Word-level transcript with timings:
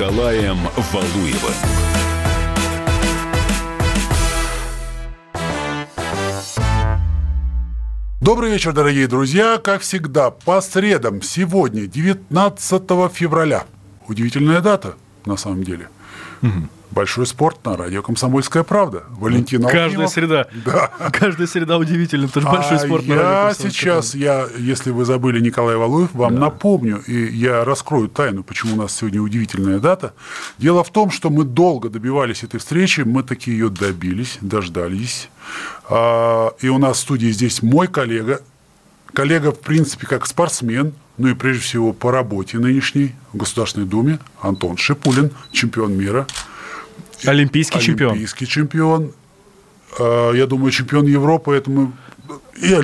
Николаем 0.00 0.56
Валуевым. 0.94 1.52
Добрый 8.22 8.50
вечер, 8.50 8.72
дорогие 8.72 9.06
друзья. 9.08 9.58
Как 9.58 9.82
всегда, 9.82 10.30
по 10.30 10.62
средам, 10.62 11.20
сегодня, 11.20 11.86
19 11.86 12.82
февраля. 13.12 13.66
Удивительная 14.08 14.62
дата, 14.62 14.94
на 15.26 15.36
самом 15.36 15.64
деле. 15.64 15.90
Угу. 16.40 16.79
Большой 16.90 17.24
спорт 17.26 17.64
на 17.64 17.76
радио 17.76 18.02
«Комсомольская 18.02 18.64
правда». 18.64 19.04
Валентин 19.10 19.62
Каждая 19.62 19.84
Алфимов. 19.84 20.10
среда. 20.10 20.48
Да. 20.64 20.90
Каждая 21.12 21.46
среда 21.46 21.78
удивительна, 21.78 22.26
потому 22.26 22.46
что 22.46 22.56
большой 22.56 22.76
а 22.78 22.80
спорт 22.80 23.06
на 23.06 23.12
я 23.12 23.22
радио 23.22 23.48
«Комсомольская 23.48 23.70
сейчас, 23.70 24.14
я, 24.16 24.48
если 24.58 24.90
вы 24.90 25.04
забыли 25.04 25.38
Николай 25.38 25.76
Валуев, 25.76 26.12
вам 26.14 26.34
да. 26.34 26.40
напомню, 26.40 27.00
и 27.06 27.32
я 27.32 27.64
раскрою 27.64 28.08
тайну, 28.08 28.42
почему 28.42 28.74
у 28.74 28.76
нас 28.76 28.96
сегодня 28.96 29.22
удивительная 29.22 29.78
дата. 29.78 30.14
Дело 30.58 30.82
в 30.82 30.90
том, 30.90 31.12
что 31.12 31.30
мы 31.30 31.44
долго 31.44 31.90
добивались 31.90 32.42
этой 32.42 32.58
встречи, 32.58 33.02
мы 33.02 33.22
таки 33.22 33.52
ее 33.52 33.68
добились, 33.68 34.38
дождались. 34.40 35.30
А, 35.88 36.52
и 36.60 36.68
у 36.68 36.78
нас 36.78 36.96
в 36.96 37.00
студии 37.02 37.30
здесь 37.30 37.62
мой 37.62 37.86
коллега, 37.86 38.42
коллега, 39.12 39.52
в 39.52 39.60
принципе, 39.60 40.08
как 40.08 40.26
спортсмен, 40.26 40.92
ну 41.18 41.28
и 41.28 41.34
прежде 41.34 41.62
всего 41.62 41.92
по 41.92 42.10
работе 42.10 42.58
нынешней 42.58 43.14
в 43.32 43.36
Государственной 43.36 43.86
Думе, 43.86 44.18
Антон 44.40 44.76
Шипулин, 44.76 45.30
чемпион 45.52 45.96
мира– 45.96 46.26
Олимпийский 47.24 47.80
чемпион. 47.80 48.12
Олимпийский 48.12 48.46
чемпион. 48.46 49.12
А, 49.98 50.32
я 50.32 50.46
думаю, 50.46 50.70
чемпион 50.70 51.06
Европы, 51.06 51.54
это 51.54 51.70
мы 51.70 51.92
и, 52.56 52.74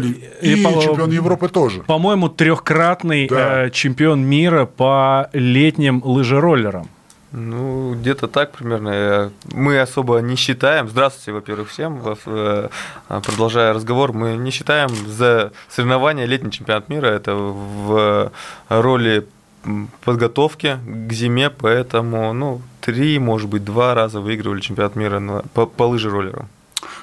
и, 0.43 0.55
и 0.55 0.65
по, 0.65 0.81
чемпион 0.83 1.11
Европы 1.11 1.49
тоже. 1.49 1.83
По-моему, 1.83 2.29
трехкратный 2.29 3.29
да. 3.29 3.67
э, 3.67 3.71
чемпион 3.71 4.23
мира 4.23 4.65
по 4.67 5.29
летним 5.33 6.03
лыжероллерам. 6.05 6.89
Ну, 7.33 7.95
где-то 7.95 8.29
так 8.29 8.53
примерно. 8.53 9.31
Мы 9.53 9.79
особо 9.79 10.19
не 10.19 10.37
считаем. 10.37 10.89
Здравствуйте, 10.89 11.33
во-первых, 11.33 11.69
всем. 11.69 12.01
Э, 12.27 12.69
продолжая 13.09 13.75
разговор, 13.75 14.13
мы 14.13 14.37
не 14.37 14.51
считаем 14.51 14.89
за 15.07 15.53
соревнования 15.69 16.25
летний 16.25 16.51
чемпионат 16.51 16.89
мира. 16.89 17.09
Это 17.09 17.35
в 17.35 18.33
роли 18.69 19.27
подготовки 20.05 20.79
к 21.09 21.13
зиме, 21.13 21.51
поэтому, 21.51 22.33
ну, 22.33 22.61
три, 22.81 23.19
может 23.19 23.49
быть, 23.49 23.65
два 23.65 23.95
раза 23.95 24.21
выигрывали 24.21 24.61
чемпионат 24.61 24.97
мира 24.97 25.19
на, 25.19 25.43
по, 25.55 25.67
по 25.67 25.85
лыжероллеру. 25.85 26.47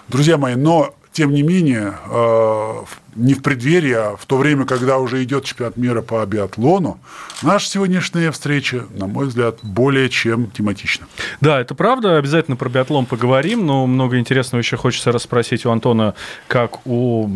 Друзья 0.07 0.37
мои, 0.37 0.55
но 0.55 0.93
тем 1.13 1.31
не 1.31 1.43
менее, 1.43 1.93
э, 2.09 2.73
не 3.15 3.35
в 3.35 3.43
преддверии, 3.43 3.93
а 3.93 4.15
в 4.17 4.25
то 4.25 4.37
время, 4.37 4.65
когда 4.65 4.97
уже 4.97 5.23
идет 5.23 5.45
чемпионат 5.45 5.77
мира 5.77 6.01
по 6.01 6.25
биатлону, 6.25 6.99
наша 7.43 7.69
сегодняшняя 7.69 8.31
встреча, 8.31 8.85
на 8.97 9.05
мой 9.05 9.27
взгляд, 9.27 9.59
более 9.61 10.09
чем 10.09 10.49
тематична. 10.49 11.05
Да, 11.39 11.61
это 11.61 11.75
правда. 11.75 12.17
Обязательно 12.17 12.57
про 12.57 12.67
биатлон 12.69 13.05
поговорим, 13.05 13.65
но 13.65 13.85
много 13.85 14.17
интересного 14.17 14.61
еще 14.61 14.75
хочется 14.75 15.11
расспросить 15.11 15.65
у 15.65 15.69
Антона, 15.69 16.15
как 16.47 16.85
у 16.87 17.29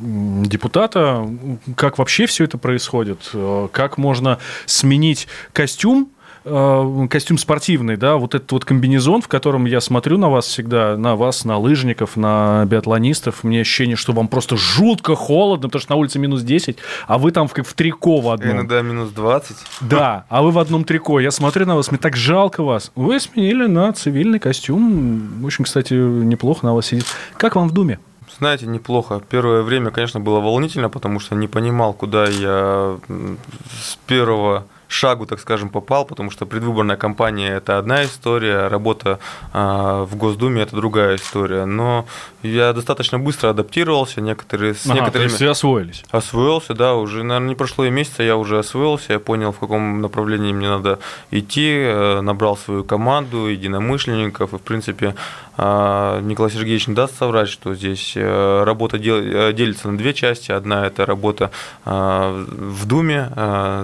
депутата, 0.00 1.28
как 1.76 1.98
вообще 1.98 2.26
все 2.26 2.44
это 2.44 2.58
происходит, 2.58 3.30
э, 3.32 3.68
как 3.72 3.98
можно 3.98 4.38
сменить 4.66 5.28
костюм 5.52 6.10
Э, 6.48 7.08
костюм 7.10 7.38
спортивный, 7.38 7.96
да, 7.96 8.16
вот 8.16 8.36
этот 8.36 8.52
вот 8.52 8.64
комбинезон, 8.64 9.20
в 9.20 9.26
котором 9.26 9.64
я 9.64 9.80
смотрю 9.80 10.16
на 10.16 10.30
вас 10.30 10.46
всегда, 10.46 10.96
на 10.96 11.16
вас, 11.16 11.44
на 11.44 11.58
лыжников, 11.58 12.16
на 12.16 12.64
биатлонистов, 12.66 13.42
мне 13.42 13.62
ощущение, 13.62 13.96
что 13.96 14.12
вам 14.12 14.28
просто 14.28 14.56
жутко 14.56 15.16
холодно, 15.16 15.66
потому 15.68 15.82
что 15.82 15.90
на 15.90 15.96
улице 15.96 16.20
минус 16.20 16.42
10, 16.42 16.78
а 17.08 17.18
вы 17.18 17.32
там 17.32 17.48
в, 17.48 17.52
в 17.52 17.74
трико 17.74 18.20
в 18.20 18.30
одном. 18.30 18.58
Иногда 18.58 18.80
минус 18.80 19.10
20. 19.10 19.56
Да, 19.80 20.24
а 20.28 20.42
вы 20.42 20.52
в 20.52 20.60
одном 20.60 20.84
трико. 20.84 21.18
Я 21.18 21.32
смотрю 21.32 21.66
на 21.66 21.74
вас, 21.74 21.90
мне 21.90 21.98
так 21.98 22.14
жалко 22.14 22.62
вас. 22.62 22.92
Вы 22.94 23.18
сменили 23.18 23.66
на 23.66 23.92
цивильный 23.92 24.38
костюм. 24.38 25.44
Очень, 25.44 25.64
кстати, 25.64 25.94
неплохо 25.94 26.64
на 26.64 26.74
вас 26.76 26.86
сидит. 26.86 27.06
Как 27.38 27.56
вам 27.56 27.68
в 27.68 27.72
Думе? 27.72 27.98
Знаете, 28.38 28.66
неплохо. 28.66 29.22
Первое 29.30 29.62
время, 29.62 29.90
конечно, 29.90 30.20
было 30.20 30.40
волнительно, 30.40 30.90
потому 30.90 31.20
что 31.20 31.34
не 31.34 31.48
понимал, 31.48 31.94
куда 31.94 32.26
я 32.26 32.98
с 33.08 33.96
первого 34.06 34.66
шагу, 34.88 35.26
так 35.26 35.40
скажем, 35.40 35.68
попал, 35.68 36.04
потому 36.04 36.30
что 36.30 36.46
предвыборная 36.46 36.96
кампания– 36.96 37.50
это 37.56 37.78
одна 37.78 38.04
история, 38.04 38.68
работа 38.68 39.18
а, 39.52 40.04
в 40.04 40.16
Госдуме– 40.16 40.62
это 40.62 40.76
другая 40.76 41.16
история. 41.16 41.64
Но 41.64 42.06
я 42.42 42.72
достаточно 42.72 43.18
быстро 43.18 43.50
адаптировался, 43.50 44.20
некоторые, 44.20 44.74
с 44.74 44.86
ага, 44.86 44.94
некоторыми… 44.94 45.28
То 45.28 45.34
есть 45.34 45.42
освоились? 45.42 46.04
Освоился, 46.10 46.74
да, 46.74 46.94
уже, 46.94 47.22
наверное, 47.22 47.48
не 47.48 47.54
прошло 47.54 47.84
и 47.84 47.90
месяца, 47.90 48.22
я 48.22 48.36
уже 48.36 48.58
освоился, 48.58 49.14
я 49.14 49.18
понял, 49.18 49.52
в 49.52 49.58
каком 49.58 50.00
направлении 50.00 50.52
мне 50.52 50.68
надо 50.68 50.98
идти, 51.30 51.68
э, 51.68 52.20
набрал 52.20 52.56
свою 52.56 52.84
команду, 52.84 53.46
единомышленников, 53.46 54.54
и, 54.54 54.58
в 54.58 54.62
принципе, 54.62 55.14
а, 55.58 56.20
Николай 56.20 56.50
Сергеевич 56.50 56.86
не 56.86 56.94
даст 56.94 57.18
соврать, 57.18 57.48
что 57.48 57.74
здесь 57.74 58.12
э, 58.14 58.64
работа 58.64 58.98
э, 58.98 59.52
делится 59.52 59.88
на 59.88 59.96
две 59.96 60.12
части. 60.12 60.52
Одна– 60.52 60.86
это 60.86 61.06
работа 61.06 61.50
а, 61.84 62.44
в 62.46 62.86
Думе, 62.86 63.30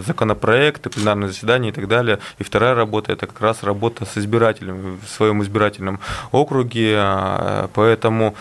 законопроекты, 0.06 0.91
пленарные 0.92 1.28
заседания 1.28 1.70
и 1.70 1.72
так 1.72 1.88
далее. 1.88 2.19
И 2.38 2.44
вторая 2.44 2.75
работа– 2.75 3.12
это 3.14 3.26
как 3.26 3.41
раз 3.41 3.62
работа 3.62 4.04
с 4.04 4.19
избирателем 4.19 4.98
в 5.04 5.08
своем 5.08 5.42
избирательном 5.42 6.00
округе. 6.30 6.98
Поэтому 7.75 8.34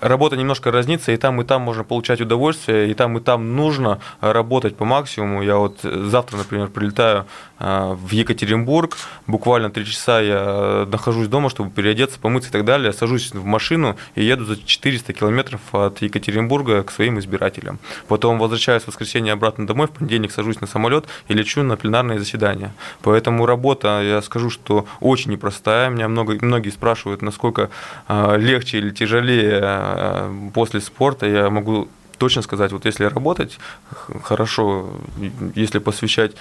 работа 0.00 0.36
немножко 0.36 0.70
разнится, 0.70 1.12
и 1.12 1.16
там, 1.16 1.40
и 1.40 1.44
там 1.44 1.62
можно 1.62 1.84
получать 1.84 2.20
удовольствие, 2.20 2.90
и 2.90 2.94
там, 2.94 3.18
и 3.18 3.20
там 3.20 3.56
нужно 3.56 4.00
работать 4.20 4.76
по 4.76 4.84
максимуму. 4.84 5.42
Я 5.42 5.56
вот 5.56 5.80
завтра, 5.82 6.36
например, 6.36 6.68
прилетаю 6.68 7.26
а, 7.58 7.94
в 7.94 8.10
Екатеринбург, 8.10 8.96
буквально 9.26 9.70
три 9.70 9.84
часа 9.84 10.20
я 10.20 10.86
нахожусь 10.90 11.28
дома, 11.28 11.50
чтобы 11.50 11.70
переодеться, 11.70 12.18
помыться 12.18 12.48
и 12.48 12.52
так 12.52 12.64
далее, 12.64 12.92
сажусь 12.92 13.32
в 13.32 13.44
машину 13.44 13.96
и 14.14 14.24
еду 14.24 14.44
за 14.46 14.56
400 14.56 15.12
километров 15.12 15.60
от 15.72 16.00
Екатеринбурга 16.00 16.82
к 16.82 16.90
своим 16.90 17.18
избирателям. 17.18 17.78
Потом 18.08 18.38
возвращаюсь 18.38 18.84
в 18.84 18.88
воскресенье 18.88 19.34
обратно 19.34 19.66
домой, 19.66 19.88
в 19.88 19.90
понедельник 19.90 20.32
сажусь 20.32 20.60
на 20.60 20.66
самолет 20.66 21.04
и 21.28 21.34
лечу 21.34 21.62
на 21.62 21.76
пленарное 21.76 22.18
заседание. 22.18 22.72
Поэтому 23.02 23.44
работа, 23.44 24.00
я 24.02 24.22
скажу, 24.22 24.48
что 24.48 24.86
очень 25.00 25.32
непростая. 25.32 25.90
Меня 25.90 26.08
много, 26.08 26.38
многие 26.40 26.70
спрашивают, 26.70 27.20
насколько 27.20 27.68
а, 28.08 28.36
легче 28.36 28.78
или 28.78 28.90
тяжелее 28.90 29.89
после 30.52 30.80
спорта. 30.80 31.26
Я 31.26 31.50
могу 31.50 31.88
точно 32.20 32.42
сказать, 32.42 32.72
вот 32.72 32.84
если 32.84 33.04
работать 33.04 33.58
хорошо, 34.22 34.90
если 35.54 35.78
посвящать 35.78 36.32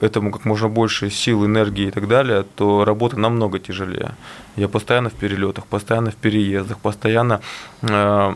этому 0.00 0.30
как 0.30 0.44
можно 0.44 0.68
больше 0.68 1.10
сил, 1.10 1.46
энергии 1.46 1.88
и 1.88 1.90
так 1.90 2.06
далее, 2.06 2.44
то 2.54 2.84
работа 2.84 3.18
намного 3.18 3.58
тяжелее. 3.58 4.10
Я 4.56 4.68
постоянно 4.68 5.08
в 5.08 5.14
перелетах, 5.14 5.66
постоянно 5.66 6.10
в 6.10 6.16
переездах, 6.16 6.78
постоянно 6.78 7.40
э, 7.80 8.34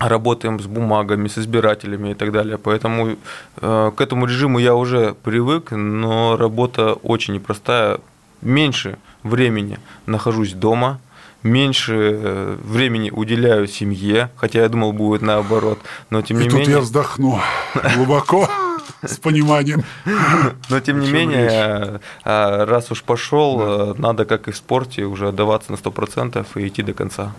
работаем 0.00 0.58
с 0.58 0.66
бумагами, 0.66 1.28
с 1.28 1.38
избирателями 1.38 2.10
и 2.10 2.14
так 2.14 2.32
далее. 2.32 2.58
Поэтому 2.58 3.16
э, 3.60 3.92
к 3.96 4.00
этому 4.00 4.26
режиму 4.26 4.58
я 4.58 4.74
уже 4.74 5.14
привык, 5.22 5.70
но 5.70 6.36
работа 6.36 6.94
очень 6.94 7.34
непростая. 7.34 8.00
Меньше 8.42 8.98
времени 9.22 9.78
нахожусь 10.06 10.54
дома, 10.54 10.98
меньше 11.42 11.94
э, 11.96 12.56
времени 12.62 13.10
уделяю 13.10 13.66
семье, 13.66 14.30
хотя 14.36 14.60
я 14.60 14.68
думал, 14.68 14.92
будет 14.92 15.22
наоборот, 15.22 15.78
но 16.10 16.22
тем 16.22 16.38
И 16.38 16.44
не 16.44 16.50
тут 16.50 16.60
менее... 16.60 16.76
я 16.76 16.80
вздохну 16.80 17.40
глубоко, 17.94 18.48
с 19.02 19.16
пониманием. 19.16 19.82
Но 20.68 20.80
тем 20.80 21.00
не 21.00 21.10
менее, 21.10 22.00
а, 22.24 22.66
раз 22.66 22.90
уж 22.90 23.02
пошел, 23.02 23.60
э, 23.60 23.94
надо, 23.98 24.24
как 24.24 24.48
и 24.48 24.52
в 24.52 24.56
спорте, 24.56 25.04
уже 25.04 25.28
отдаваться 25.28 25.72
на 25.72 25.76
100% 25.76 26.46
и 26.56 26.68
идти 26.68 26.82
до 26.82 26.92
конца. 26.92 27.32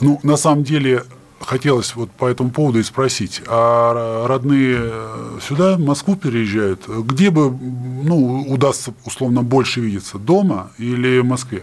Ну, 0.00 0.20
на 0.22 0.36
самом 0.36 0.64
деле, 0.64 1.04
хотелось 1.40 1.94
вот 1.94 2.10
по 2.10 2.26
этому 2.26 2.50
поводу 2.50 2.78
и 2.78 2.82
спросить, 2.82 3.42
а 3.46 4.26
родные 4.26 4.78
э, 4.80 5.38
сюда, 5.46 5.76
в 5.76 5.80
Москву 5.80 6.16
переезжают? 6.16 6.86
Где 6.88 7.30
бы 7.30 7.50
ну, 7.50 8.44
удастся 8.48 8.94
условно 9.04 9.42
больше 9.42 9.80
видеться, 9.80 10.18
дома 10.18 10.70
или 10.78 11.20
в 11.20 11.24
Москве? 11.24 11.62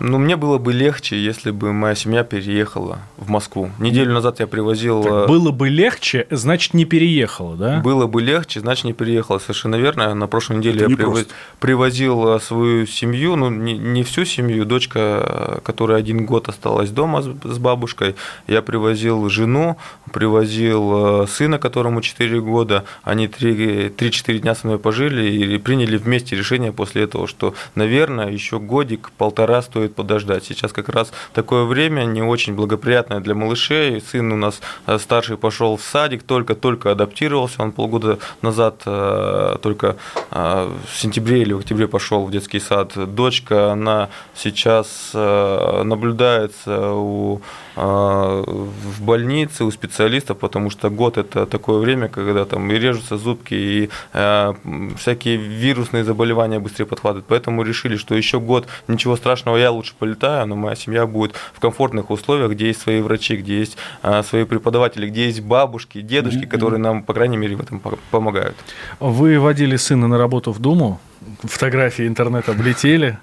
Ну, 0.00 0.18
мне 0.18 0.36
было 0.36 0.58
бы 0.58 0.72
легче, 0.72 1.22
если 1.22 1.50
бы 1.50 1.72
моя 1.72 1.94
семья 1.94 2.24
переехала 2.24 2.98
в 3.16 3.28
Москву. 3.30 3.70
Неделю 3.78 4.12
назад 4.12 4.40
я 4.40 4.46
привозил... 4.46 5.02
Так, 5.02 5.12
э, 5.12 5.26
было 5.26 5.50
бы 5.50 5.68
легче, 5.68 6.26
значит, 6.30 6.74
не 6.74 6.84
переехала, 6.84 7.56
да? 7.56 7.80
Было 7.80 8.06
бы 8.06 8.22
легче, 8.22 8.60
значит, 8.60 8.84
не 8.84 8.92
переехала. 8.92 9.38
Совершенно 9.38 9.76
верно. 9.76 10.14
На 10.14 10.26
прошлой 10.26 10.58
неделе 10.58 10.82
Это 10.82 10.90
я 10.90 10.96
привоз... 10.96 11.26
привозил 11.60 12.36
э, 12.36 12.40
свою 12.40 12.86
семью, 12.86 13.36
ну, 13.36 13.50
не, 13.50 13.76
не 13.76 14.02
всю 14.02 14.24
семью, 14.24 14.64
дочка, 14.64 15.60
которая 15.64 15.98
один 15.98 16.26
год 16.26 16.48
осталась 16.48 16.90
дома 16.90 17.22
с, 17.22 17.26
с 17.44 17.58
бабушкой. 17.58 18.16
Я 18.46 18.62
привозил 18.62 19.28
жену, 19.28 19.76
привозил 20.12 21.22
э, 21.22 21.26
сына, 21.26 21.58
которому 21.58 22.00
4 22.00 22.40
года. 22.40 22.84
Они 23.02 23.26
3-4 23.26 24.38
дня 24.38 24.54
со 24.54 24.66
мной 24.66 24.78
пожили 24.78 25.30
и 25.30 25.58
приняли 25.58 25.96
вместе 25.96 26.36
решение 26.36 26.72
после 26.72 27.02
этого, 27.02 27.26
что, 27.26 27.54
наверное, 27.74 28.30
еще 28.30 28.58
годик-полтора 28.58 29.62
стоит 29.62 29.83
стоит 29.84 29.94
подождать. 29.94 30.44
Сейчас 30.44 30.72
как 30.72 30.88
раз 30.88 31.12
такое 31.32 31.64
время 31.64 32.04
не 32.04 32.22
очень 32.22 32.54
благоприятное 32.54 33.20
для 33.20 33.34
малышей. 33.34 34.00
Сын 34.00 34.32
у 34.32 34.36
нас 34.36 34.60
э, 34.86 34.98
старший 34.98 35.36
пошел 35.36 35.76
в 35.76 35.82
садик, 35.82 36.22
только-только 36.22 36.90
адаптировался. 36.90 37.62
Он 37.62 37.72
полгода 37.72 38.18
назад 38.42 38.82
э, 38.86 39.56
только 39.62 39.96
в 40.30 40.96
сентябре 40.96 41.42
или 41.42 41.52
в 41.52 41.58
октябре 41.58 41.86
пошел 41.86 42.24
в 42.24 42.30
детский 42.30 42.60
сад. 42.60 42.92
Дочка, 43.14 43.72
она 43.72 44.08
сейчас 44.34 45.10
наблюдается 45.14 46.92
у 46.92 47.40
в 47.76 49.02
больнице 49.02 49.64
у 49.64 49.70
специалистов, 49.70 50.38
потому 50.38 50.70
что 50.70 50.90
год 50.90 51.18
это 51.18 51.44
такое 51.46 51.78
время, 51.78 52.08
когда 52.08 52.44
там 52.44 52.70
и 52.70 52.78
режутся 52.78 53.16
зубки, 53.16 53.54
и 53.54 53.90
э, 54.12 54.54
всякие 54.96 55.36
вирусные 55.36 56.04
заболевания 56.04 56.60
быстрее 56.60 56.86
подхватывают. 56.86 57.26
Поэтому 57.26 57.62
решили, 57.62 57.96
что 57.96 58.14
еще 58.14 58.38
год 58.38 58.66
ничего 58.86 59.16
страшного, 59.16 59.56
я 59.56 59.72
лучше 59.74 59.94
полетаю, 59.98 60.46
но 60.46 60.56
моя 60.56 60.76
семья 60.76 61.06
будет 61.06 61.34
в 61.52 61.60
комфортных 61.60 62.10
условиях, 62.10 62.52
где 62.52 62.68
есть 62.68 62.80
свои 62.80 63.00
врачи, 63.00 63.36
где 63.36 63.58
есть 63.58 63.76
э, 64.02 64.22
свои 64.22 64.44
преподаватели, 64.44 65.08
где 65.08 65.26
есть 65.26 65.40
бабушки, 65.40 66.00
дедушки, 66.00 66.44
mm-hmm. 66.44 66.48
которые 66.48 66.80
нам, 66.80 67.02
по 67.02 67.12
крайней 67.12 67.36
мере, 67.36 67.56
в 67.56 67.60
этом 67.60 67.82
помогают. 68.10 68.56
Вы 69.00 69.38
водили 69.38 69.76
сына 69.76 70.08
на 70.08 70.18
работу 70.18 70.52
в 70.52 70.58
Думу, 70.58 71.00
фотографии 71.42 72.06
интернета 72.06 72.52
облетели. 72.52 73.18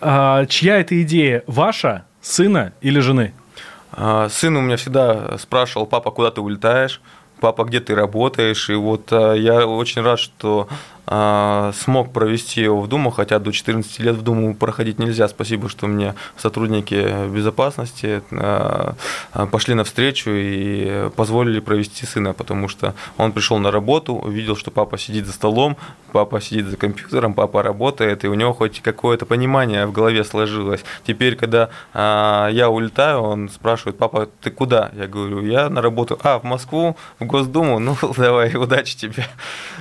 А, 0.00 0.46
чья 0.46 0.78
это 0.78 1.00
идея? 1.02 1.42
Ваша, 1.46 2.04
сына 2.20 2.72
или 2.80 3.00
жены? 3.00 3.32
А, 3.92 4.28
сын 4.28 4.56
у 4.56 4.60
меня 4.60 4.76
всегда 4.76 5.36
спрашивал, 5.38 5.86
папа, 5.86 6.10
куда 6.10 6.30
ты 6.30 6.40
улетаешь? 6.40 7.00
Папа, 7.40 7.64
где 7.64 7.80
ты 7.80 7.94
работаешь? 7.94 8.70
И 8.70 8.74
вот 8.74 9.12
а, 9.12 9.34
я 9.34 9.66
очень 9.66 10.02
рад, 10.02 10.18
что 10.18 10.68
а, 11.01 11.01
смог 11.74 12.12
провести 12.12 12.62
его 12.62 12.80
в 12.80 12.88
Думу, 12.88 13.10
хотя 13.10 13.38
до 13.38 13.52
14 13.52 13.98
лет 14.00 14.14
в 14.16 14.22
Думу 14.22 14.54
проходить 14.54 14.98
нельзя. 14.98 15.28
Спасибо, 15.28 15.68
что 15.68 15.86
мне 15.86 16.14
сотрудники 16.36 17.28
безопасности 17.28 18.22
а, 18.30 18.94
а, 19.32 19.46
пошли 19.46 19.74
навстречу 19.74 20.30
и 20.32 21.10
позволили 21.16 21.60
провести 21.60 22.06
сына, 22.06 22.32
потому 22.32 22.68
что 22.68 22.94
он 23.18 23.32
пришел 23.32 23.58
на 23.58 23.70
работу, 23.70 24.14
увидел, 24.14 24.56
что 24.56 24.70
папа 24.70 24.98
сидит 24.98 25.26
за 25.26 25.32
столом, 25.32 25.76
папа 26.12 26.40
сидит 26.40 26.66
за 26.66 26.76
компьютером, 26.76 27.34
папа 27.34 27.62
работает, 27.62 28.24
и 28.24 28.28
у 28.28 28.34
него 28.34 28.52
хоть 28.52 28.80
какое-то 28.80 29.26
понимание 29.26 29.86
в 29.86 29.92
голове 29.92 30.24
сложилось. 30.24 30.84
Теперь, 31.06 31.36
когда 31.36 31.70
я 31.94 32.68
улетаю, 32.70 33.20
он 33.20 33.48
спрашивает, 33.48 33.98
папа, 33.98 34.28
ты 34.40 34.50
куда? 34.50 34.90
Я 34.94 35.06
говорю, 35.06 35.44
я 35.44 35.68
на 35.68 35.82
работу. 35.82 36.18
А, 36.22 36.38
в 36.38 36.44
Москву, 36.44 36.96
в 37.18 37.24
Госдуму? 37.24 37.78
Ну, 37.78 37.96
давай, 38.16 38.54
удачи 38.54 38.96
тебе. 38.96 39.26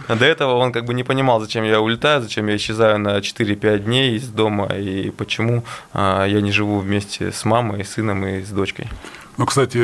До 0.08 0.26
этого 0.26 0.56
он 0.56 0.72
как 0.72 0.86
бы 0.86 0.94
не 0.94 1.04
понимал, 1.04 1.21
зачем 1.40 1.64
я 1.64 1.80
улетаю, 1.80 2.22
зачем 2.22 2.48
я 2.48 2.56
исчезаю 2.56 3.00
на 3.00 3.18
4-5 3.18 3.80
дней 3.80 4.16
из 4.16 4.28
дома 4.28 4.68
и 4.68 5.12
почему 5.12 5.64
а, 5.94 6.26
я 6.26 6.42
не 6.42 6.52
живу 6.52 6.80
вместе 6.80 7.32
с 7.32 7.46
мамой, 7.46 7.86
сыном 7.86 8.26
и 8.26 8.42
с 8.42 8.50
дочкой. 8.50 8.88
Ну, 9.38 9.46
кстати, 9.46 9.78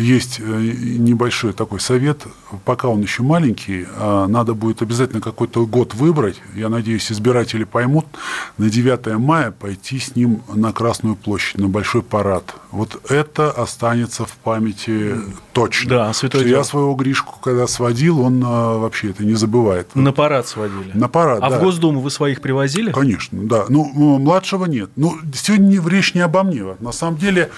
есть 0.00 0.40
э, 0.40 0.42
небольшой 0.42 1.52
такой 1.52 1.80
совет. 1.80 2.22
Пока 2.64 2.88
он 2.88 3.02
еще 3.02 3.22
маленький, 3.22 3.86
а, 3.96 4.26
надо 4.26 4.54
будет 4.54 4.82
обязательно 4.82 5.20
какой-то 5.20 5.66
год 5.66 5.94
выбрать. 5.94 6.40
Я 6.54 6.68
надеюсь, 6.68 7.12
избиратели 7.12 7.64
поймут. 7.64 8.06
На 8.56 8.70
9 8.70 9.18
мая 9.18 9.50
пойти 9.50 9.98
с 9.98 10.16
ним 10.16 10.42
на 10.52 10.72
Красную 10.72 11.16
площадь, 11.16 11.58
на 11.58 11.68
большой 11.68 12.02
парад. 12.02 12.54
Вот 12.70 13.10
это 13.10 13.50
останется 13.50 14.24
в 14.24 14.32
памяти 14.32 15.16
точно. 15.52 15.90
Да, 15.90 16.12
святой 16.12 16.48
Я 16.48 16.64
своего 16.64 16.94
Гришку, 16.94 17.38
когда 17.40 17.66
сводил, 17.66 18.20
он 18.20 18.42
а, 18.44 18.78
вообще 18.78 19.10
это 19.10 19.24
не 19.24 19.34
забывает. 19.34 19.94
На 19.94 20.12
парад 20.12 20.48
сводили? 20.48 20.92
На 20.94 21.08
парад, 21.08 21.40
А 21.42 21.50
да. 21.50 21.58
в 21.58 21.62
Госдуму 21.62 22.00
вы 22.00 22.10
своих 22.10 22.40
привозили? 22.40 22.90
Конечно, 22.92 23.38
да. 23.42 23.66
Ну, 23.68 24.18
младшего 24.18 24.64
нет. 24.64 24.90
Ну, 24.96 25.16
сегодня 25.34 25.80
речь 25.88 26.14
не 26.14 26.20
обо 26.20 26.42
мне. 26.42 26.64
На 26.80 26.92
самом 26.92 27.18
деле... 27.18 27.50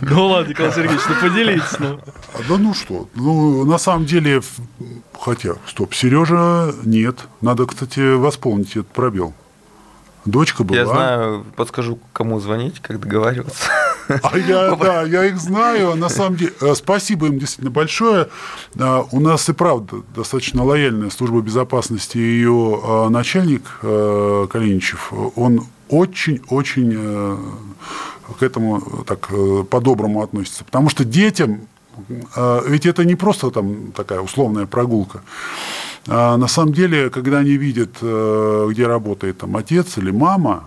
Ну, 0.00 0.26
ладно, 0.26 0.54
Николай 0.58 0.74
Сергеевич, 0.74 1.02
ну 1.08 1.28
поделитесь. 1.28 1.78
Ну. 1.78 2.00
Да 2.48 2.58
ну 2.58 2.74
что, 2.74 3.08
ну 3.14 3.64
на 3.64 3.78
самом 3.78 4.06
деле, 4.06 4.42
хотя, 5.18 5.54
стоп, 5.66 5.94
Сережа 5.94 6.74
нет. 6.84 7.20
Надо, 7.40 7.64
кстати, 7.66 8.14
восполнить 8.14 8.70
этот 8.72 8.88
пробел. 8.88 9.34
Дочка 10.24 10.64
была. 10.64 10.78
Я 10.78 10.86
знаю, 10.86 11.46
подскажу, 11.54 12.00
кому 12.12 12.40
звонить, 12.40 12.80
как 12.80 12.98
договариваться. 12.98 13.70
А 14.08 14.36
я, 14.36 14.74
да, 14.80 15.02
я 15.04 15.26
их 15.26 15.38
знаю. 15.38 15.94
На 15.94 16.08
самом 16.08 16.36
деле, 16.36 16.52
э, 16.60 16.74
спасибо 16.74 17.28
им 17.28 17.38
действительно 17.38 17.70
большое. 17.70 18.28
А, 18.78 19.06
у 19.12 19.20
нас 19.20 19.48
и 19.48 19.52
правда 19.52 20.02
достаточно 20.14 20.64
лояльная 20.64 21.10
служба 21.10 21.40
безопасности. 21.40 22.18
Ее 22.18 22.80
а, 22.82 23.08
начальник 23.10 23.62
э, 23.82 24.46
Калиничев, 24.50 25.12
он 25.36 25.66
очень-очень 25.88 26.94
э, 26.96 27.36
к 28.38 28.42
этому 28.42 28.80
так 29.06 29.30
по-доброму 29.70 30.22
относится. 30.22 30.64
Потому 30.64 30.88
что 30.88 31.04
детям, 31.04 31.60
ведь 32.66 32.86
это 32.86 33.04
не 33.04 33.14
просто 33.14 33.50
там 33.50 33.92
такая 33.92 34.20
условная 34.20 34.66
прогулка. 34.66 35.22
А 36.06 36.36
на 36.36 36.48
самом 36.48 36.72
деле, 36.72 37.10
когда 37.10 37.38
они 37.38 37.52
видят, 37.52 37.96
где 38.00 38.86
работает 38.86 39.38
там 39.38 39.56
отец 39.56 39.98
или 39.98 40.10
мама, 40.10 40.64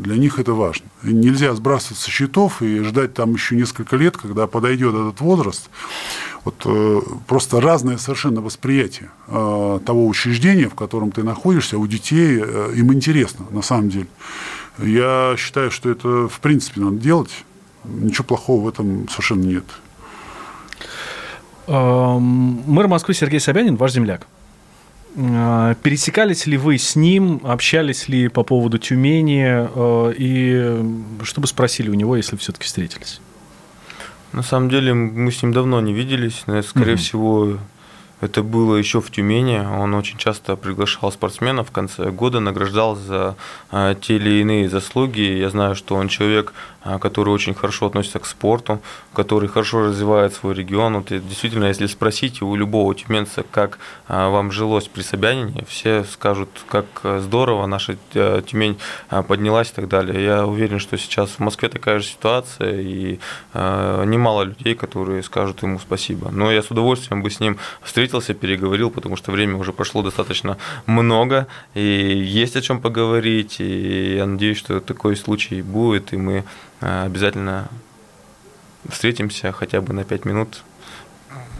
для 0.00 0.16
них 0.16 0.38
это 0.38 0.52
важно. 0.52 0.86
Нельзя 1.02 1.54
сбрасывать 1.54 1.98
со 1.98 2.10
счетов 2.10 2.60
и 2.60 2.80
ждать 2.80 3.14
там 3.14 3.32
еще 3.32 3.56
несколько 3.56 3.96
лет, 3.96 4.16
когда 4.16 4.46
подойдет 4.46 4.94
этот 4.94 5.20
возраст. 5.20 5.70
Вот 6.44 6.62
э, 6.64 7.00
просто 7.26 7.60
разное 7.60 7.96
совершенно 7.96 8.40
восприятие 8.40 9.10
э, 9.26 9.80
того 9.84 10.06
учреждения, 10.06 10.68
в 10.68 10.74
котором 10.74 11.10
ты 11.10 11.22
находишься, 11.22 11.78
у 11.78 11.86
детей 11.86 12.38
э, 12.40 12.72
им 12.76 12.92
интересно, 12.92 13.46
на 13.50 13.62
самом 13.62 13.88
деле. 13.88 14.06
Я 14.78 15.34
считаю, 15.38 15.70
что 15.70 15.90
это 15.90 16.28
в 16.28 16.40
принципе 16.40 16.80
надо 16.80 16.96
делать. 16.96 17.30
Ничего 17.84 18.24
плохого 18.24 18.64
в 18.64 18.68
этом 18.68 19.08
совершенно 19.08 19.44
нет. 19.44 19.64
Эм, 21.66 22.62
мэр 22.66 22.88
Москвы 22.88 23.14
Сергей 23.14 23.40
Собянин, 23.40 23.76
ваш 23.76 23.92
земляк. 23.92 24.26
А, 25.18 25.74
пересекались 25.76 26.46
ли 26.46 26.58
вы 26.58 26.78
с 26.78 26.94
ним, 26.94 27.40
общались 27.44 28.08
ли 28.08 28.28
по 28.28 28.42
поводу 28.42 28.78
Тюмени, 28.78 29.46
э, 29.46 30.14
и 30.16 31.24
что 31.24 31.40
бы 31.40 31.46
спросили 31.46 31.88
у 31.88 31.94
него, 31.94 32.16
если 32.16 32.36
все-таки 32.36 32.64
встретились? 32.64 33.20
На 34.32 34.42
самом 34.42 34.68
деле 34.68 34.92
мы 34.92 35.32
с 35.32 35.42
ним 35.42 35.52
давно 35.52 35.80
не 35.80 35.94
виделись, 35.94 36.44
скорее 36.68 36.94
угу. 36.94 37.00
всего 37.00 37.58
это 38.20 38.42
было 38.42 38.76
еще 38.76 39.00
в 39.00 39.10
Тюмени. 39.10 39.58
Он 39.58 39.94
очень 39.94 40.16
часто 40.16 40.56
приглашал 40.56 41.12
спортсменов 41.12 41.68
в 41.68 41.72
конце 41.72 42.10
года, 42.10 42.40
награждал 42.40 42.96
за 42.96 43.36
а, 43.70 43.94
те 43.94 44.16
или 44.16 44.40
иные 44.40 44.70
заслуги. 44.70 45.20
Я 45.20 45.50
знаю, 45.50 45.74
что 45.74 45.96
он 45.96 46.08
человек, 46.08 46.54
а, 46.86 46.98
который 46.98 47.30
очень 47.30 47.54
хорошо 47.54 47.86
относится 47.86 48.20
к 48.20 48.26
спорту, 48.26 48.80
который 49.12 49.48
хорошо 49.48 49.86
развивает 49.86 50.34
свой 50.34 50.54
регион. 50.54 50.94
Вот 50.94 51.08
действительно, 51.08 51.64
если 51.64 51.86
спросить 51.86 52.42
у 52.42 52.54
любого 52.54 52.94
тюменца, 52.94 53.44
как 53.50 53.78
а, 54.06 54.28
вам 54.28 54.52
жилось 54.52 54.86
при 54.86 55.02
Собянине, 55.02 55.64
все 55.68 56.04
скажут, 56.04 56.48
как 56.68 56.86
здорово 57.02 57.66
наша 57.66 57.96
Тюмень 58.12 58.78
поднялась 59.26 59.70
и 59.70 59.74
так 59.74 59.88
далее. 59.88 60.24
Я 60.24 60.46
уверен, 60.46 60.78
что 60.78 60.96
сейчас 60.96 61.30
в 61.30 61.40
Москве 61.40 61.68
такая 61.68 61.98
же 61.98 62.06
ситуация, 62.06 62.80
и 62.80 63.18
немало 63.54 64.42
людей, 64.42 64.74
которые 64.74 65.22
скажут 65.22 65.62
ему 65.62 65.78
спасибо. 65.78 66.30
Но 66.30 66.52
я 66.52 66.62
с 66.62 66.70
удовольствием 66.70 67.22
бы 67.22 67.30
с 67.30 67.40
ним 67.40 67.58
встретился 67.82 68.34
переговорил, 68.34 68.90
потому 68.90 69.16
что 69.16 69.32
время 69.32 69.56
уже 69.56 69.72
прошло 69.72 70.02
достаточно 70.02 70.56
много, 70.86 71.46
и 71.74 71.80
есть 71.80 72.56
о 72.56 72.62
чем 72.62 72.80
поговорить, 72.80 73.56
и 73.60 74.16
я 74.16 74.26
надеюсь, 74.26 74.58
что 74.58 74.80
такой 74.80 75.16
случай 75.16 75.62
будет, 75.62 76.12
и 76.12 76.16
мы 76.16 76.44
э, 76.75 76.75
обязательно 76.80 77.68
встретимся 78.88 79.52
хотя 79.52 79.80
бы 79.80 79.92
на 79.92 80.04
пять 80.04 80.24
минут, 80.24 80.62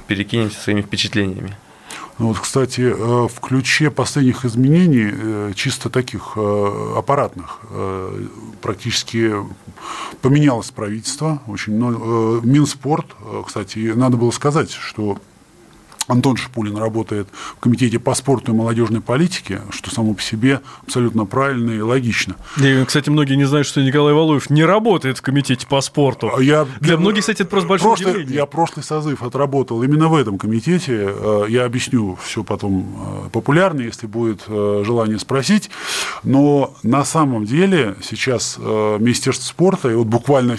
перекинемся 0.06 0.60
своими 0.60 0.82
впечатлениями. 0.82 1.56
Ну, 2.18 2.28
вот, 2.28 2.38
кстати, 2.38 2.80
э, 2.80 2.94
в 2.94 3.40
ключе 3.40 3.90
последних 3.90 4.44
изменений, 4.44 5.10
э, 5.12 5.52
чисто 5.54 5.90
таких 5.90 6.36
аппаратных, 6.36 7.60
практически 8.62 9.34
поменялось 10.22 10.70
правительство. 10.70 11.42
Очень 11.46 11.74
много. 11.74 12.40
Минспорт, 12.46 13.06
кстати, 13.46 13.92
надо 13.94 14.16
было 14.16 14.30
сказать, 14.30 14.70
что 14.70 15.18
Антон 16.06 16.36
Шипулин 16.36 16.76
работает 16.76 17.28
в 17.56 17.60
Комитете 17.60 17.98
по 17.98 18.14
спорту 18.14 18.52
и 18.52 18.54
молодежной 18.54 19.00
политике, 19.00 19.62
что 19.70 19.90
само 19.90 20.14
по 20.14 20.22
себе 20.22 20.60
абсолютно 20.82 21.24
правильно 21.26 21.72
и 21.72 21.80
логично. 21.80 22.36
И, 22.58 22.84
кстати, 22.84 23.10
многие 23.10 23.34
не 23.34 23.44
знают, 23.44 23.66
что 23.66 23.82
Николай 23.82 24.14
Валуев 24.14 24.50
не 24.50 24.64
работает 24.64 25.18
в 25.18 25.22
Комитете 25.22 25.66
по 25.66 25.80
спорту. 25.80 26.32
А 26.36 26.42
я, 26.42 26.66
Для 26.80 26.96
многих, 26.96 27.20
кстати, 27.20 27.42
это 27.42 27.50
просто 27.50 27.68
большое 27.68 27.90
просто, 27.90 28.08
удивление. 28.10 28.36
Я 28.36 28.46
прошлый 28.46 28.84
созыв 28.84 29.22
отработал 29.22 29.82
именно 29.82 30.08
в 30.08 30.14
этом 30.14 30.38
комитете. 30.38 31.06
Э, 31.08 31.46
я 31.48 31.64
объясню 31.64 32.16
все 32.22 32.44
потом 32.44 33.26
э, 33.26 33.28
популярно, 33.30 33.80
если 33.80 34.06
будет 34.06 34.44
э, 34.46 34.82
желание 34.84 35.18
спросить. 35.18 35.70
Но 36.22 36.74
на 36.82 37.04
самом 37.04 37.44
деле 37.44 37.96
сейчас 38.02 38.58
Министерство 38.58 39.44
спорта, 39.44 39.90
и 39.90 39.94
вот 39.94 40.06
буквально 40.06 40.56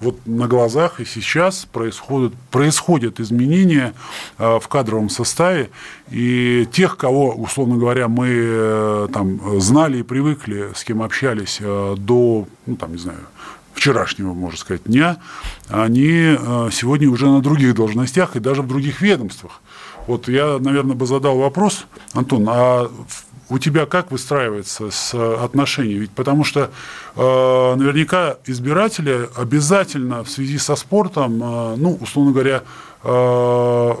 вот 0.00 0.26
на 0.26 0.46
глазах 0.46 1.00
и 1.00 1.04
сейчас 1.04 1.64
происходят, 1.64 2.32
происходят 2.50 3.20
изменения 3.20 3.94
в 4.38 4.62
кадровом 4.68 5.10
составе, 5.10 5.70
и 6.10 6.68
тех, 6.70 6.96
кого, 6.96 7.34
условно 7.34 7.76
говоря, 7.76 8.08
мы 8.08 8.28
э, 8.30 9.08
там 9.12 9.60
знали 9.60 9.98
и 9.98 10.02
привыкли, 10.02 10.70
с 10.74 10.84
кем 10.84 11.02
общались 11.02 11.58
э, 11.60 11.96
до, 11.98 12.46
ну, 12.66 12.76
там, 12.76 12.92
не 12.92 12.98
знаю, 12.98 13.18
вчерашнего, 13.74 14.34
можно 14.34 14.58
сказать, 14.58 14.82
дня, 14.84 15.18
они 15.68 16.36
сегодня 16.72 17.08
уже 17.08 17.26
на 17.26 17.40
других 17.40 17.76
должностях 17.76 18.34
и 18.34 18.40
даже 18.40 18.62
в 18.62 18.66
других 18.66 19.00
ведомствах. 19.00 19.60
Вот 20.08 20.26
я, 20.26 20.58
наверное, 20.58 20.96
бы 20.96 21.06
задал 21.06 21.38
вопрос, 21.38 21.86
Антон, 22.12 22.46
а 22.48 22.90
у 23.50 23.58
тебя 23.58 23.86
как 23.86 24.10
выстраивается 24.10 24.90
с 24.90 25.14
отношения? 25.14 25.94
Ведь 25.94 26.10
потому 26.10 26.44
что 26.44 26.70
э, 27.16 27.74
наверняка 27.76 28.36
избиратели 28.46 29.28
обязательно 29.36 30.24
в 30.24 30.30
связи 30.30 30.58
со 30.58 30.76
спортом, 30.76 31.42
э, 31.42 31.76
ну, 31.76 31.98
условно 32.00 32.32
говоря, 32.32 32.62
э, 33.04 33.94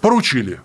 поручили 0.00 0.60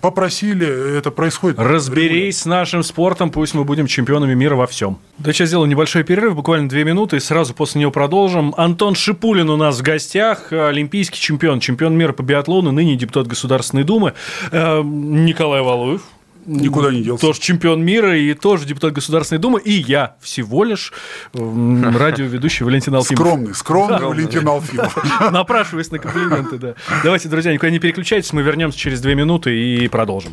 попросили, 0.00 0.98
это 0.98 1.10
происходит. 1.10 1.58
Разберись 1.58 2.40
с 2.40 2.46
нашим 2.46 2.82
спортом, 2.82 3.30
пусть 3.30 3.54
мы 3.54 3.64
будем 3.64 3.86
чемпионами 3.86 4.34
мира 4.34 4.54
во 4.54 4.66
всем. 4.66 4.98
Да, 5.18 5.32
сейчас 5.32 5.48
сделаю 5.48 5.68
небольшой 5.68 6.04
перерыв, 6.04 6.34
буквально 6.34 6.68
две 6.68 6.84
минуты, 6.84 7.16
и 7.16 7.20
сразу 7.20 7.54
после 7.54 7.80
него 7.80 7.90
продолжим. 7.90 8.54
Антон 8.56 8.94
Шипулин 8.94 9.48
у 9.50 9.56
нас 9.56 9.78
в 9.78 9.82
гостях, 9.82 10.52
олимпийский 10.52 11.18
чемпион, 11.18 11.60
чемпион 11.60 11.96
мира 11.96 12.12
по 12.12 12.22
биатлону, 12.22 12.70
ныне 12.70 12.96
депутат 12.96 13.26
Государственной 13.26 13.84
Думы. 13.84 14.14
Э, 14.50 14.82
Николай 14.82 15.62
Валуев, 15.62 16.02
Никуда 16.48 16.90
не 16.90 17.02
делся. 17.02 17.26
Тоже 17.26 17.40
чемпион 17.40 17.84
мира 17.84 18.16
и 18.18 18.32
тоже 18.32 18.64
депутат 18.64 18.94
Государственной 18.94 19.38
Думы. 19.38 19.60
И 19.60 19.72
я 19.72 20.16
всего 20.20 20.64
лишь 20.64 20.92
радиоведущий 21.34 22.64
Валентин 22.64 22.94
Алфимов. 22.94 23.20
Скромный, 23.20 23.54
скромный 23.54 24.06
Валентин 24.06 24.48
Алфимов. 24.48 24.96
Напрашиваясь 25.30 25.90
на 25.90 25.98
комплименты, 25.98 26.56
да. 26.56 26.74
Давайте, 27.04 27.28
друзья, 27.28 27.52
никуда 27.52 27.70
не 27.70 27.78
переключайтесь, 27.78 28.32
мы 28.32 28.42
вернемся 28.42 28.78
через 28.78 29.00
две 29.00 29.14
минуты 29.14 29.56
и 29.56 29.88
продолжим. 29.88 30.32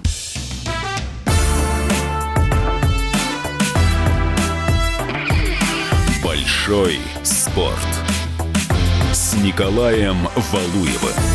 Большой 6.24 6.98
спорт 7.24 7.76
с 9.12 9.36
Николаем 9.36 10.18
Валуевым. 10.52 11.35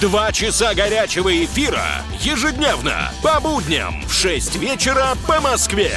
Два 0.00 0.32
часа 0.32 0.72
горячего 0.72 1.44
эфира 1.44 1.84
ежедневно 2.20 3.12
по 3.22 3.38
будням 3.38 4.02
в 4.06 4.12
6 4.14 4.56
вечера 4.56 5.08
по 5.26 5.42
Москве. 5.42 5.92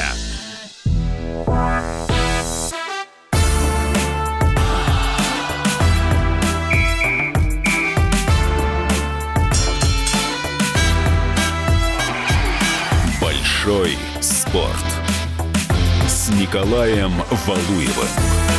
Большой 13.21 13.97
спорт 14.19 14.73
с 16.09 16.27
Николаем 16.31 17.13
Валуевым. 17.45 18.52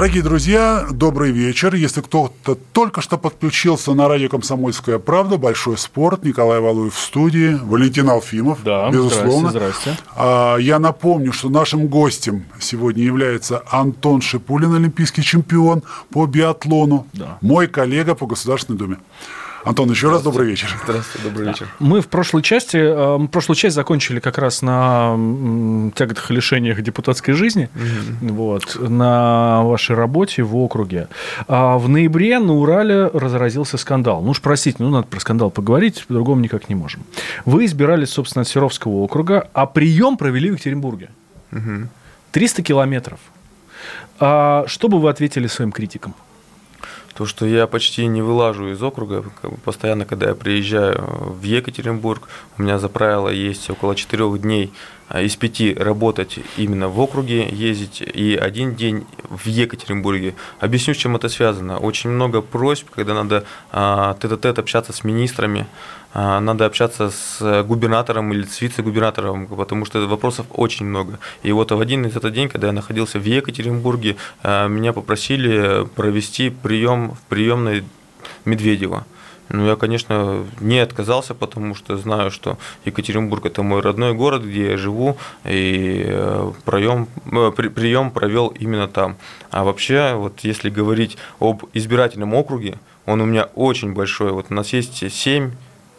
Дорогие 0.00 0.22
друзья, 0.22 0.86
добрый 0.90 1.30
вечер. 1.30 1.74
Если 1.74 2.00
кто-то 2.00 2.54
только 2.54 3.02
что 3.02 3.18
подключился 3.18 3.92
на 3.92 4.08
радио 4.08 4.30
«Комсомольская 4.30 4.98
правда», 4.98 5.36
«Большой 5.36 5.76
спорт», 5.76 6.24
Николай 6.24 6.58
Валуев 6.58 6.94
в 6.94 6.98
студии, 6.98 7.60
Валентин 7.62 8.08
Алфимов, 8.08 8.62
да, 8.64 8.88
безусловно. 8.90 9.50
Здрасте, 9.50 9.94
здрасте. 10.14 10.64
Я 10.64 10.78
напомню, 10.78 11.34
что 11.34 11.50
нашим 11.50 11.88
гостем 11.88 12.46
сегодня 12.58 13.04
является 13.04 13.62
Антон 13.70 14.22
Шипулин, 14.22 14.74
олимпийский 14.74 15.22
чемпион 15.22 15.82
по 16.10 16.24
биатлону, 16.24 17.06
да. 17.12 17.36
мой 17.42 17.66
коллега 17.66 18.14
по 18.14 18.26
Государственной 18.26 18.78
Думе. 18.78 18.96
Антон, 19.64 19.90
еще 19.90 20.10
раз 20.10 20.22
добрый 20.22 20.48
вечер. 20.48 20.74
Здравствуйте, 20.84 21.28
добрый 21.28 21.48
вечер. 21.48 21.68
Мы 21.78 22.00
в 22.00 22.08
прошлой 22.08 22.42
части, 22.42 22.78
э, 22.78 23.28
прошлую 23.28 23.56
часть 23.56 23.74
закончили 23.74 24.18
как 24.18 24.38
раз 24.38 24.62
на 24.62 25.90
тяготах 25.94 26.30
и 26.30 26.34
лишениях 26.34 26.80
депутатской 26.80 27.34
жизни, 27.34 27.68
угу. 27.74 28.32
вот, 28.32 28.76
на 28.80 29.62
вашей 29.64 29.96
работе 29.96 30.42
в 30.42 30.56
округе. 30.56 31.08
А 31.46 31.76
в 31.76 31.88
ноябре 31.88 32.38
на 32.38 32.54
Урале 32.54 33.08
разразился 33.08 33.76
скандал. 33.76 34.22
Ну 34.22 34.30
уж 34.30 34.40
простите, 34.40 34.76
ну 34.80 34.88
надо 34.88 35.06
про 35.06 35.20
скандал 35.20 35.50
поговорить, 35.50 36.06
по-другому 36.06 36.40
никак 36.40 36.70
не 36.70 36.74
можем. 36.74 37.02
Вы 37.44 37.66
избирались, 37.66 38.10
собственно, 38.10 38.42
от 38.42 38.48
Серовского 38.48 39.02
округа, 39.02 39.48
а 39.52 39.66
прием 39.66 40.16
провели 40.16 40.48
в 40.50 40.54
Екатеринбурге. 40.54 41.10
Угу. 41.52 41.88
300 42.32 42.62
километров. 42.62 43.20
А 44.18 44.64
что 44.66 44.88
бы 44.88 44.98
вы 44.98 45.10
ответили 45.10 45.48
своим 45.48 45.72
критикам? 45.72 46.14
То, 47.14 47.26
что 47.26 47.46
я 47.46 47.66
почти 47.66 48.06
не 48.06 48.22
вылажу 48.22 48.70
из 48.70 48.82
округа, 48.82 49.24
постоянно, 49.64 50.04
когда 50.04 50.28
я 50.28 50.34
приезжаю 50.34 51.04
в 51.06 51.42
Екатеринбург, 51.42 52.28
у 52.56 52.62
меня 52.62 52.78
за 52.78 52.88
правило 52.88 53.28
есть 53.28 53.68
около 53.70 53.94
четырех 53.94 54.40
дней 54.40 54.72
а, 55.08 55.20
из 55.22 55.34
пяти 55.34 55.74
работать 55.74 56.38
именно 56.56 56.88
в 56.88 57.00
округе, 57.00 57.48
ездить, 57.48 58.00
и 58.00 58.36
один 58.36 58.76
день 58.76 59.06
в 59.28 59.46
Екатеринбурге. 59.46 60.36
Объясню, 60.60 60.94
с 60.94 60.98
чем 60.98 61.16
это 61.16 61.28
связано. 61.28 61.78
Очень 61.78 62.10
много 62.10 62.42
просьб, 62.42 62.88
когда 62.90 63.14
надо 63.14 63.44
а, 63.72 64.16
тет-а-тет 64.22 64.60
общаться 64.60 64.92
с 64.92 65.02
министрами, 65.02 65.66
надо 66.14 66.66
общаться 66.66 67.10
с 67.10 67.62
губернатором 67.62 68.32
или 68.32 68.44
с 68.44 68.60
вице-губернатором, 68.60 69.46
потому 69.46 69.84
что 69.84 70.06
вопросов 70.06 70.46
очень 70.50 70.86
много. 70.86 71.18
И 71.42 71.52
вот 71.52 71.70
в 71.70 71.80
один 71.80 72.04
из 72.06 72.16
этот 72.16 72.32
день, 72.32 72.48
когда 72.48 72.68
я 72.68 72.72
находился 72.72 73.18
в 73.18 73.24
Екатеринбурге, 73.24 74.16
а, 74.42 74.68
меня 74.68 74.92
попросили 74.92 75.86
провести 75.94 76.50
прием 76.50 77.12
в 77.12 77.20
приемной 77.28 77.84
Медведева. 78.44 79.06
Ну, 79.52 79.66
я, 79.66 79.74
конечно, 79.74 80.46
не 80.60 80.78
отказался, 80.78 81.34
потому 81.34 81.74
что 81.74 81.96
знаю, 81.96 82.30
что 82.30 82.56
Екатеринбург– 82.84 83.46
это 83.46 83.62
мой 83.62 83.80
родной 83.80 84.14
город, 84.14 84.44
где 84.44 84.70
я 84.70 84.76
живу, 84.76 85.18
и 85.44 86.04
э, 86.06 86.52
прием, 86.64 87.08
э, 87.26 87.50
прием 87.50 88.12
провел 88.12 88.48
именно 88.48 88.86
там. 88.86 89.16
А 89.50 89.64
вообще, 89.64 90.14
вот 90.14 90.40
если 90.40 90.70
говорить 90.70 91.18
об 91.40 91.64
избирательном 91.74 92.32
округе, 92.32 92.78
он 93.06 93.20
у 93.20 93.24
меня 93.24 93.48
очень 93.56 93.92
большой. 93.92 94.30
Вот 94.30 94.46
у 94.50 94.54
нас 94.54 94.72
есть 94.72 95.12
семь 95.12 95.50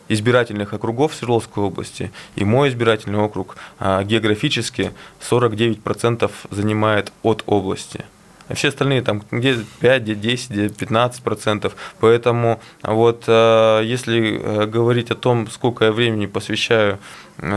избирательных 0.10 0.74
округов 0.74 1.13
Свердловской 1.15 1.63
области, 1.63 2.12
и 2.36 2.43
мой 2.43 2.70
избирательный 2.70 3.20
округ 3.20 3.55
а, 3.79 4.03
географически 4.03 4.91
49% 5.20 6.31
занимает 6.50 7.12
от 7.24 7.43
области. 7.46 8.05
А 8.51 8.53
все 8.53 8.67
остальные 8.67 9.01
там 9.01 9.24
где 9.31 9.58
5, 9.79 10.01
где 10.01 10.13
10, 10.13 10.50
где 10.50 10.70
15 10.70 11.24
процентов. 11.24 11.75
Поэтому 12.01 12.60
вот 12.84 13.24
а, 13.27 13.81
если 13.81 14.38
э, 14.38 14.65
говорить 14.65 15.10
о 15.10 15.15
том, 15.15 15.50
сколько 15.50 15.86
я 15.86 15.91
времени 15.93 16.25
посвящаю 16.25 17.00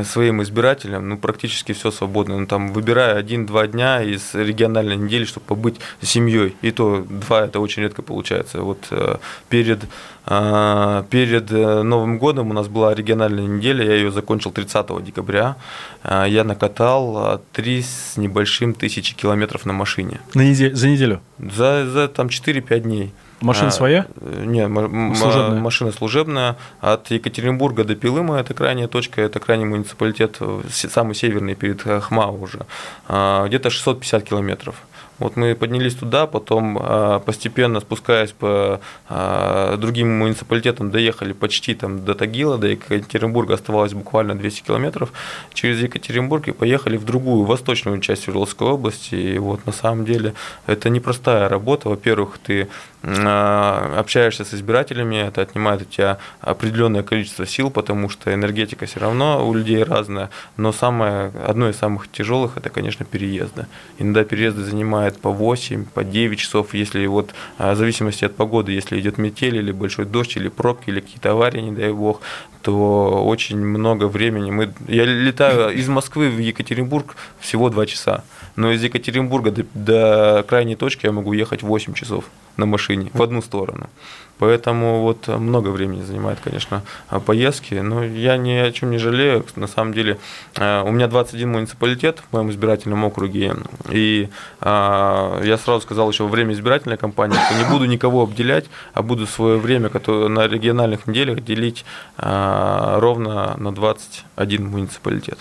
своим 0.04 0.42
избирателям, 0.42 1.08
ну, 1.08 1.18
практически 1.18 1.72
все 1.72 1.90
свободно. 1.90 2.38
Ну, 2.38 2.46
там, 2.46 2.72
выбирая 2.72 3.16
один-два 3.16 3.66
дня 3.66 4.02
из 4.02 4.34
региональной 4.34 4.96
недели, 4.96 5.24
чтобы 5.24 5.46
побыть 5.46 5.76
с 6.00 6.08
семьей. 6.08 6.56
И 6.62 6.70
то 6.70 7.04
два 7.08 7.44
это 7.44 7.60
очень 7.60 7.82
редко 7.82 8.02
получается. 8.02 8.62
Вот 8.62 8.78
э, 8.90 9.16
перед, 9.48 9.84
э, 10.26 11.04
перед 11.10 11.52
э, 11.52 11.82
Новым 11.82 12.18
годом 12.18 12.50
у 12.50 12.52
нас 12.52 12.68
была 12.68 12.94
региональная 12.94 13.46
неделя, 13.46 13.84
я 13.84 13.94
ее 13.94 14.10
закончил 14.10 14.50
30 14.50 15.04
декабря. 15.04 15.56
Я 16.04 16.44
накатал 16.44 17.40
три 17.52 17.82
с 17.82 18.16
небольшим 18.16 18.74
тысячи 18.74 19.14
километров 19.14 19.66
на 19.66 19.72
машине. 19.72 20.20
На 20.34 20.42
неделю, 20.42 20.76
за 20.76 20.88
неделю? 20.88 21.20
За, 21.38 21.86
за 21.86 22.08
там 22.08 22.28
4-5 22.28 22.80
дней. 22.80 23.12
Машина 23.40 23.68
а, 23.68 23.72
своя? 23.72 24.06
Нет, 24.20 24.70
служебная. 25.16 25.60
машина 25.60 25.92
служебная. 25.92 26.56
От 26.80 27.10
Екатеринбурга 27.10 27.84
до 27.84 27.94
Пилыма 27.94 28.38
это 28.38 28.54
крайняя 28.54 28.88
точка, 28.88 29.20
это 29.22 29.40
крайний 29.40 29.66
муниципалитет, 29.66 30.38
самый 30.70 31.14
северный 31.14 31.54
перед 31.54 31.82
Хмао 31.82 32.36
уже. 32.36 32.66
А, 33.08 33.46
где-то 33.46 33.70
650 33.70 34.24
километров. 34.24 34.76
Вот 35.18 35.37
мы 35.37 35.54
поднялись 35.54 35.94
туда, 35.94 36.26
потом 36.26 36.78
а, 36.80 37.21
постепенно 37.21 37.80
спускаясь 37.80 38.33
по 38.33 38.80
а, 39.09 39.76
другим 39.76 40.18
муниципалитетам, 40.18 40.90
доехали 40.90 41.33
почти 41.33 41.75
там 41.75 42.04
до 42.04 42.14
Тагила, 42.14 42.59
до 42.59 42.68
Екатеринбурга 42.68 43.54
оставалось 43.54 43.92
буквально 43.92 44.35
200 44.35 44.62
километров 44.62 45.12
через 45.52 45.80
Екатеринбург 45.80 46.49
и 46.49 46.52
поехали 46.52 46.97
в 46.97 47.04
другую 47.04 47.44
восточную 47.44 48.00
часть 48.00 48.25
Свердловской 48.25 48.68
области. 48.68 49.14
И 49.14 49.38
вот 49.38 49.64
на 49.66 49.73
самом 49.73 50.04
деле 50.04 50.35
это 50.66 50.90
непростая 50.90 51.49
работа. 51.49 51.88
Во-первых, 51.88 52.38
ты 52.38 52.68
а, 53.06 53.97
общаешься 53.99 54.44
с 54.44 54.54
избирателями, 54.54 55.16
это 55.16 55.42
отнимает 55.42 55.83
у 55.83 55.85
тебя 55.85 56.18
определенное 56.40 57.02
количество 57.02 57.47
сил, 57.47 57.71
потому 57.71 58.09
что 58.09 58.33
энергетика 58.33 58.87
все 58.87 59.00
равно 59.00 59.47
у 59.47 59.52
людей 59.52 59.83
разная, 59.83 60.30
но 60.56 60.73
самое, 60.73 61.30
одно 61.47 61.68
из 61.68 61.76
самых 61.76 62.11
тяжелых 62.11 62.56
это, 62.56 62.71
конечно, 62.71 63.04
переезды. 63.04 63.66
Иногда 63.99 64.25
переезды 64.25 64.62
занимают 64.62 65.13
по 65.18 65.30
8, 65.30 65.85
по 65.87 66.04
9 66.04 66.38
часов, 66.38 66.75
если 66.75 67.06
вот 67.06 67.35
а, 67.59 67.75
в 67.75 67.76
зависимости 67.76 68.25
от 68.25 68.37
погоды, 68.37 68.73
если 68.73 69.00
идет 69.00 69.18
метель 69.18 69.56
или 69.56 69.73
большой 69.73 70.04
дождь, 70.04 70.37
или 70.37 70.49
пробки, 70.49 70.90
или 70.90 71.00
какие-то 71.00 71.30
аварии, 71.30 71.61
не 71.61 71.73
дай 71.73 71.92
бог, 71.92 72.21
то 72.62 73.25
очень 73.26 73.59
много 73.59 74.09
времени. 74.09 74.50
Мы, 74.50 74.73
я 74.88 75.04
летаю 75.04 75.75
из 75.80 75.88
Москвы 75.88 76.30
в 76.30 76.38
Екатеринбург 76.38 77.16
всего 77.38 77.71
2 77.71 77.87
часа, 77.87 78.25
но 78.56 78.73
из 78.73 78.83
Екатеринбурга 78.83 79.50
до, 79.50 79.64
до 79.75 80.44
крайней 80.49 80.76
точки 80.76 81.06
я 81.06 81.12
могу 81.12 81.33
ехать 81.33 81.62
8 81.62 81.94
часов 81.94 82.25
на 82.56 82.66
машине 82.66 83.11
в 83.12 83.23
одну 83.23 83.42
сторону. 83.42 83.90
Поэтому 84.38 85.02
вот 85.02 85.28
много 85.28 85.68
времени 85.68 86.02
занимает, 86.02 86.38
конечно, 86.42 86.82
поездки. 87.26 87.74
Но 87.74 88.04
я 88.04 88.36
ни 88.36 88.52
о 88.52 88.72
чем 88.72 88.90
не 88.90 88.98
жалею. 88.98 89.44
На 89.56 89.66
самом 89.66 89.94
деле 89.94 90.18
э, 90.56 90.82
у 90.82 90.90
меня 90.90 91.06
21 91.06 91.52
муниципалитет 91.52 92.18
в 92.18 92.32
моем 92.32 92.50
избирательном 92.50 93.04
округе. 93.04 93.54
И 93.90 94.28
э, 94.60 95.42
я 95.44 95.58
сразу 95.58 95.80
сказал 95.80 96.10
еще 96.10 96.24
во 96.24 96.30
время 96.30 96.52
избирательной 96.54 96.96
кампании, 96.96 97.36
что 97.36 97.58
не 97.58 97.70
буду 97.70 97.84
никого 97.84 98.22
обделять, 98.22 98.66
а 98.92 99.02
буду 99.02 99.26
свое 99.26 99.58
время 99.58 99.88
которое 99.88 100.28
на 100.28 100.46
региональных 100.46 101.06
неделях 101.06 101.44
делить 101.44 101.84
ровно 102.16 103.54
на 103.56 103.72
21 103.72 104.66
муниципалитет. 104.68 105.38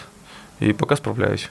И 0.59 0.73
пока 0.73 0.95
справляюсь. 0.95 1.49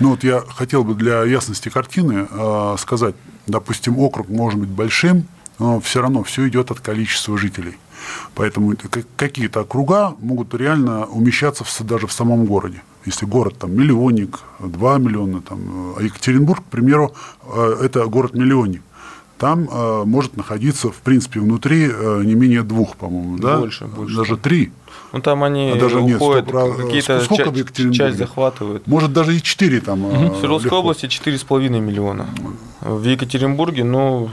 Ну 0.00 0.10
вот 0.10 0.22
я 0.22 0.40
хотел 0.40 0.84
бы 0.84 0.94
для 0.94 1.24
ясности 1.24 1.68
картины 1.68 2.28
э, 2.30 2.76
сказать, 2.78 3.14
допустим, 3.46 3.98
округ 3.98 4.28
может 4.28 4.60
быть 4.60 4.68
большим, 4.68 5.26
но 5.58 5.80
все 5.80 6.00
равно 6.00 6.22
все 6.22 6.48
идет 6.48 6.70
от 6.70 6.80
количества 6.80 7.36
жителей. 7.38 7.76
Поэтому 8.34 8.74
какие-то 9.16 9.60
округа 9.60 10.14
могут 10.20 10.54
реально 10.54 11.06
умещаться 11.06 11.64
в, 11.64 11.80
даже 11.84 12.06
в 12.06 12.12
самом 12.12 12.46
городе. 12.46 12.82
Если 13.04 13.26
город 13.26 13.56
там 13.58 13.72
миллионник, 13.74 14.40
2 14.60 14.98
миллиона, 14.98 15.40
там, 15.40 15.94
а 15.96 16.02
Екатеринбург, 16.02 16.60
к 16.60 16.70
примеру, 16.70 17.14
э, 17.42 17.76
это 17.82 18.04
город-миллионник. 18.06 18.82
Там 19.38 19.68
э, 19.70 20.02
может 20.04 20.36
находиться, 20.36 20.90
в 20.90 20.96
принципе, 20.96 21.40
внутри 21.40 21.88
э, 21.90 22.22
не 22.24 22.34
менее 22.34 22.62
двух, 22.62 22.96
по-моему, 22.96 23.38
да? 23.38 23.58
Больше, 23.58 23.86
больше. 23.86 24.16
Даже 24.16 24.36
три. 24.36 24.72
Ну 25.12 25.20
там 25.20 25.44
они 25.44 25.70
а 25.70 25.80
даже 25.80 26.00
уходят, 26.00 26.52
нет, 26.52 26.76
какие-то 26.76 27.20
сколько 27.20 27.52
часть, 27.54 27.94
часть 27.94 28.18
захватывают. 28.18 28.86
Может 28.86 29.12
даже 29.12 29.36
и 29.36 29.42
четыре 29.42 29.80
там. 29.80 30.04
Угу. 30.04 30.34
В 30.34 30.38
Свердловской 30.38 30.76
области 30.76 31.06
четыре 31.06 31.38
с 31.38 31.44
половиной 31.44 31.80
миллиона. 31.80 32.26
В 32.80 33.04
Екатеринбурге, 33.04 33.84
ну, 33.84 34.28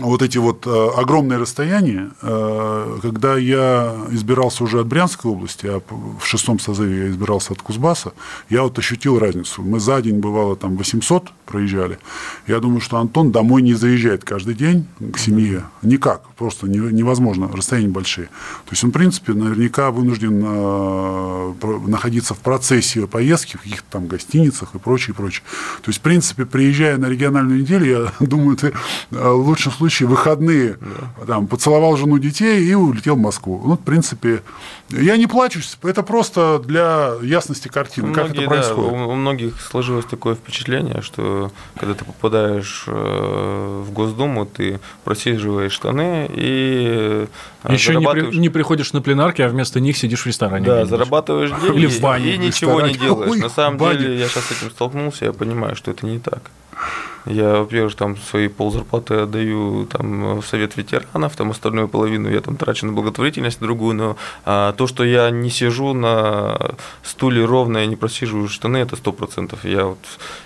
вот 0.00 0.22
эти 0.22 0.38
вот 0.38 0.66
э, 0.66 0.88
огромные 0.96 1.38
расстояния, 1.38 2.10
э, 2.22 2.98
когда 3.02 3.36
я 3.36 3.94
избирался 4.10 4.64
уже 4.64 4.80
от 4.80 4.86
Брянской 4.86 5.30
области, 5.30 5.66
а 5.66 5.80
в 6.20 6.24
шестом 6.24 6.58
созыве 6.58 7.04
я 7.04 7.08
избирался 7.08 7.52
от 7.52 7.62
Кузбасса, 7.62 8.12
я 8.50 8.62
вот 8.62 8.78
ощутил 8.78 9.18
разницу. 9.18 9.62
Мы 9.62 9.80
за 9.80 10.00
день, 10.02 10.18
бывало, 10.18 10.56
там 10.56 10.76
800 10.76 11.30
проезжали. 11.46 11.98
Я 12.46 12.60
думаю, 12.60 12.80
что 12.80 12.98
Антон 12.98 13.32
домой 13.32 13.62
не 13.62 13.74
заезжает 13.74 14.24
каждый 14.24 14.54
день 14.54 14.86
к 15.12 15.18
семье. 15.18 15.64
Никак, 15.82 16.22
просто 16.36 16.68
невозможно, 16.68 17.48
расстояния 17.52 17.88
большие. 17.88 18.26
То 18.26 18.72
есть 18.72 18.84
он, 18.84 18.90
в 18.90 18.92
принципе, 18.92 19.32
наверняка 19.32 19.90
вынужден 19.90 20.42
э, 20.44 21.54
находиться 21.86 22.34
в 22.34 22.38
процессе 22.38 23.06
поездки, 23.06 23.56
в 23.56 23.62
каких-то 23.62 23.86
там 23.90 24.06
гостиницах 24.06 24.74
и 24.74 24.78
прочее, 24.78 25.14
прочее. 25.14 25.42
То 25.82 25.90
есть, 25.90 26.00
в 26.00 26.02
принципе, 26.02 26.44
приезжая 26.44 26.98
на 26.98 27.06
региональную 27.06 27.60
неделю, 27.60 27.86
я 27.86 28.12
думаю, 28.26 28.56
ты 28.56 28.72
в 29.10 29.46
лучшем 29.46 29.72
случае 29.72 29.85
случае 29.86 30.08
выходные 30.08 30.76
да. 30.80 31.26
там, 31.26 31.46
поцеловал 31.46 31.96
жену 31.96 32.18
детей 32.18 32.64
и 32.64 32.74
улетел 32.74 33.14
в 33.14 33.20
Москву. 33.20 33.62
Ну, 33.64 33.74
в 33.74 33.80
принципе, 33.80 34.42
я 34.90 35.16
не 35.16 35.26
плачусь, 35.26 35.78
это 35.82 36.02
просто 36.02 36.60
для 36.64 37.12
ясности 37.22 37.68
картины, 37.68 38.08
Многие, 38.08 38.28
как 38.28 38.36
это 38.36 38.46
происходит. 38.48 38.92
Да, 38.92 39.06
у 39.06 39.14
многих 39.14 39.60
сложилось 39.60 40.04
такое 40.06 40.34
впечатление, 40.34 41.02
что 41.02 41.52
когда 41.78 41.94
ты 41.94 42.04
попадаешь 42.04 42.84
э, 42.88 43.82
в 43.86 43.92
Госдуму, 43.92 44.44
ты 44.46 44.80
просиживаешь 45.04 45.72
штаны 45.72 46.28
и 46.34 47.26
э, 47.62 47.72
еще 47.72 47.92
зарабатываешь... 47.92 48.26
не, 48.26 48.32
при, 48.32 48.40
не 48.40 48.48
приходишь 48.48 48.92
на 48.92 49.02
пленарки, 49.02 49.42
а 49.42 49.48
вместо 49.48 49.78
них 49.78 49.96
сидишь 49.96 50.22
в 50.22 50.26
ресторане. 50.26 50.66
Да, 50.66 50.84
зарабатываешь 50.84 51.50
деньги 51.62 51.76
Или 51.76 51.86
в 51.86 52.00
бане, 52.00 52.34
и 52.34 52.38
ничего 52.38 52.80
не 52.80 52.94
делаешь. 52.94 53.30
Ой, 53.30 53.38
на 53.38 53.48
самом 53.48 53.78
деле 53.78 54.18
я 54.18 54.28
сейчас 54.28 54.44
с 54.44 54.52
этим 54.52 54.70
столкнулся, 54.70 55.26
я 55.26 55.32
понимаю, 55.32 55.76
что 55.76 55.90
это 55.90 56.06
не 56.06 56.18
так. 56.18 56.50
Я, 57.26 57.58
во-первых, 57.58 57.96
там 57.96 58.16
свои 58.16 58.46
ползарплаты 58.46 59.14
отдаю 59.14 59.86
там, 59.86 60.38
в 60.38 60.46
совет 60.46 60.76
ветеранов, 60.76 61.34
там 61.34 61.50
остальную 61.50 61.88
половину 61.88 62.30
я 62.30 62.40
там 62.40 62.56
трачу 62.56 62.86
на 62.86 62.92
благотворительность, 62.92 63.58
другую, 63.58 63.96
но 63.96 64.16
а, 64.44 64.72
то, 64.72 64.86
что 64.86 65.02
я 65.02 65.30
не 65.30 65.50
сижу 65.50 65.92
на 65.92 66.76
стуле 67.02 67.44
ровно 67.44 67.78
и 67.78 67.86
не 67.88 67.96
просиживаю 67.96 68.48
штаны, 68.48 68.76
это 68.76 68.94
сто 68.94 69.12
процентов. 69.12 69.64
Я 69.64 69.86
вот 69.86 69.98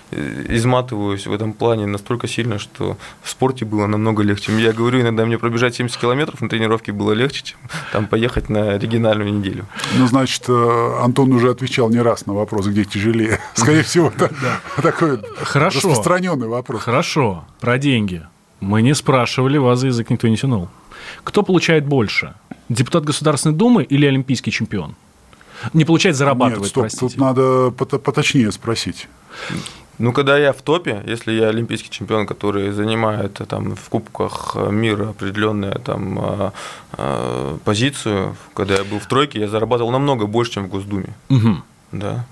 э, 0.09 0.45
изматываюсь 0.49 1.27
в 1.27 1.33
этом 1.33 1.53
плане 1.53 1.85
настолько 1.85 2.27
сильно, 2.27 2.57
что 2.57 2.97
в 3.21 3.29
спорте 3.29 3.63
было 3.63 3.85
намного 3.85 4.23
легче. 4.23 4.51
Я 4.59 4.73
говорю, 4.73 5.01
иногда 5.01 5.23
мне 5.25 5.37
пробежать 5.37 5.75
70 5.75 5.95
километров 5.97 6.41
на 6.41 6.49
тренировке 6.49 6.91
было 6.91 7.11
легче, 7.11 7.43
чем 7.43 7.59
там 7.91 8.07
поехать 8.07 8.49
на 8.49 8.79
региональную 8.79 9.31
неделю. 9.31 9.67
Ну, 9.99 10.07
значит, 10.07 10.45
э, 10.47 10.99
Антон 11.03 11.31
уже 11.31 11.51
отвечал 11.51 11.89
не 11.89 11.99
раз 11.99 12.25
на 12.25 12.33
вопрос, 12.33 12.65
где 12.65 12.85
тяжелее. 12.85 13.39
Скорее 13.53 13.83
всего, 13.83 14.07
это 14.07 14.31
такой 14.81 15.19
распространенный 16.21 16.47
вопрос. 16.47 16.81
Хорошо, 16.81 17.45
про 17.59 17.77
деньги. 17.77 18.23
Мы 18.59 18.81
не 18.81 18.95
спрашивали, 18.95 19.57
вас 19.57 19.79
за 19.79 19.87
язык 19.87 20.09
никто 20.09 20.27
не 20.27 20.37
тянул. 20.37 20.67
Кто 21.23 21.43
получает 21.43 21.85
больше? 21.85 22.33
Депутат 22.69 23.03
Государственной 23.03 23.55
Думы 23.55 23.83
или 23.83 24.05
олимпийский 24.05 24.51
чемпион? 24.51 24.95
Не 25.73 25.85
получает, 25.85 26.15
зарабатывает, 26.15 26.63
Нет, 26.63 26.69
стоп, 26.69 26.83
простите. 26.83 27.07
тут 27.07 27.17
надо 27.17 27.71
поточнее 27.71 28.51
спросить. 28.51 29.07
Ну, 29.99 30.13
когда 30.13 30.37
я 30.37 30.51
в 30.51 30.61
топе, 30.61 31.03
если 31.05 31.31
я 31.33 31.49
олимпийский 31.49 31.89
чемпион, 31.89 32.25
который 32.25 32.71
занимает 32.71 33.33
там, 33.47 33.75
в 33.75 33.89
Кубках 33.89 34.55
мира 34.71 35.09
определенную 35.09 35.79
там, 35.79 36.19
а, 36.19 36.53
а, 36.93 37.57
позицию, 37.63 38.35
когда 38.55 38.75
я 38.75 38.83
был 38.83 38.99
в 38.99 39.05
тройке, 39.05 39.39
я 39.39 39.47
зарабатывал 39.47 39.91
намного 39.91 40.25
больше, 40.25 40.53
чем 40.53 40.65
в 40.65 40.69
Госдуме. 40.69 41.13
Угу. 41.29 41.57
Да 41.91 42.25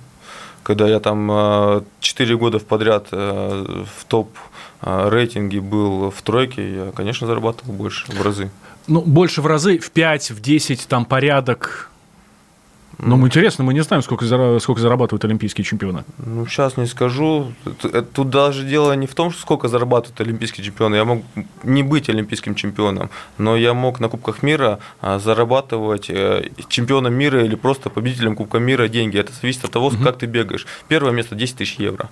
когда 0.69 0.87
я 0.87 0.99
там 0.99 1.83
4 1.99 2.31
э, 2.31 2.37
года 2.37 2.59
подряд 2.59 3.07
э, 3.11 3.83
в 3.97 4.05
топ 4.05 4.29
э, 4.83 5.09
рейтинге 5.09 5.61
был 5.61 6.11
в 6.11 6.21
тройке, 6.21 6.75
я, 6.75 6.91
конечно, 6.91 7.25
зарабатывал 7.25 7.73
больше 7.73 8.05
в 8.11 8.21
разы. 8.21 8.51
Ну, 8.85 9.01
больше 9.01 9.41
в 9.41 9.47
разы, 9.47 9.79
в 9.79 9.89
5, 9.89 10.29
в 10.29 10.41
10, 10.41 10.87
там 10.87 11.05
порядок 11.05 11.88
но 13.01 13.15
ну, 13.15 13.25
интересно, 13.25 13.63
мы 13.63 13.73
не 13.73 13.81
знаем, 13.81 14.03
сколько, 14.03 14.25
сколько 14.59 14.81
зарабатывают 14.81 15.23
олимпийские 15.23 15.63
чемпионы. 15.63 16.03
Ну, 16.17 16.45
сейчас 16.45 16.75
не 16.75 16.85
скажу. 16.85 17.53
Тут 18.13 18.29
даже 18.29 18.65
дело 18.65 18.91
не 18.93 19.07
в 19.07 19.15
том, 19.15 19.33
сколько 19.33 19.69
зарабатывают 19.69 20.19
олимпийские 20.19 20.65
чемпионы. 20.65 20.95
Я 20.95 21.05
мог 21.05 21.23
не 21.63 21.81
быть 21.81 22.09
олимпийским 22.09 22.55
чемпионом, 22.55 23.09
но 23.37 23.55
я 23.55 23.73
мог 23.73 24.01
на 24.01 24.09
Кубках 24.09 24.43
мира 24.43 24.79
а, 24.99 25.17
зарабатывать 25.17 26.09
э, 26.09 26.49
чемпионом 26.67 27.13
мира 27.13 27.43
или 27.43 27.55
просто 27.55 27.89
победителем 27.89 28.35
Кубка 28.35 28.59
мира 28.59 28.89
деньги. 28.89 29.17
Это 29.17 29.31
зависит 29.31 29.63
от 29.63 29.71
того, 29.71 29.87
угу. 29.87 30.03
как 30.03 30.17
ты 30.17 30.25
бегаешь. 30.25 30.67
Первое 30.89 31.13
место 31.13 31.35
10 31.35 31.55
тысяч 31.55 31.75
евро. 31.75 32.09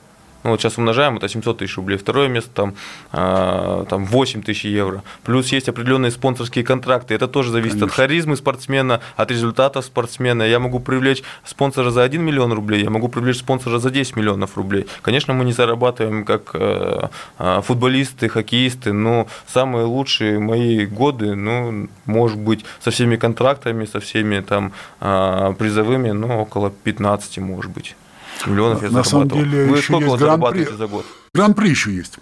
Ну, 0.48 0.52
вот 0.52 0.62
сейчас 0.62 0.78
умножаем, 0.78 1.18
это 1.18 1.28
700 1.28 1.58
тысяч 1.58 1.76
рублей. 1.76 1.98
Второе 1.98 2.30
место 2.30 2.50
там, 2.54 2.74
э, 3.12 3.86
там 3.90 4.06
8 4.06 4.42
тысяч 4.44 4.64
евро. 4.64 5.04
Плюс 5.24 5.52
есть 5.52 5.68
определенные 5.68 6.10
спонсорские 6.10 6.64
контракты. 6.64 7.14
Это 7.14 7.28
тоже 7.28 7.52
зависит 7.52 7.80
Конечно. 7.80 7.88
от 7.88 7.94
харизмы 7.94 8.38
спортсмена, 8.38 9.02
от 9.18 9.30
результата 9.30 9.82
спортсмена. 9.82 10.44
Я 10.44 10.60
могу 10.60 10.80
привлечь 10.80 11.22
спонсора 11.44 11.92
за 11.92 12.04
1 12.04 12.22
миллион 12.22 12.54
рублей, 12.54 12.82
я 12.82 12.90
могу 12.90 13.10
привлечь 13.10 13.40
спонсора 13.40 13.80
за 13.80 13.90
10 13.90 14.16
миллионов 14.16 14.56
рублей. 14.56 14.86
Конечно, 15.02 15.34
мы 15.34 15.44
не 15.44 15.52
зарабатываем 15.52 16.24
как 16.24 16.52
э, 16.54 17.10
футболисты, 17.62 18.30
хоккеисты, 18.30 18.94
но 18.94 19.28
самые 19.48 19.84
лучшие 19.84 20.40
мои 20.40 20.86
годы, 20.86 21.36
ну, 21.36 21.90
может 22.06 22.40
быть, 22.40 22.64
со 22.80 22.90
всеми 22.90 23.18
контрактами, 23.18 23.84
со 23.84 24.00
всеми 24.00 24.40
там 24.40 24.72
э, 25.02 25.54
призовыми, 25.60 26.12
ну, 26.12 26.40
около 26.40 26.70
15, 26.70 27.40
может 27.40 27.72
быть 27.72 27.98
миллионов 28.46 28.84
я 28.84 28.92
На 28.92 29.04
самом 29.04 29.28
деле, 29.30 29.66
Вы 29.66 29.78
еще 29.78 29.84
сколько 29.94 30.06
есть 30.06 30.20
зарабатываете 30.20 30.76
за 30.76 30.88
год? 30.88 31.06
Гран-при 31.34 31.70
еще 31.70 31.94
есть. 31.94 32.20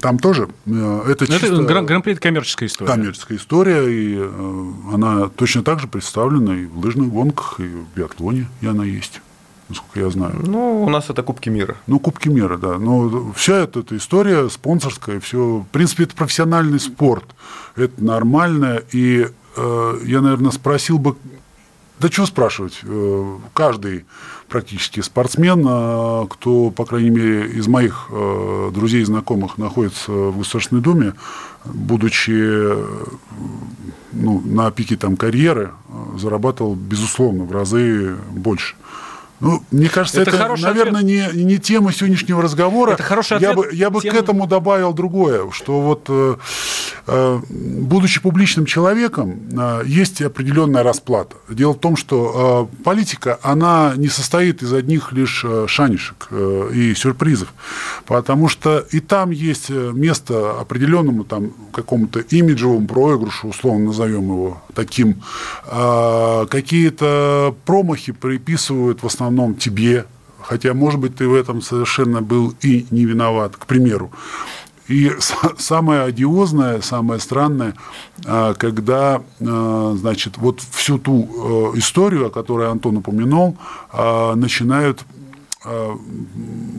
Там 0.00 0.18
тоже 0.18 0.48
э, 0.66 1.02
это 1.08 1.24
Ну, 1.28 1.38
чисто 1.38 1.46
Это 1.46 1.62
гран- 1.62 1.86
гран-при– 1.86 2.12
это 2.12 2.20
коммерческая 2.20 2.68
история. 2.68 2.90
коммерческая 2.90 3.38
история, 3.38 3.84
и 3.88 4.16
э, 4.18 4.72
она 4.92 5.28
точно 5.28 5.62
так 5.62 5.80
же 5.80 5.86
представлена 5.88 6.54
и 6.56 6.66
в 6.66 6.78
лыжных 6.78 7.08
гонках, 7.08 7.60
и 7.60 7.64
в 7.64 7.86
биатлоне, 7.96 8.48
и 8.60 8.66
она 8.66 8.84
есть, 8.84 9.20
насколько 9.68 10.00
я 10.00 10.10
знаю. 10.10 10.40
Ну, 10.46 10.82
у 10.84 10.88
нас 10.90 11.08
это 11.08 11.22
Кубки 11.22 11.48
мира. 11.48 11.76
Ну, 11.86 11.98
Кубки 11.98 12.28
мира, 12.28 12.58
да. 12.58 12.78
Но 12.78 13.32
вся 13.34 13.58
эта, 13.60 13.80
эта 13.80 13.96
история 13.96 14.48
спонсорская, 14.50 15.18
все. 15.20 15.58
В 15.60 15.66
принципе, 15.72 16.04
это 16.04 16.14
профессиональный 16.14 16.78
спорт. 16.80 17.24
Это 17.76 18.04
нормально. 18.04 18.82
И 18.92 19.26
э, 19.56 19.98
я, 20.04 20.20
наверное, 20.20 20.50
спросил 20.50 20.98
бы. 20.98 21.16
Да 22.00 22.08
что 22.08 22.26
спрашивать? 22.26 22.80
Э, 22.82 23.36
каждый 23.54 24.04
практически 24.52 25.00
спортсмен, 25.00 25.64
э, 25.66 26.26
кто, 26.28 26.70
по 26.70 26.84
крайней 26.84 27.08
мере, 27.08 27.46
из 27.46 27.66
моих 27.68 28.08
э, 28.10 28.70
друзей 28.72 29.00
и 29.00 29.04
знакомых 29.04 29.56
находится 29.56 30.12
в 30.12 30.36
Государственной 30.36 30.82
Думе, 30.82 31.14
будучи 31.64 32.32
э, 32.34 32.86
ну, 34.12 34.42
на 34.44 34.70
пике 34.70 34.96
там, 34.96 35.16
карьеры, 35.16 35.70
э, 35.88 36.18
зарабатывал, 36.18 36.74
безусловно, 36.74 37.44
в 37.44 37.52
разы 37.52 38.14
больше. 38.30 38.74
Ну, 39.42 39.60
мне 39.72 39.88
кажется, 39.88 40.20
Это 40.22 40.30
это, 40.36 40.56
наверное, 40.62 41.02
не, 41.02 41.26
не 41.34 41.58
тема 41.58 41.92
сегодняшнего 41.92 42.40
разговора. 42.40 42.92
Это 42.92 43.02
хороший 43.02 43.40
я 43.40 43.50
ответ. 43.50 43.56
бы, 43.56 43.74
я 43.74 43.90
бы 43.90 44.00
Тем- 44.00 44.14
к 44.14 44.16
этому 44.16 44.46
добавил 44.46 44.92
другое, 44.92 45.50
что 45.50 45.80
вот, 45.80 46.04
э, 46.08 46.36
э, 47.08 47.40
будучи 47.50 48.20
публичным 48.20 48.66
человеком, 48.66 49.40
э, 49.52 49.82
есть 49.84 50.22
определенная 50.22 50.84
расплата. 50.84 51.34
Дело 51.48 51.72
в 51.72 51.78
том, 51.80 51.96
что 51.96 52.68
э, 52.72 52.84
политика, 52.84 53.40
она 53.42 53.94
не 53.96 54.06
состоит 54.08 54.62
из 54.62 54.72
одних 54.72 55.10
лишь 55.12 55.44
э, 55.44 55.64
шанишек 55.66 56.28
э, 56.30 56.70
и 56.72 56.94
сюрпризов, 56.94 57.52
потому 58.06 58.48
что 58.48 58.78
и 58.92 59.00
там 59.00 59.30
есть 59.32 59.70
э, 59.70 59.90
место 59.92 60.52
определенному 60.60 61.24
там 61.24 61.50
какому-то 61.72 62.20
имиджевому 62.20 62.86
проигрышу, 62.86 63.48
условно 63.48 63.86
назовем 63.86 64.22
его 64.22 64.62
таким. 64.72 65.20
Э, 65.66 66.46
Какие-то 66.48 67.56
промахи 67.64 68.12
приписывают 68.12 69.02
в 69.02 69.06
основном 69.06 69.31
тебе, 69.54 70.06
хотя, 70.40 70.74
может 70.74 71.00
быть, 71.00 71.16
ты 71.16 71.28
в 71.28 71.34
этом 71.34 71.62
совершенно 71.62 72.22
был 72.22 72.54
и 72.62 72.86
не 72.90 73.04
виноват, 73.04 73.56
к 73.56 73.66
примеру. 73.66 74.10
И 74.88 75.10
самое 75.58 76.02
одиозное, 76.02 76.80
самое 76.80 77.20
странное, 77.20 77.74
а, 78.26 78.54
когда, 78.54 79.22
а, 79.40 79.94
значит, 79.96 80.38
вот 80.38 80.60
всю 80.60 80.98
ту 80.98 81.72
э, 81.74 81.78
историю, 81.78 82.26
о 82.26 82.30
которой 82.30 82.68
Антон 82.68 82.98
упомянул, 82.98 83.56
а, 83.90 84.34
начинают 84.34 85.04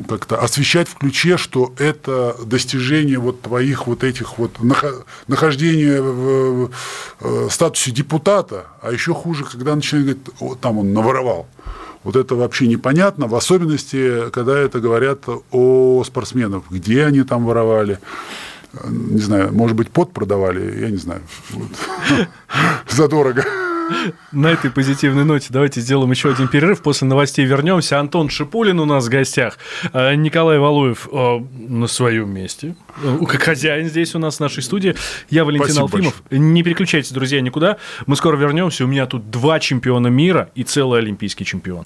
как-то 0.09 0.41
освещать 0.41 0.89
в 0.89 0.95
ключе, 0.95 1.37
что 1.37 1.73
это 1.77 2.35
достижение 2.45 3.17
вот 3.17 3.41
твоих 3.41 3.87
вот 3.87 4.03
этих 4.03 4.37
вот 4.37 4.59
нахо- 4.59 5.05
нахождения 5.27 6.01
в 6.01 6.69
э, 7.21 7.47
статусе 7.49 7.91
депутата, 7.91 8.67
а 8.81 8.91
еще 8.91 9.13
хуже, 9.13 9.45
когда 9.45 9.73
начинают 9.73 10.07
говорить, 10.07 10.27
«О, 10.41 10.55
там 10.55 10.79
он 10.79 10.91
наворовал. 10.91 11.47
Вот 12.03 12.15
это 12.15 12.35
вообще 12.35 12.67
непонятно, 12.67 13.27
в 13.27 13.35
особенности, 13.35 14.29
когда 14.31 14.57
это 14.59 14.79
говорят 14.79 15.23
о 15.51 16.03
спортсменах, 16.05 16.63
где 16.69 17.05
они 17.05 17.23
там 17.23 17.45
воровали, 17.45 17.99
Э, 18.73 18.87
не 18.89 19.21
знаю, 19.21 19.53
может 19.53 19.75
быть, 19.75 19.89
пот 19.89 20.11
продавали, 20.13 20.81
я 20.81 20.89
не 20.89 20.97
знаю, 20.97 21.21
задорого. 22.89 23.45
На 24.31 24.47
этой 24.47 24.71
позитивной 24.71 25.25
ноте 25.25 25.47
давайте 25.49 25.81
сделаем 25.81 26.11
еще 26.11 26.31
один 26.31 26.47
перерыв. 26.47 26.81
После 26.81 27.07
новостей 27.07 27.45
вернемся. 27.45 27.99
Антон 27.99 28.29
Шипулин 28.29 28.79
у 28.79 28.85
нас 28.85 29.05
в 29.05 29.09
гостях. 29.09 29.57
Э, 29.93 30.15
Николай 30.15 30.57
Валуев 30.57 31.07
э, 31.11 31.39
на 31.67 31.87
своем 31.87 32.29
месте. 32.33 32.75
Как 33.27 33.41
хозяин 33.41 33.87
здесь 33.87 34.15
у 34.15 34.19
нас 34.19 34.37
в 34.37 34.39
нашей 34.39 34.63
студии. 34.63 34.95
Я 35.29 35.45
Валентин 35.45 35.73
Спасибо 35.73 35.83
Алфимов. 35.83 36.23
Не 36.31 36.63
переключайтесь, 36.63 37.11
друзья, 37.11 37.41
никуда. 37.41 37.77
Мы 38.05 38.15
скоро 38.15 38.37
вернемся. 38.37 38.85
У 38.85 38.87
меня 38.87 39.05
тут 39.05 39.29
два 39.29 39.59
чемпиона 39.59 40.07
мира 40.07 40.49
и 40.55 40.63
целый 40.63 40.99
олимпийский 40.99 41.45
чемпион. 41.45 41.83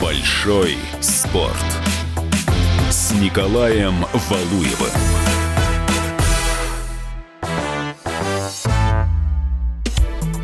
Большой 0.00 0.76
спорт. 1.00 1.56
С 2.90 3.12
Николаем 3.12 3.94
Валуевым. 4.28 5.29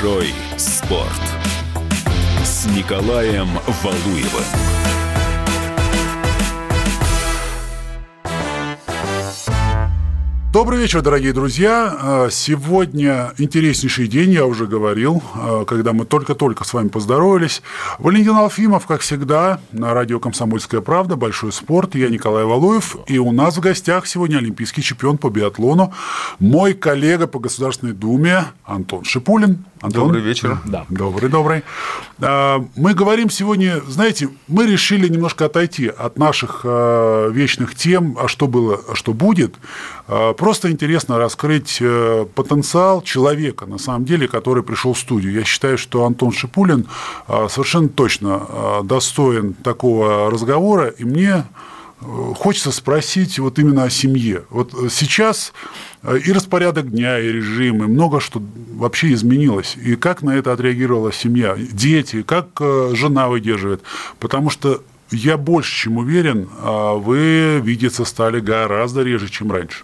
Большой 0.00 0.32
спорт. 0.56 1.20
С 2.42 2.64
Николаем 2.74 3.48
Валуевым. 3.82 4.89
Добрый 10.52 10.80
вечер, 10.80 11.00
дорогие 11.00 11.32
друзья. 11.32 11.96
А, 12.00 12.28
Сегодня 12.28 13.32
интереснейший 13.38 14.08
день, 14.08 14.30
я 14.32 14.46
уже 14.46 14.66
говорил, 14.66 15.22
а, 15.32 15.64
когда 15.64 15.92
мы 15.92 16.04
только-только 16.04 16.64
с 16.64 16.74
вами 16.74 16.88
поздоровались. 16.88 17.62
Валентин 18.00 18.34
Алфимов, 18.34 18.84
как 18.84 19.02
всегда, 19.02 19.60
на 19.70 19.94
радио 19.94 20.18
«Комсомольская 20.18 20.80
правда», 20.80 21.14
«Большой 21.14 21.52
спорт». 21.52 21.94
Я 21.94 22.08
Николай 22.08 22.42
Валуев. 22.44 22.96
И 23.06 23.16
у 23.18 23.30
нас 23.30 23.58
в 23.58 23.60
гостях 23.60 24.08
сегодня 24.08 24.38
олимпийский 24.38 24.82
чемпион 24.82 25.18
по 25.18 25.30
биатлону, 25.30 25.94
мой 26.40 26.74
коллега 26.74 27.28
по 27.28 27.38
Государственной 27.38 27.92
Думе 27.92 28.46
Антон 28.64 29.04
Шипулин. 29.04 29.64
Антон? 29.80 30.08
Добрый 30.08 30.20
вечер. 30.20 30.58
Да. 30.66 30.84
Добрый, 30.88 31.30
добрый. 31.30 31.62
А, 32.18 32.60
Мы 32.74 32.94
говорим 32.94 33.30
сегодня, 33.30 33.80
знаете, 33.86 34.30
мы 34.48 34.66
решили 34.66 35.06
немножко 35.06 35.44
отойти 35.44 35.86
от 35.86 36.18
наших 36.18 36.64
вечных 36.64 37.76
тем, 37.76 38.16
а 38.20 38.26
что 38.26 38.48
было, 38.48 38.80
а 38.88 38.96
что 38.96 39.12
будет. 39.12 39.54
Просто 40.40 40.70
интересно 40.70 41.18
раскрыть 41.18 41.76
э, 41.82 42.24
потенциал 42.34 43.02
человека, 43.02 43.66
на 43.66 43.76
самом 43.76 44.06
деле, 44.06 44.26
который 44.26 44.62
пришел 44.62 44.94
в 44.94 44.98
студию. 44.98 45.34
Я 45.34 45.44
считаю, 45.44 45.76
что 45.76 46.06
Антон 46.06 46.32
Шипулин 46.32 46.86
а, 47.28 47.48
совершенно 47.50 47.90
точно 47.90 48.40
а, 48.48 48.82
достоин 48.82 49.52
такого 49.52 50.30
разговора, 50.30 50.86
и 50.86 51.04
мне 51.04 51.44
э, 52.00 52.04
хочется 52.38 52.72
спросить 52.72 53.38
вот 53.38 53.58
именно 53.58 53.84
о 53.84 53.90
семье. 53.90 54.44
Вот 54.48 54.72
э, 54.72 54.88
сейчас 54.88 55.52
э, 56.02 56.16
и 56.16 56.32
распорядок 56.32 56.90
дня, 56.90 57.18
и 57.18 57.30
режим, 57.30 57.84
и 57.84 57.86
много 57.86 58.18
что 58.18 58.40
вообще 58.72 59.12
изменилось. 59.12 59.76
И 59.76 59.94
как 59.94 60.22
на 60.22 60.30
это 60.30 60.54
отреагировала 60.54 61.12
семья, 61.12 61.54
дети, 61.58 62.22
как 62.22 62.46
э, 62.60 62.92
жена 62.94 63.28
выдерживает. 63.28 63.82
Потому 64.18 64.48
что 64.48 64.82
я 65.10 65.36
больше 65.36 65.82
чем 65.82 65.98
уверен, 65.98 66.48
вы 66.62 67.60
видеться 67.62 68.04
стали 68.04 68.38
гораздо 68.38 69.02
реже, 69.02 69.28
чем 69.28 69.50
раньше. 69.50 69.82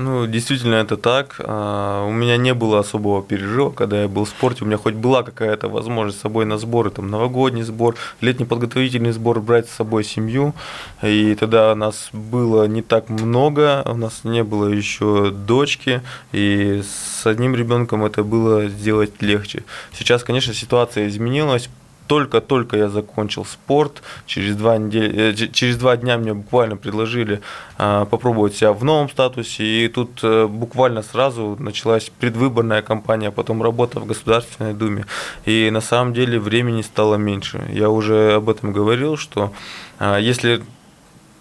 Ну, 0.00 0.28
действительно, 0.28 0.76
это 0.76 0.96
так. 0.96 1.40
А, 1.40 2.06
У 2.06 2.12
меня 2.12 2.36
не 2.36 2.54
было 2.54 2.78
особого 2.78 3.20
пережива, 3.20 3.70
когда 3.70 4.02
я 4.02 4.08
был 4.08 4.26
в 4.26 4.28
спорте. 4.28 4.62
У 4.62 4.66
меня 4.66 4.76
хоть 4.76 4.94
была 4.94 5.24
какая-то 5.24 5.68
возможность 5.68 6.18
с 6.18 6.20
собой 6.20 6.44
на 6.44 6.56
сборы, 6.56 6.90
там, 6.90 7.10
новогодний 7.10 7.62
сбор, 7.62 7.96
летний 8.20 8.44
подготовительный 8.44 9.10
сбор, 9.10 9.40
брать 9.40 9.68
с 9.68 9.72
собой 9.74 10.04
семью. 10.04 10.54
И 11.02 11.34
тогда 11.34 11.74
нас 11.74 12.10
было 12.12 12.68
не 12.68 12.82
так 12.82 13.08
много, 13.08 13.82
у 13.86 13.96
нас 13.96 14.20
не 14.22 14.44
было 14.44 14.68
еще 14.68 15.32
дочки, 15.32 16.00
и 16.30 16.80
с 16.84 17.26
одним 17.26 17.56
ребенком 17.56 18.04
это 18.04 18.22
было 18.22 18.68
сделать 18.68 19.20
легче. 19.20 19.64
Сейчас, 19.92 20.22
конечно, 20.22 20.54
ситуация 20.54 21.08
изменилась, 21.08 21.68
только-только 22.08 22.76
я 22.76 22.88
закончил 22.88 23.44
спорт, 23.44 24.02
через 24.26 24.56
два, 24.56 24.78
недели, 24.78 25.32
э, 25.32 25.34
через 25.52 25.76
два 25.76 25.96
дня 25.96 26.18
мне 26.18 26.34
буквально 26.34 26.76
предложили 26.76 27.40
а, 27.76 28.06
попробовать 28.06 28.56
себя 28.56 28.72
в 28.72 28.82
новом 28.82 29.08
статусе, 29.10 29.64
и 29.64 29.88
тут 29.88 30.18
э, 30.22 30.46
буквально 30.46 31.02
сразу 31.02 31.56
началась 31.60 32.10
предвыборная 32.18 32.82
кампания, 32.82 33.30
потом 33.30 33.62
работа 33.62 34.00
в 34.00 34.06
Государственной 34.06 34.72
Думе, 34.72 35.04
и 35.44 35.70
на 35.70 35.80
самом 35.80 36.14
деле 36.14 36.40
времени 36.40 36.82
стало 36.82 37.16
меньше. 37.16 37.62
Я 37.70 37.90
уже 37.90 38.32
об 38.32 38.48
этом 38.48 38.72
говорил, 38.72 39.16
что 39.16 39.52
а, 39.98 40.18
если 40.18 40.62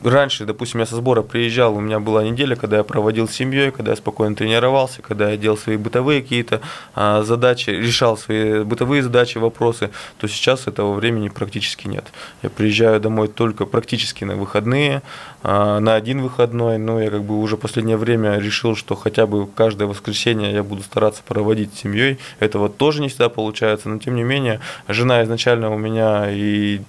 раньше, 0.04 0.46
допустим, 0.46 0.80
я 0.80 0.86
со 0.86 0.96
сбора 0.96 1.22
приезжал, 1.22 1.76
у 1.76 1.80
меня 1.80 2.00
была 2.00 2.24
неделя, 2.24 2.56
когда 2.56 2.78
я 2.78 2.84
проводил 2.84 3.28
с 3.28 3.32
семьей, 3.32 3.72
когда 3.72 3.92
я 3.92 3.98
спокойно 3.98 4.36
тренировался, 4.36 5.02
когда 5.02 5.32
я 5.32 5.38
делал 5.38 5.58
свои 5.58 5.78
бытовые 5.78 6.22
какие-то 6.22 6.62
а, 6.96 7.24
задачи, 7.24 7.70
решал 7.70 8.18
свои 8.18 8.64
бытовые 8.64 9.04
задачи, 9.04 9.38
вопросы, 9.38 9.90
то 10.18 10.28
сейчас 10.28 10.68
этого 10.68 10.94
времени 10.94 11.30
практически 11.30 11.88
нет. 11.88 12.06
Я 12.44 12.50
приезжаю 12.50 13.00
домой 13.00 13.28
только 13.28 13.66
практически 13.66 14.24
на 14.24 14.36
выходные, 14.36 15.02
а, 15.44 15.80
на 15.80 15.96
один 15.96 16.22
выходной, 16.22 16.78
но 16.78 17.02
я 17.02 17.10
как 17.10 17.24
бы 17.24 17.40
уже 17.40 17.58
последнее 17.58 17.98
время 17.98 18.38
решил, 18.38 18.76
что 18.76 18.96
хотя 18.96 19.28
бы 19.28 19.48
каждое 19.48 19.88
воскресенье 19.88 20.52
я 20.52 20.64
буду 20.64 20.84
стараться 20.84 21.22
проводить 21.28 21.74
с 21.74 21.80
семьей. 21.80 22.20
Этого 22.40 22.70
тоже 22.70 23.02
не 23.02 23.10
всегда 23.10 23.30
получается, 23.30 23.90
но 23.90 24.00
тем 24.00 24.16
не 24.16 24.24
менее, 24.24 24.60
жена 24.88 25.24
изначально 25.24 25.72
у 25.74 25.78
меня 25.78 26.30
и 26.30 26.82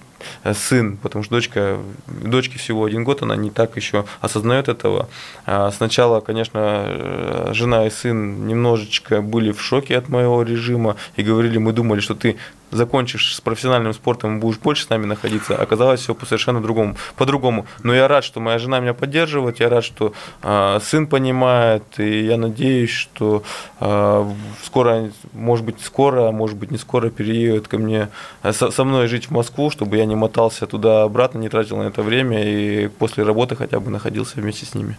сын, 0.53 0.97
потому 0.97 1.23
что 1.23 1.35
дочка, 1.35 1.77
дочке 2.07 2.57
всего 2.57 2.85
один 2.85 3.03
год, 3.03 3.21
она 3.21 3.35
не 3.35 3.49
так 3.49 3.75
еще 3.75 4.05
осознает 4.21 4.67
этого. 4.67 5.09
А 5.45 5.71
сначала, 5.71 6.19
конечно, 6.19 6.59
э, 6.85 7.49
жена 7.53 7.85
и 7.85 7.89
сын 7.89 8.47
немножечко 8.47 9.21
были 9.21 9.51
в 9.51 9.61
шоке 9.61 9.97
от 9.97 10.09
моего 10.09 10.43
режима 10.43 10.95
и 11.15 11.23
говорили, 11.23 11.57
мы 11.57 11.73
думали, 11.73 11.99
что 11.99 12.15
ты 12.15 12.37
закончишь 12.71 13.35
с 13.35 13.41
профессиональным 13.41 13.93
спортом 13.93 14.37
и 14.37 14.39
будешь 14.39 14.59
больше 14.59 14.85
с 14.85 14.89
нами 14.89 15.05
находиться, 15.05 15.55
оказалось 15.55 16.01
все 16.01 16.13
по 16.13 16.25
совершенно 16.25 16.61
другому, 16.61 16.95
по-другому. 17.15 17.65
Но 17.83 17.93
я 17.93 18.07
рад, 18.07 18.23
что 18.23 18.39
моя 18.39 18.59
жена 18.59 18.79
меня 18.79 18.93
поддерживает, 18.93 19.59
я 19.59 19.69
рад, 19.69 19.83
что 19.83 20.13
э, 20.41 20.79
сын 20.83 21.07
понимает, 21.07 21.83
и 21.97 22.25
я 22.25 22.37
надеюсь, 22.37 22.91
что 22.91 23.43
э, 23.79 24.33
скоро, 24.63 25.11
может 25.33 25.65
быть, 25.65 25.81
скоро, 25.81 26.29
а 26.29 26.31
может 26.31 26.57
быть, 26.57 26.71
не 26.71 26.77
скоро 26.77 27.09
переедет 27.09 27.67
ко 27.67 27.77
мне 27.77 28.09
со, 28.43 28.71
со 28.71 28.83
мной 28.83 29.07
жить 29.07 29.27
в 29.27 29.31
Москву, 29.31 29.69
чтобы 29.69 29.97
я 29.97 30.05
не 30.05 30.15
мотался 30.15 30.67
туда-обратно, 30.67 31.39
не 31.39 31.49
тратил 31.49 31.77
на 31.77 31.83
это 31.83 32.01
время 32.01 32.43
и 32.43 32.87
после 32.87 33.23
работы 33.23 33.55
хотя 33.55 33.79
бы 33.79 33.89
находился 33.89 34.39
вместе 34.39 34.65
с 34.65 34.75
ними. 34.75 34.97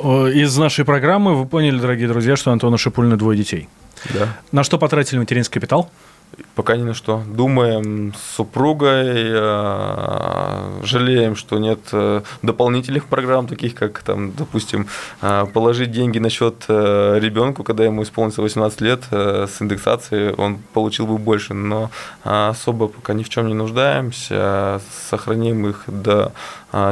Из 0.00 0.56
нашей 0.56 0.84
программы 0.84 1.34
вы 1.34 1.46
поняли, 1.46 1.78
дорогие 1.78 2.08
друзья, 2.08 2.36
что 2.36 2.52
Антона 2.52 2.78
Шипульна 2.78 3.16
двое 3.16 3.38
детей. 3.38 3.68
Да. 4.14 4.28
На 4.52 4.64
что 4.64 4.78
потратили 4.78 5.18
материнский 5.18 5.54
капитал? 5.54 5.90
Пока 6.54 6.76
ни 6.76 6.82
на 6.82 6.94
что. 6.94 7.22
Думаем 7.26 8.12
с 8.14 8.36
супругой, 8.36 9.14
э, 9.16 10.80
жалеем, 10.82 11.36
что 11.36 11.58
нет 11.58 11.80
э, 11.92 12.22
дополнительных 12.42 13.06
программ, 13.06 13.46
таких 13.46 13.74
как, 13.74 14.02
там, 14.02 14.32
допустим, 14.32 14.86
э, 15.22 15.46
положить 15.52 15.90
деньги 15.90 16.18
на 16.18 16.28
счет 16.28 16.64
ребенку, 16.68 17.64
когда 17.64 17.84
ему 17.84 18.02
исполнится 18.02 18.42
18 18.42 18.80
лет, 18.80 19.04
с 19.10 19.62
индексацией 19.62 20.34
он 20.34 20.58
получил 20.72 21.06
бы 21.06 21.18
больше, 21.18 21.54
но 21.54 21.90
особо 22.24 22.88
пока 22.88 23.14
ни 23.14 23.22
в 23.22 23.28
чем 23.28 23.48
не 23.48 23.54
нуждаемся, 23.54 24.80
сохраним 25.08 25.66
их 25.68 25.84
до 25.86 26.32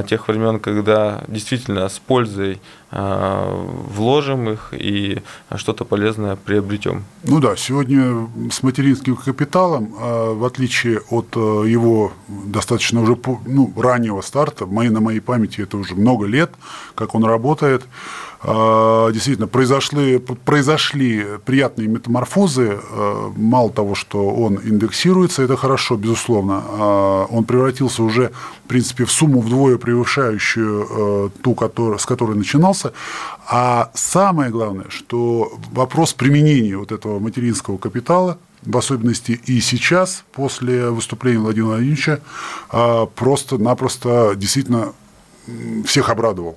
тех 0.09 0.29
времен, 0.29 0.59
когда 0.61 1.23
действительно 1.29 1.89
с 1.89 1.99
пользой 1.99 2.61
вложим 2.91 4.49
их 4.49 4.73
и 4.73 5.23
что-то 5.57 5.85
полезное 5.85 6.37
приобретем. 6.37 7.05
Ну 7.25 7.39
да, 7.39 7.55
сегодня 7.57 8.29
с 8.51 8.63
материнским 8.63 9.17
капиталом, 9.17 9.95
а, 9.99 10.33
в 10.33 10.45
отличие 10.45 11.01
от 11.11 11.37
э, 11.37 11.65
его 11.69 12.13
достаточно 12.29 13.03
уже 13.03 13.19
ну, 13.47 13.73
раннего 13.77 14.23
старта, 14.23 14.65
на 14.91 15.01
моей 15.01 15.21
памяти 15.21 15.63
это 15.63 15.77
уже 15.77 15.95
много 15.95 16.27
лет, 16.27 16.51
как 16.95 17.15
он 17.15 17.25
работает, 17.25 17.85
действительно 18.41 19.49
произошли, 19.49 20.19
произошли 20.19 21.27
приятные 21.45 21.89
метаморфозы. 21.89 22.79
А, 22.91 23.33
мало 23.37 23.71
того, 23.71 23.97
что 23.97 24.29
он 24.29 24.61
индексируется, 24.63 25.43
это 25.43 25.57
хорошо, 25.57 25.97
безусловно. 25.97 26.63
А, 26.65 27.25
он 27.25 27.43
превратился 27.45 28.03
уже, 28.05 28.31
в 28.65 28.69
принципе, 28.69 29.05
в 29.07 29.11
сумму 29.11 29.41
вдвое 29.41 29.77
превышающую 29.77 31.33
ту, 31.43 31.57
с 31.99 32.07
которой 32.07 32.37
начинался. 32.37 32.93
А 33.49 33.91
самое 33.95 34.51
главное, 34.51 34.87
что 34.89 35.53
вопрос 35.73 36.13
применения 36.13 36.77
вот 36.77 36.93
этого 36.93 37.19
материнского 37.19 37.77
капитала 37.77 38.39
в 38.63 38.77
особенности 38.77 39.41
и 39.47 39.61
сейчас, 39.61 40.25
после 40.33 40.91
выступления 40.91 41.41
Владимира 41.41 41.71
Владимировича, 41.71 42.21
просто-напросто 43.17 44.35
действительно 44.37 44.93
всех 45.85 46.09
обрадовал. 46.11 46.57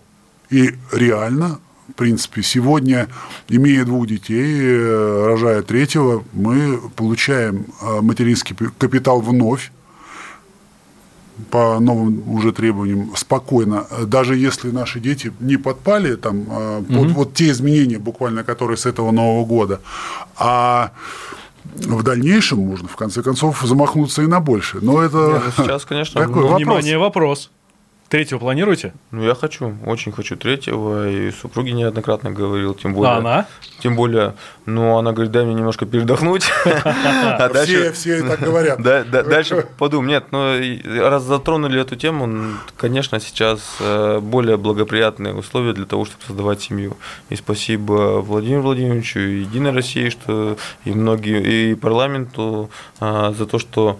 И 0.50 0.76
реально 0.92 1.60
в 1.92 1.96
принципе, 1.96 2.42
сегодня, 2.42 3.08
имея 3.50 3.86
двух 3.86 4.08
детей, 4.08 4.60
э, 4.62 5.26
рожая 5.28 5.62
третьего, 5.62 6.24
мы 6.34 6.80
получаем 6.96 7.66
э, 7.82 8.02
материнский 8.02 8.56
капитал 8.78 9.22
вновь, 9.22 9.72
по 11.50 11.80
новым 11.80 12.30
уже 12.30 12.52
требованиям 12.52 13.16
спокойно, 13.16 13.88
даже 14.06 14.36
если 14.36 14.70
наши 14.70 15.00
дети 15.00 15.34
не 15.40 15.58
подпали 15.58 16.16
там, 16.16 16.42
угу. 16.42 16.84
под 16.84 17.12
вот 17.12 17.34
те 17.34 17.50
изменения, 17.50 17.98
буквально 17.98 18.44
которые 18.44 18.78
с 18.78 18.86
этого 18.86 19.12
Нового 19.12 19.46
года, 19.46 19.82
а 20.38 20.92
в 21.64 22.04
дальнейшем 22.04 22.60
можно, 22.60 22.88
в 22.88 22.96
конце 22.96 23.24
концов, 23.24 23.62
замахнуться 23.64 24.22
и 24.22 24.28
на 24.28 24.40
больше. 24.40 24.80
Но 24.82 25.02
это 25.02 25.42
Нет, 25.46 25.54
сейчас, 25.58 25.86
конечно, 25.86 26.22
такой 26.22 26.44
вопрос. 26.44 26.58
Внимание, 26.58 26.98
вопрос. 26.98 27.50
Третьего 28.12 28.40
планируете? 28.40 28.92
Ну, 29.12 29.24
я 29.24 29.34
хочу, 29.34 29.74
очень 29.86 30.12
хочу 30.12 30.36
третьего, 30.36 31.10
и 31.10 31.32
супруге 31.32 31.72
неоднократно 31.72 32.30
говорил, 32.30 32.74
тем 32.74 32.94
более... 32.94 33.14
А 33.14 33.18
она? 33.20 33.46
Тем 33.80 33.96
более, 33.96 34.34
ну, 34.66 34.98
она 34.98 35.14
говорит, 35.14 35.32
дай 35.32 35.46
мне 35.46 35.54
немножко 35.54 35.86
передохнуть. 35.86 36.44
А 36.84 37.50
все, 37.64 37.94
все 37.94 38.22
так 38.28 38.42
говорят. 38.42 38.82
Дальше 38.82 39.66
подумаем. 39.78 40.10
Нет, 40.10 40.26
ну, 40.32 41.10
раз 41.10 41.24
затронули 41.24 41.80
эту 41.80 41.96
тему, 41.96 42.58
конечно, 42.76 43.22
сейчас 43.22 43.62
э, 43.80 44.20
более 44.20 44.58
благоприятные 44.58 45.34
условия 45.34 45.72
для 45.72 45.86
того, 45.86 46.04
чтобы 46.04 46.22
создавать 46.26 46.62
семью. 46.62 46.98
И 47.30 47.38
спасибо 47.38 48.20
Владимиру 48.20 48.64
Владимировичу, 48.64 49.20
и 49.20 49.40
Единой 49.42 49.72
России, 49.72 50.10
что 50.10 50.58
и 50.84 50.92
многие, 50.92 51.72
и 51.72 51.76
парламенту 51.76 52.70
э, 53.00 53.34
за 53.38 53.46
то, 53.46 53.58
что 53.58 54.00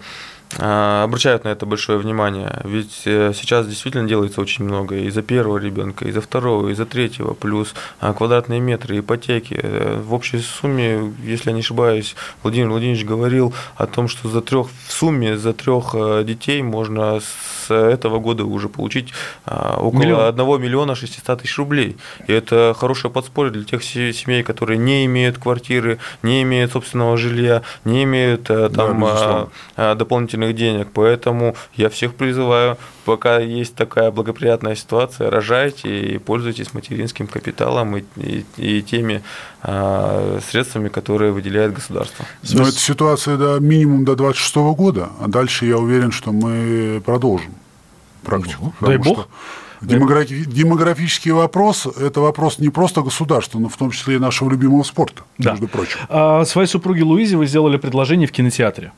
обращают 0.58 1.44
на 1.44 1.48
это 1.48 1.66
большое 1.66 1.98
внимание. 1.98 2.60
Ведь 2.64 3.02
э, 3.06 3.32
сейчас 3.34 3.66
действительно 3.66 4.06
делается 4.06 4.40
очень 4.40 4.64
много 4.64 4.96
и 4.96 5.10
за 5.10 5.22
первого 5.22 5.58
ребенка, 5.58 6.06
и 6.06 6.12
за 6.12 6.20
второго, 6.20 6.68
и 6.68 6.74
за 6.74 6.84
третьего, 6.84 7.32
плюс 7.32 7.74
а, 8.00 8.12
квадратные 8.12 8.60
метры, 8.60 8.98
ипотеки. 8.98 9.58
Э, 9.62 10.00
в 10.00 10.12
общей 10.12 10.40
сумме, 10.40 11.12
если 11.22 11.50
я 11.50 11.54
не 11.54 11.60
ошибаюсь, 11.60 12.14
Владимир 12.42 12.68
Владимирович 12.68 13.04
говорил 13.04 13.54
о 13.76 13.86
том, 13.86 14.08
что 14.08 14.28
за 14.28 14.42
трех 14.42 14.68
в 14.86 14.92
сумме 14.92 15.36
за 15.36 15.54
трех 15.54 15.94
э, 15.94 16.22
детей 16.24 16.62
можно 16.62 17.20
с 17.20 17.72
этого 17.72 18.18
года 18.18 18.44
уже 18.44 18.68
получить 18.68 19.12
а, 19.46 19.78
около 19.78 20.00
Миллион. 20.00 20.28
1 20.28 20.62
миллиона 20.62 20.94
600 20.94 21.42
тысяч 21.42 21.56
рублей. 21.56 21.96
И 22.26 22.32
это 22.32 22.74
хорошее 22.78 23.12
подспорье 23.12 23.52
для 23.52 23.64
тех 23.64 23.82
семей, 23.82 24.42
которые 24.42 24.78
не 24.78 25.06
имеют 25.06 25.38
квартиры, 25.38 25.98
не 26.22 26.42
имеют 26.42 26.72
собственного 26.72 27.16
жилья, 27.16 27.62
не 27.84 28.04
имеют 28.04 28.44
там 28.44 29.00
да, 29.76 29.94
дополнительных 29.94 30.41
дополнительных 30.42 30.54
денег. 30.54 30.88
Поэтому 30.92 31.54
я 31.74 31.88
всех 31.88 32.14
призываю, 32.14 32.76
пока 33.04 33.38
есть 33.38 33.74
такая 33.74 34.10
благоприятная 34.10 34.74
ситуация, 34.74 35.30
рожайте 35.30 36.14
и 36.14 36.18
пользуйтесь 36.18 36.74
материнским 36.74 37.26
капиталом 37.26 37.96
и, 37.96 38.04
и, 38.16 38.44
и 38.56 38.82
теми 38.82 39.22
а, 39.62 40.38
средствами, 40.50 40.88
которые 40.88 41.32
выделяет 41.32 41.72
государство. 41.72 42.24
Но 42.52 42.62
эта 42.62 42.78
ситуация 42.78 43.36
до, 43.36 43.60
минимум 43.60 44.04
до 44.04 44.14
26 44.14 44.56
года, 44.76 45.08
а 45.20 45.28
дальше 45.28 45.66
я 45.66 45.78
уверен, 45.78 46.12
что 46.12 46.32
мы 46.32 47.00
продолжим 47.04 47.54
практику. 48.22 48.72
Ну, 48.80 48.86
дай 48.86 48.98
бог. 48.98 49.28
Демографи- 49.82 50.44
демографический 50.46 51.32
вопрос– 51.32 51.88
это 52.00 52.20
вопрос 52.20 52.60
не 52.60 52.68
просто 52.68 53.02
государства, 53.02 53.58
но 53.58 53.68
в 53.68 53.76
том 53.76 53.90
числе 53.90 54.14
и 54.14 54.18
нашего 54.18 54.48
любимого 54.50 54.84
спорта, 54.84 55.22
да. 55.38 55.50
между 55.50 55.66
прочим. 55.66 55.98
А 56.08 56.44
своей 56.44 56.68
супруге 56.68 57.02
Луизе 57.02 57.36
вы 57.36 57.48
сделали 57.48 57.78
предложение 57.78 58.28
в 58.28 58.30
кинотеатре. 58.30 58.92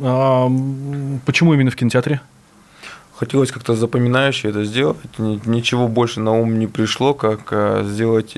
А, 0.00 0.50
почему 1.24 1.54
именно 1.54 1.70
в 1.70 1.76
кинотеатре? 1.76 2.20
Хотелось 3.18 3.50
как-то 3.50 3.74
запоминающе 3.74 4.50
это 4.50 4.62
сделать. 4.64 4.98
Ничего 5.18 5.88
больше 5.88 6.20
на 6.20 6.32
ум 6.32 6.58
не 6.58 6.66
пришло, 6.66 7.14
как 7.14 7.48
а, 7.50 7.82
сделать, 7.82 8.36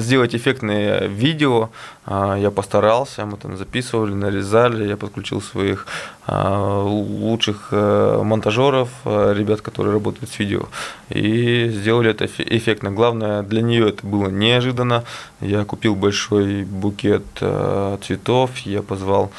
сделать 0.00 0.34
эффектное 0.34 1.06
видео. 1.06 1.68
А, 2.06 2.34
я 2.34 2.50
постарался, 2.50 3.26
мы 3.26 3.36
там 3.36 3.58
записывали, 3.58 4.14
нарезали, 4.14 4.88
я 4.88 4.96
подключил 4.96 5.42
своих 5.42 5.86
лучших 6.28 7.68
э, 7.70 8.20
монтажеров, 8.24 8.88
ребят, 9.04 9.60
которые 9.60 9.92
работают 9.92 10.28
с 10.28 10.40
видео, 10.40 10.64
и 11.08 11.68
сделали 11.68 12.10
это 12.10 12.26
эффектно. 12.26 12.90
Главное, 12.90 13.44
для 13.44 13.62
нее 13.62 13.90
это 13.90 14.04
было 14.04 14.28
неожиданно. 14.28 15.04
Я 15.40 15.64
купил 15.64 15.94
большой 15.94 16.64
букет 16.64 17.22
цветов, 17.38 18.56
я 18.64 18.82
позвал 18.82 19.30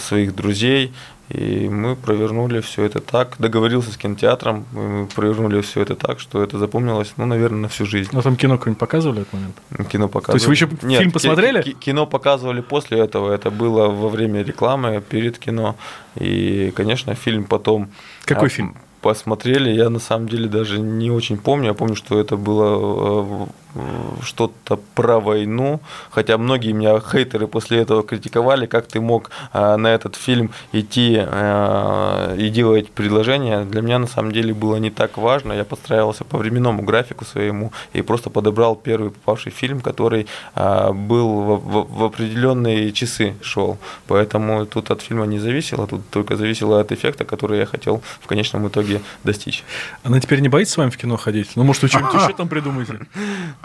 своих 0.00 0.34
друзей, 0.34 0.92
и 1.30 1.68
мы 1.68 1.94
провернули 1.94 2.60
все 2.60 2.82
это 2.82 3.00
так, 3.00 3.36
договорился 3.38 3.92
с 3.92 3.96
кинотеатром, 3.96 4.66
мы 4.72 5.06
провернули 5.06 5.60
все 5.60 5.80
это 5.80 5.94
так, 5.94 6.18
что 6.18 6.42
это 6.42 6.58
запомнилось, 6.58 7.12
ну, 7.16 7.24
наверное, 7.24 7.60
на 7.60 7.68
всю 7.68 7.86
жизнь. 7.86 8.10
Но 8.12 8.20
там 8.20 8.36
кино 8.36 8.58
какое-нибудь 8.58 8.80
показывали 8.80 9.22
этот 9.22 9.32
момент? 9.32 9.56
Кино 9.88 10.08
показывали. 10.08 10.32
То 10.32 10.36
есть 10.36 10.46
вы 10.46 10.54
еще 10.54 10.68
Нет, 10.82 10.98
фильм 10.98 11.12
посмотрели? 11.12 11.62
Кино 11.62 12.06
показывали 12.06 12.60
после 12.62 12.98
этого, 12.98 13.32
это 13.32 13.50
было 13.50 13.88
во 13.88 14.08
время 14.08 14.42
рекламы, 14.42 15.00
перед 15.08 15.38
кино. 15.38 15.76
И, 16.16 16.72
конечно, 16.74 17.14
фильм 17.14 17.44
потом... 17.44 17.90
Какой 18.24 18.48
а, 18.48 18.50
фильм? 18.50 18.76
Посмотрели. 19.00 19.70
Я 19.70 19.90
на 19.90 19.98
самом 19.98 20.28
деле 20.28 20.48
даже 20.48 20.78
не 20.78 21.10
очень 21.10 21.38
помню. 21.38 21.68
Я 21.68 21.74
помню, 21.74 21.96
что 21.96 22.20
это 22.20 22.36
было 22.36 23.48
э, 23.74 23.80
что-то 24.22 24.78
про 24.94 25.20
войну. 25.20 25.80
Хотя 26.10 26.38
многие 26.38 26.72
меня 26.72 27.00
хейтеры 27.00 27.46
после 27.46 27.78
этого 27.78 28.02
критиковали, 28.02 28.66
как 28.66 28.86
ты 28.86 29.00
мог 29.00 29.30
э, 29.52 29.76
на 29.76 29.88
этот 29.88 30.16
фильм 30.16 30.50
идти 30.72 31.16
э, 31.18 32.36
и 32.38 32.48
делать 32.50 32.90
предложение. 32.90 33.64
Для 33.64 33.80
меня 33.80 33.98
на 33.98 34.06
самом 34.06 34.32
деле 34.32 34.52
было 34.52 34.76
не 34.76 34.90
так 34.90 35.16
важно. 35.18 35.52
Я 35.52 35.64
подстраивался 35.64 36.24
по 36.24 36.38
временному 36.38 36.82
графику 36.82 37.24
своему 37.24 37.72
и 37.94 38.02
просто 38.02 38.30
подобрал 38.30 38.76
первый 38.76 39.10
попавший 39.10 39.52
фильм, 39.52 39.80
который 39.80 40.26
был 40.54 41.56
в 41.56 42.04
определенные 42.04 42.92
часы 42.92 43.34
шел. 43.42 43.78
Поэтому 44.06 44.66
тут 44.66 44.90
от 44.90 45.00
фильма 45.02 45.26
не 45.26 45.38
зависело, 45.38 45.86
тут 45.86 46.08
только 46.10 46.36
зависело 46.36 46.80
от 46.80 46.92
эффекта, 46.92 47.24
который 47.24 47.58
я 47.58 47.66
хотел 47.66 48.02
в 48.20 48.26
конечном 48.26 48.68
итоге 48.68 48.89
итоге 48.90 49.04
достичь. 49.24 49.64
Она 50.02 50.20
теперь 50.20 50.40
не 50.40 50.48
боится 50.48 50.74
с 50.74 50.76
вами 50.76 50.90
в 50.90 50.96
кино 50.96 51.16
ходить? 51.16 51.52
Ну, 51.56 51.64
может, 51.64 51.82
вы 51.82 51.88
что-нибудь 51.88 52.14
еще 52.14 52.32
там 52.36 52.48
придумаете? 52.48 53.00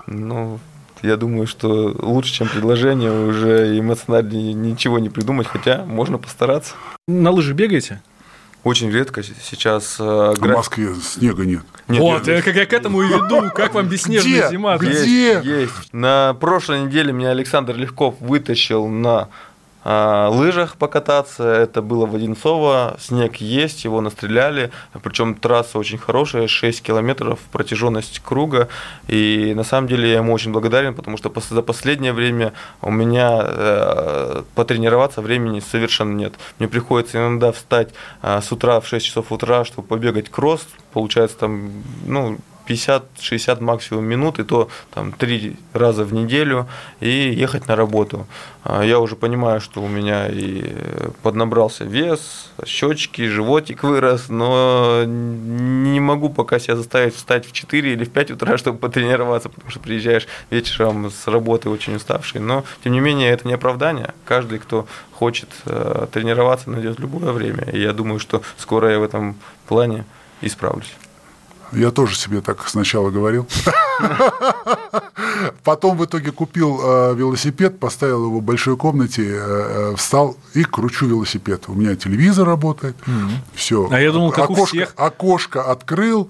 Ну, 0.07 0.59
я 1.01 1.17
думаю, 1.17 1.47
что 1.47 1.95
лучше, 1.99 2.33
чем 2.33 2.47
предложение, 2.47 3.11
уже 3.11 3.77
эмоционально 3.77 4.31
ничего 4.53 4.99
не 4.99 5.09
придумать, 5.09 5.47
хотя 5.47 5.83
можно 5.85 6.17
постараться. 6.17 6.73
На 7.07 7.31
лыжи 7.31 7.53
бегаете? 7.53 8.01
Очень 8.63 8.89
редко 8.89 9.21
сейчас. 9.21 9.97
Э, 9.99 10.33
граф... 10.39 10.55
В 10.55 10.57
Москве 10.57 10.95
снега 10.95 11.45
нет. 11.45 11.61
нет 11.87 12.01
вот, 12.01 12.25
нет. 12.25 12.43
как 12.43 12.55
я 12.55 12.65
к 12.65 12.73
этому 12.73 13.03
и 13.03 13.07
веду. 13.07 13.51
Как 13.53 13.75
вам 13.75 13.87
бесснежная 13.87 14.49
зима? 14.49 14.77
Где? 14.77 14.89
Есть, 14.89 15.45
есть. 15.45 15.93
На 15.93 16.33
прошлой 16.33 16.81
неделе 16.81 17.13
меня 17.13 17.29
Александр 17.29 17.75
Легков 17.75 18.15
вытащил 18.19 18.87
на 18.87 19.29
лыжах 19.85 20.77
покататься. 20.77 21.43
Это 21.43 21.81
было 21.81 22.05
в 22.05 22.15
Одинцово. 22.15 22.97
Снег 22.99 23.37
есть, 23.37 23.85
его 23.85 24.01
настреляли. 24.01 24.71
Причем 25.03 25.35
трасса 25.35 25.77
очень 25.77 25.97
хорошая, 25.97 26.47
6 26.47 26.81
километров 26.81 27.39
протяженность 27.51 28.19
круга. 28.19 28.67
И 29.07 29.53
на 29.55 29.63
самом 29.63 29.87
деле 29.87 30.09
я 30.09 30.17
ему 30.17 30.33
очень 30.33 30.51
благодарен, 30.51 30.95
потому 30.95 31.17
что 31.17 31.31
за 31.49 31.61
последнее 31.61 32.13
время 32.13 32.53
у 32.81 32.91
меня 32.91 33.41
э, 33.43 34.43
потренироваться 34.55 35.21
времени 35.21 35.59
совершенно 35.59 36.15
нет. 36.15 36.33
Мне 36.59 36.67
приходится 36.67 37.17
иногда 37.17 37.51
встать 37.51 37.93
э, 38.21 38.41
с 38.41 38.51
утра 38.51 38.79
в 38.79 38.87
6 38.87 39.05
часов 39.05 39.31
утра, 39.31 39.65
чтобы 39.65 39.87
побегать 39.87 40.29
кросс. 40.29 40.65
Получается 40.93 41.37
там, 41.37 41.71
ну, 42.05 42.37
50-60 42.67 43.61
максимум 43.61 44.05
минут, 44.05 44.39
и 44.39 44.43
то 44.43 44.69
там 44.93 45.11
три 45.11 45.57
раза 45.73 46.03
в 46.03 46.13
неделю, 46.13 46.67
и 46.99 47.09
ехать 47.09 47.67
на 47.67 47.75
работу. 47.75 48.25
А, 48.63 48.83
я 48.83 48.99
уже 48.99 49.15
понимаю, 49.15 49.61
что 49.61 49.81
у 49.81 49.87
меня 49.87 50.27
и 50.27 50.73
поднабрался 51.21 51.83
вес, 51.83 52.51
щечки, 52.65 53.27
животик 53.27 53.83
вырос, 53.83 54.29
но 54.29 55.03
не 55.05 55.99
могу 55.99 56.29
пока 56.29 56.59
себя 56.59 56.75
заставить 56.75 57.15
встать 57.15 57.45
в 57.45 57.51
4 57.51 57.93
или 57.93 58.03
в 58.03 58.11
5 58.11 58.31
утра, 58.31 58.57
чтобы 58.57 58.79
потренироваться, 58.79 59.49
потому 59.49 59.69
что 59.69 59.79
приезжаешь 59.79 60.27
вечером 60.49 61.11
с 61.11 61.27
работы 61.27 61.69
очень 61.69 61.95
уставший. 61.95 62.41
Но, 62.41 62.63
тем 62.83 62.93
не 62.93 62.99
менее, 62.99 63.29
это 63.29 63.47
не 63.47 63.53
оправдание. 63.53 64.13
Каждый, 64.25 64.59
кто 64.59 64.87
хочет 65.11 65.49
э, 65.65 66.07
тренироваться, 66.11 66.69
найдет 66.69 66.99
любое 66.99 67.31
время. 67.31 67.65
И 67.71 67.79
я 67.79 67.93
думаю, 67.93 68.19
что 68.19 68.41
скоро 68.57 68.91
я 68.91 68.99
в 68.99 69.03
этом 69.03 69.35
плане 69.67 70.05
исправлюсь. 70.41 70.93
Я 71.71 71.91
тоже 71.91 72.15
себе 72.15 72.41
так 72.41 72.67
сначала 72.67 73.09
говорил. 73.09 73.47
Потом 75.63 75.97
в 75.97 76.05
итоге 76.05 76.31
купил 76.31 76.79
э, 76.83 77.15
велосипед, 77.15 77.79
поставил 77.79 78.25
его 78.25 78.39
в 78.39 78.43
большой 78.43 78.77
комнате, 78.77 79.23
э, 79.25 79.91
э 79.91 79.95
встал 79.95 80.37
и 80.53 80.63
кручу 80.63 81.07
велосипед. 81.07 81.65
У 81.67 81.73
меня 81.73 81.95
телевизор 81.95 82.47
работает, 82.47 82.95
все. 83.53 83.87
А 83.91 83.99
я 83.99 84.11
думал, 84.11 84.31
как 84.31 84.49
у 84.49 84.65
всех. 84.65 84.93
Окошко 84.95 85.63
открыл 85.63 86.29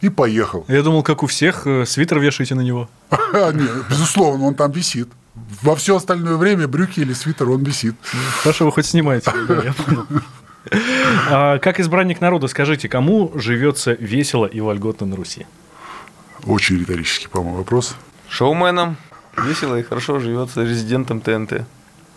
и 0.00 0.08
поехал. 0.08 0.64
Я 0.68 0.82
думал, 0.82 1.02
как 1.02 1.22
у 1.22 1.26
всех, 1.26 1.66
свитер 1.86 2.18
вешаете 2.18 2.54
на 2.54 2.62
него. 2.62 2.88
Нет, 3.32 3.88
безусловно, 3.88 4.46
он 4.46 4.54
там 4.54 4.70
висит. 4.72 5.08
Во 5.62 5.74
все 5.76 5.96
остальное 5.96 6.36
время 6.36 6.68
брюки 6.68 7.00
или 7.00 7.14
свитер 7.14 7.48
он 7.48 7.62
висит. 7.64 7.94
Хорошо, 8.42 8.66
вы 8.66 8.72
хоть 8.72 8.86
снимаете. 8.86 9.32
Я 9.48 9.72
понял. 9.72 10.06
А, 11.30 11.58
как 11.58 11.80
избранник 11.80 12.20
народа, 12.20 12.46
скажите, 12.48 12.88
кому 12.88 13.32
живется 13.34 13.92
весело 13.92 14.46
и 14.46 14.60
вольготно 14.60 15.06
на 15.06 15.16
Руси? 15.16 15.46
Очень 16.46 16.80
риторический, 16.80 17.28
по-моему, 17.28 17.58
вопрос. 17.58 17.96
Шоуменом. 18.28 18.96
Весело 19.36 19.78
и 19.78 19.82
хорошо 19.82 20.20
живется 20.20 20.62
резидентом 20.62 21.20
ТНТ. 21.20 21.62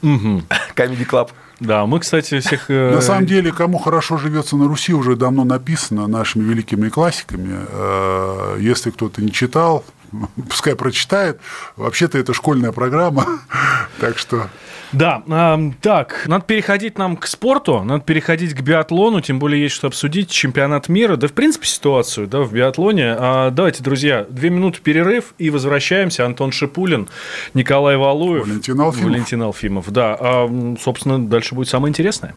Угу. 0.01 0.43
Comedy 0.75 1.07
Club. 1.07 1.29
Да, 1.59 1.85
мы, 1.85 1.99
кстати, 1.99 2.39
всех... 2.39 2.65
Э, 2.69 2.93
на 2.93 3.01
самом 3.01 3.25
деле, 3.25 3.51
кому 3.51 3.77
хорошо 3.77 4.17
живется 4.17 4.57
на 4.57 4.67
Руси, 4.67 4.93
уже 4.93 5.15
давно 5.15 5.43
написано 5.45 6.07
нашими 6.07 6.43
великими 6.43 6.89
классиками. 6.89 7.59
Э, 7.69 8.57
если 8.59 8.91
кто-то 8.91 9.21
не 9.21 9.31
читал, 9.31 9.85
пускай 10.49 10.75
прочитает. 10.75 11.39
Вообще-то 11.75 12.17
это 12.17 12.33
школьная 12.33 12.71
программа, 12.71 13.25
так 13.99 14.17
что 14.17 14.49
да, 14.91 15.23
э, 15.27 15.71
так, 15.81 16.23
надо 16.27 16.45
переходить 16.45 16.97
нам 16.97 17.17
к 17.17 17.27
спорту, 17.27 17.81
надо 17.83 18.03
переходить 18.03 18.53
к 18.53 18.61
биатлону, 18.61 19.19
тем 19.19 19.39
более 19.39 19.61
есть 19.63 19.75
что 19.75 19.87
обсудить, 19.87 20.29
чемпионат 20.29 20.87
мира, 20.87 21.17
да 21.17 21.27
в 21.27 21.33
принципе 21.33 21.67
ситуацию 21.67 22.27
да, 22.27 22.41
в 22.41 22.53
биатлоне. 22.53 23.15
А, 23.17 23.51
давайте, 23.51 23.83
друзья, 23.83 24.25
две 24.29 24.49
минуты 24.49 24.79
перерыв 24.81 25.33
и 25.37 25.49
возвращаемся. 25.49 26.25
Антон 26.25 26.51
Шипулин, 26.51 27.09
Николай 27.53 27.97
Валуев. 27.97 28.47
Валентин 28.47 28.79
Алфимов. 28.79 29.09
Валентин 29.09 29.41
Алфимов, 29.41 29.91
да. 29.91 30.15
А, 30.19 30.75
собственно, 30.81 31.25
дальше 31.27 31.55
будет 31.55 31.67
самое 31.67 31.89
интересное. 31.89 32.33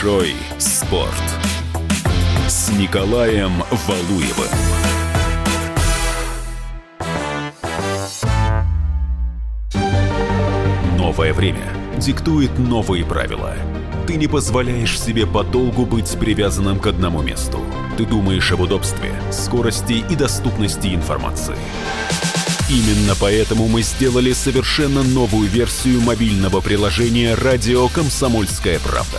Большой 0.00 0.36
спорт 0.58 1.10
с 2.46 2.70
Николаем 2.70 3.64
Валуевым. 3.88 4.46
Новое 10.96 11.34
время 11.34 11.74
диктует 11.96 12.56
новые 12.60 13.04
правила. 13.04 13.56
Ты 14.06 14.14
не 14.14 14.28
позволяешь 14.28 15.00
себе 15.00 15.26
подолгу 15.26 15.84
быть 15.84 16.16
привязанным 16.16 16.78
к 16.78 16.86
одному 16.86 17.20
месту. 17.20 17.58
Ты 17.96 18.06
думаешь 18.06 18.52
об 18.52 18.60
удобстве, 18.60 19.12
скорости 19.32 20.04
и 20.08 20.14
доступности 20.14 20.94
информации. 20.94 21.56
Именно 22.70 23.16
поэтому 23.20 23.66
мы 23.66 23.82
сделали 23.82 24.32
совершенно 24.32 25.02
новую 25.02 25.48
версию 25.48 26.02
мобильного 26.02 26.60
приложения 26.60 27.34
«Радио 27.34 27.88
Комсомольская 27.88 28.78
правда». 28.78 29.18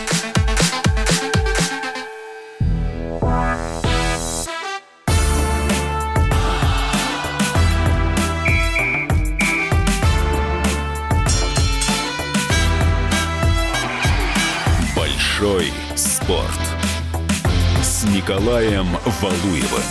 Николаем 18.31 18.87
Валуевым. 19.21 19.81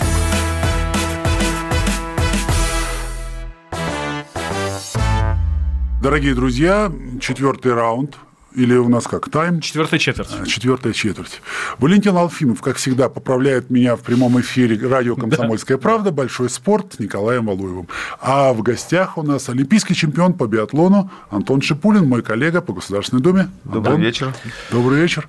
Дорогие 6.00 6.35
друзья, 6.35 6.90
четвертый 7.20 7.74
раунд. 7.74 8.16
Или 8.54 8.74
у 8.74 8.88
нас 8.88 9.06
как, 9.06 9.28
тайм? 9.30 9.60
Четвертая 9.60 10.00
четверть. 10.00 10.28
А, 10.32 10.44
четвертая 10.44 10.92
четверть. 10.92 11.40
Валентин 11.78 12.16
Алфимов, 12.16 12.60
как 12.60 12.76
всегда, 12.78 13.08
поправляет 13.08 13.70
меня 13.70 13.94
в 13.94 14.00
прямом 14.00 14.40
эфире 14.40 14.76
радио 14.88 15.14
«Комсомольская 15.14 15.76
да. 15.76 15.82
правда», 15.82 16.10
«Большой 16.10 16.50
спорт» 16.50 16.94
с 16.94 16.98
Николаем 16.98 17.46
Валуевым. 17.46 17.86
А 18.20 18.52
в 18.52 18.62
гостях 18.62 19.18
у 19.18 19.22
нас 19.22 19.48
олимпийский 19.48 19.94
чемпион 19.94 20.32
по 20.34 20.48
биатлону 20.48 21.10
Антон 21.30 21.62
Шипулин, 21.62 22.08
мой 22.08 22.22
коллега 22.22 22.60
по 22.60 22.72
Государственной 22.72 23.22
Думе. 23.22 23.50
Добрый 23.62 23.94
Антон. 23.94 24.00
вечер. 24.00 24.34
Добрый 24.72 25.00
вечер. 25.00 25.28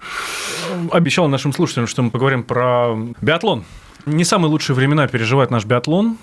Обещал 0.92 1.28
нашим 1.28 1.54
слушателям, 1.54 1.86
что 1.86 2.02
мы 2.02 2.10
поговорим 2.10 2.44
про 2.44 2.96
биатлон. 3.22 3.66
Не 4.08 4.24
самые 4.24 4.50
лучшие 4.50 4.76
времена 4.76 5.08
переживает 5.08 5.52
наш 5.52 5.66
биатлон. 5.66 6.18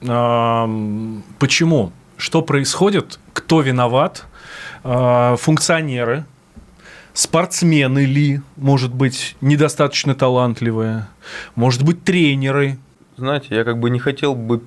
Почему? 0.00 1.92
Что 2.16 2.42
происходит, 2.42 3.18
кто 3.32 3.60
виноват, 3.60 4.24
а, 4.84 5.36
функционеры, 5.36 6.24
спортсмены 7.12 8.04
ли, 8.04 8.40
может 8.56 8.92
быть, 8.92 9.36
недостаточно 9.40 10.14
талантливые, 10.14 11.08
может 11.54 11.82
быть, 11.82 12.04
тренеры. 12.04 12.78
Знаете, 13.16 13.48
я 13.50 13.64
как 13.64 13.78
бы 13.78 13.90
не 13.90 13.98
хотел 13.98 14.34
бы 14.34 14.62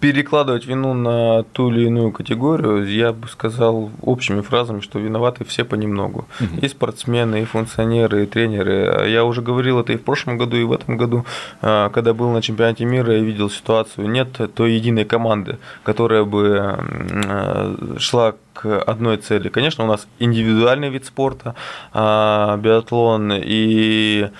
перекладывать 0.00 0.66
вину 0.66 0.94
на 0.94 1.42
ту 1.42 1.70
или 1.70 1.86
иную 1.86 2.10
категорию, 2.10 2.86
я 2.88 3.12
бы 3.12 3.28
сказал 3.28 3.90
общими 4.00 4.40
фразами, 4.40 4.80
что 4.80 4.98
виноваты 4.98 5.44
все 5.44 5.64
понемногу. 5.64 6.26
Угу. 6.40 6.60
И 6.62 6.68
спортсмены, 6.68 7.42
и 7.42 7.44
функционеры, 7.44 8.24
и 8.24 8.26
тренеры. 8.26 9.08
Я 9.08 9.24
уже 9.24 9.42
говорил 9.42 9.78
это 9.78 9.92
и 9.92 9.96
в 9.96 10.02
прошлом 10.02 10.38
году, 10.38 10.56
и 10.56 10.64
в 10.64 10.72
этом 10.72 10.96
году, 10.96 11.26
а, 11.60 11.90
когда 11.90 12.14
был 12.14 12.30
на 12.30 12.40
чемпионате 12.40 12.84
мира 12.86 13.16
и 13.16 13.22
видел 13.22 13.50
ситуацию. 13.50 14.08
Нет 14.08 14.28
той 14.54 14.72
единой 14.72 15.04
команды, 15.04 15.58
которая 15.82 16.24
бы 16.24 16.56
а, 16.58 17.96
шла 17.98 18.34
к 18.54 18.80
одной 18.82 19.18
цели. 19.18 19.48
Конечно, 19.50 19.84
у 19.84 19.86
нас 19.86 20.08
индивидуальный 20.18 20.88
вид 20.88 21.04
спорта, 21.04 21.54
а, 21.92 22.56
биатлон, 22.56 23.32
и 23.34 24.30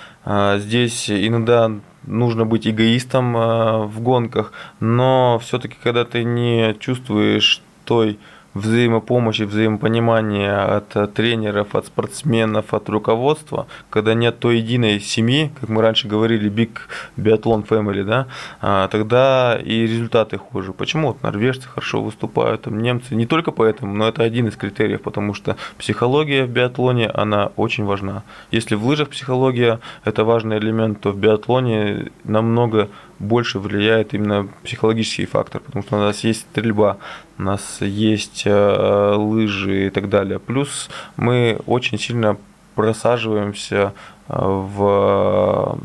здесь 0.57 1.09
иногда 1.09 1.71
нужно 2.03 2.45
быть 2.45 2.67
эгоистом 2.67 3.35
э, 3.37 3.85
в 3.85 4.01
гонках, 4.01 4.53
но 4.79 5.39
все-таки, 5.41 5.75
когда 5.81 6.05
ты 6.05 6.23
не 6.23 6.75
чувствуешь 6.79 7.61
той 7.85 8.19
взаимопомощи, 8.53 9.43
взаимопонимания 9.43 10.77
от 10.77 11.13
тренеров, 11.13 11.75
от 11.75 11.85
спортсменов, 11.85 12.73
от 12.73 12.89
руководства, 12.89 13.67
когда 13.89 14.13
нет 14.13 14.39
той 14.39 14.57
единой 14.57 14.99
семьи, 14.99 15.51
как 15.59 15.69
мы 15.69 15.81
раньше 15.81 16.07
говорили, 16.07 16.51
Big 16.51 16.71
Biathlon 17.17 17.67
Family, 17.67 18.03
да, 18.03 18.27
а, 18.61 18.87
тогда 18.87 19.57
и 19.63 19.83
результаты 19.83 20.37
хуже. 20.37 20.73
Почему? 20.73 21.09
Вот 21.09 21.23
норвежцы 21.23 21.67
хорошо 21.67 22.01
выступают, 22.01 22.63
там 22.63 22.81
немцы, 22.81 23.15
не 23.15 23.25
только 23.25 23.51
поэтому, 23.51 23.93
но 23.93 24.07
это 24.07 24.23
один 24.23 24.47
из 24.47 24.55
критериев, 24.55 25.01
потому 25.01 25.33
что 25.33 25.55
психология 25.77 26.45
в 26.45 26.49
биатлоне, 26.49 27.09
она 27.09 27.51
очень 27.55 27.85
важна. 27.85 28.23
Если 28.51 28.75
в 28.75 28.85
лыжах 28.85 29.09
психология– 29.09 29.79
это 30.03 30.23
важный 30.23 30.57
элемент, 30.57 31.01
то 31.01 31.11
в 31.11 31.17
биатлоне 31.17 32.11
намного 32.23 32.89
больше 33.21 33.59
влияет 33.59 34.13
именно 34.13 34.47
психологический 34.63 35.25
фактор, 35.25 35.61
потому 35.61 35.83
что 35.83 35.97
у 35.97 35.99
нас 35.99 36.23
есть 36.23 36.41
стрельба, 36.41 36.97
у 37.37 37.43
нас 37.43 37.77
есть 37.81 38.43
э, 38.45 39.13
лыжи 39.15 39.87
и 39.87 39.89
так 39.89 40.09
далее. 40.09 40.39
Плюс 40.39 40.89
мы 41.17 41.59
очень 41.67 41.99
сильно 41.99 42.37
просаживаемся 42.75 43.93
э, 44.27 44.33
в, 44.35 45.79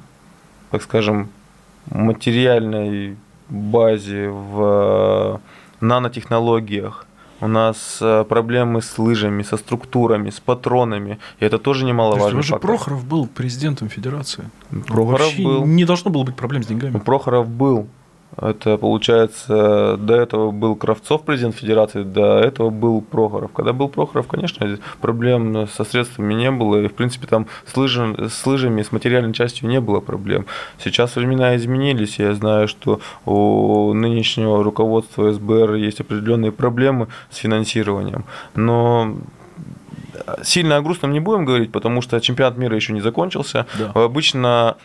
так 0.70 0.82
скажем, 0.82 1.28
материальной 1.90 3.16
базе, 3.48 4.28
в 4.28 5.40
нанотехнологиях 5.80 7.06
у 7.40 7.48
нас 7.48 7.98
э, 8.00 8.24
проблемы 8.28 8.80
с 8.80 8.98
лыжами, 8.98 9.42
со 9.42 9.56
структурами, 9.56 10.30
с 10.30 10.40
патронами. 10.40 11.18
И 11.40 11.44
это 11.44 11.58
тоже 11.58 11.84
немаловажно. 11.84 12.38
Уже 12.38 12.56
Прохоров 12.56 13.04
был 13.04 13.26
президентом 13.26 13.88
федерации. 13.88 14.50
Прохоров 14.86 15.20
Вообще 15.20 15.42
был. 15.42 15.66
Не 15.66 15.84
должно 15.84 16.10
было 16.10 16.22
быть 16.22 16.36
проблем 16.36 16.62
с 16.62 16.66
деньгами. 16.66 16.98
Прохоров 16.98 17.48
был 17.48 17.88
это, 18.36 18.76
получается, 18.76 19.96
до 19.98 20.14
этого 20.14 20.50
был 20.50 20.76
Кравцов, 20.76 21.22
президент 21.22 21.54
Федерации, 21.56 22.02
до 22.02 22.38
этого 22.38 22.70
был 22.70 23.00
Прохоров. 23.00 23.52
Когда 23.52 23.72
был 23.72 23.88
Прохоров, 23.88 24.26
конечно, 24.26 24.78
проблем 25.00 25.66
со 25.68 25.84
средствами 25.84 26.34
не 26.34 26.50
было, 26.50 26.82
и, 26.82 26.88
в 26.88 26.94
принципе, 26.94 27.26
там 27.26 27.46
с, 27.64 27.76
лыжами, 27.76 28.28
с 28.28 28.46
лыжами, 28.46 28.82
с 28.82 28.92
материальной 28.92 29.32
частью 29.32 29.68
не 29.68 29.80
было 29.80 30.00
проблем. 30.00 30.46
Сейчас 30.78 31.16
времена 31.16 31.56
изменились, 31.56 32.18
я 32.18 32.34
знаю, 32.34 32.68
что 32.68 33.00
у 33.24 33.94
нынешнего 33.94 34.62
руководства 34.62 35.32
СБР 35.32 35.74
есть 35.74 36.00
определенные 36.00 36.52
проблемы 36.52 37.08
с 37.30 37.36
финансированием, 37.36 38.26
но 38.54 39.16
сильно 40.42 40.76
о 40.76 40.82
грустном 40.82 41.12
не 41.12 41.20
будем 41.20 41.44
говорить, 41.44 41.72
потому 41.72 42.02
что 42.02 42.20
чемпионат 42.20 42.56
мира 42.56 42.76
еще 42.76 42.92
не 42.92 43.00
закончился. 43.00 43.66
Да. 43.78 43.92
Обычно 43.94 44.76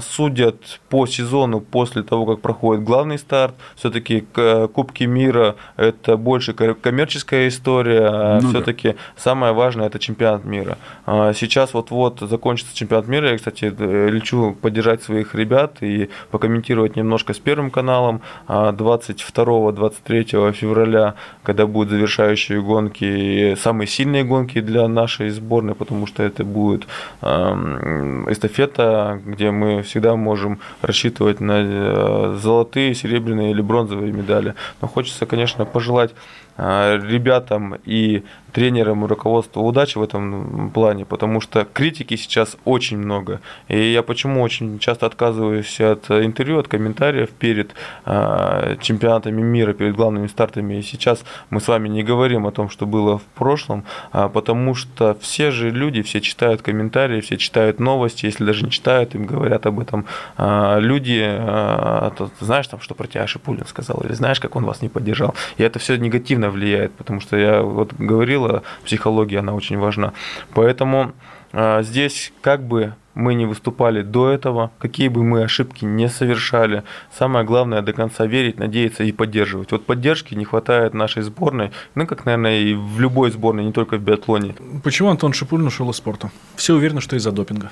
судят 0.00 0.80
по 0.88 1.06
сезону 1.06 1.60
после 1.60 2.02
того, 2.02 2.26
как 2.26 2.40
проходит 2.40 2.84
главный 2.84 3.18
старт. 3.18 3.54
Все-таки 3.76 4.24
Кубки 4.72 5.04
мира 5.04 5.56
это 5.76 6.16
больше 6.16 6.54
коммерческая 6.54 7.48
история. 7.48 8.06
А 8.06 8.40
ну, 8.40 8.48
Все-таки 8.48 8.90
да. 8.90 8.96
самое 9.16 9.52
важное 9.52 9.86
это 9.86 9.98
чемпионат 9.98 10.44
мира. 10.44 10.78
А, 11.06 11.32
сейчас 11.32 11.74
вот-вот 11.74 12.20
закончится 12.20 12.76
чемпионат 12.76 13.08
мира. 13.08 13.30
Я, 13.30 13.36
кстати, 13.36 13.74
э, 13.76 14.08
лечу 14.10 14.56
поддержать 14.60 15.02
своих 15.02 15.34
ребят 15.34 15.82
и 15.82 16.08
покомментировать 16.30 16.94
немножко 16.96 17.34
с 17.34 17.38
Первым 17.38 17.70
каналом. 17.70 18.20
22-23 18.48 20.52
февраля, 20.52 21.14
когда 21.42 21.66
будут 21.66 21.90
завершающие 21.90 22.62
гонки, 22.62 23.54
самые 23.56 23.86
сильные 23.86 24.24
гонки 24.24 24.60
для 24.60 24.88
нашей 24.88 25.30
сборной, 25.30 25.74
потому 25.74 26.06
что 26.06 26.22
это 26.22 26.44
будет 26.44 26.86
эстафета, 27.22 29.20
где 29.24 29.50
мы 29.50 29.57
всегда 29.82 30.16
можем 30.16 30.60
рассчитывать 30.82 31.40
на 31.40 31.60
э, 31.60 32.38
золотые, 32.40 32.94
серебряные 32.94 33.50
или 33.50 33.60
бронзовые 33.60 34.12
медали. 34.12 34.54
Но 34.80 34.88
хочется, 34.88 35.26
конечно, 35.26 35.64
пожелать 35.64 36.12
ребятам 36.58 37.76
и 37.84 38.24
тренерам 38.52 39.04
и 39.04 39.08
руководству 39.08 39.62
удачи 39.62 39.98
в 39.98 40.02
этом 40.02 40.70
плане, 40.70 41.04
потому 41.04 41.40
что 41.40 41.64
критики 41.64 42.16
сейчас 42.16 42.56
очень 42.64 42.98
много. 42.98 43.40
И 43.68 43.92
я 43.92 44.02
почему 44.02 44.42
очень 44.42 44.78
часто 44.78 45.06
отказываюсь 45.06 45.80
от 45.80 46.10
интервью, 46.10 46.58
от 46.58 46.68
комментариев 46.68 47.30
перед 47.30 47.72
э, 48.04 48.76
чемпионатами 48.80 49.42
мира, 49.42 49.74
перед 49.74 49.94
главными 49.94 50.26
стартами. 50.26 50.74
И 50.74 50.82
сейчас 50.82 51.24
мы 51.50 51.60
с 51.60 51.68
вами 51.68 51.88
не 51.88 52.02
говорим 52.02 52.46
о 52.46 52.50
том, 52.50 52.68
что 52.70 52.86
было 52.86 53.18
в 53.18 53.22
прошлом, 53.22 53.84
а 54.12 54.28
потому 54.28 54.74
что 54.74 55.16
все 55.20 55.50
же 55.50 55.70
люди, 55.70 56.02
все 56.02 56.20
читают 56.20 56.62
комментарии, 56.62 57.20
все 57.20 57.36
читают 57.36 57.80
новости, 57.80 58.26
если 58.26 58.44
даже 58.44 58.64
не 58.64 58.70
читают, 58.70 59.14
им 59.14 59.26
говорят 59.26 59.66
об 59.66 59.78
этом 59.80 60.06
а, 60.36 60.78
люди, 60.78 61.22
а, 61.24 62.12
то, 62.16 62.30
знаешь 62.40 62.66
там, 62.66 62.80
что 62.80 62.94
про 62.94 63.06
тебя 63.06 63.26
Шипулин 63.26 63.66
сказал, 63.66 64.02
или 64.04 64.14
знаешь, 64.14 64.40
как 64.40 64.56
он 64.56 64.64
вас 64.64 64.82
не 64.82 64.88
поддержал. 64.88 65.34
И 65.58 65.62
это 65.62 65.78
все 65.78 65.96
негативно 65.96 66.47
влияет, 66.50 66.92
потому 66.92 67.20
что 67.20 67.36
я 67.36 67.62
вот 67.62 67.92
говорил, 67.94 68.38
говорила, 68.38 68.62
психология, 68.84 69.38
она 69.38 69.54
очень 69.54 69.78
важна. 69.78 70.12
Поэтому 70.54 71.12
а, 71.52 71.82
здесь 71.82 72.32
как 72.40 72.62
бы 72.62 72.94
мы 73.14 73.34
не 73.34 73.46
выступали 73.46 74.02
до 74.02 74.30
этого, 74.30 74.70
какие 74.78 75.08
бы 75.08 75.24
мы 75.24 75.42
ошибки 75.42 75.84
не 75.84 76.08
совершали, 76.08 76.84
самое 77.18 77.44
главное 77.44 77.82
до 77.82 77.92
конца 77.92 78.26
верить, 78.26 78.58
надеяться 78.58 79.02
и 79.02 79.12
поддерживать. 79.12 79.72
Вот 79.72 79.86
поддержки 79.86 80.34
не 80.34 80.44
хватает 80.44 80.94
нашей 80.94 81.22
сборной, 81.22 81.72
ну 81.94 82.06
как, 82.06 82.26
наверное, 82.26 82.60
и 82.60 82.74
в 82.74 83.00
любой 83.00 83.30
сборной, 83.30 83.64
не 83.64 83.72
только 83.72 83.96
в 83.96 84.02
биатлоне. 84.02 84.54
Почему 84.84 85.08
Антон 85.08 85.32
Шипулин 85.32 85.66
ушел 85.66 85.90
из 85.90 85.96
спорта? 85.96 86.30
Все 86.54 86.74
уверены, 86.74 87.00
что 87.00 87.16
из-за 87.16 87.32
допинга. 87.32 87.70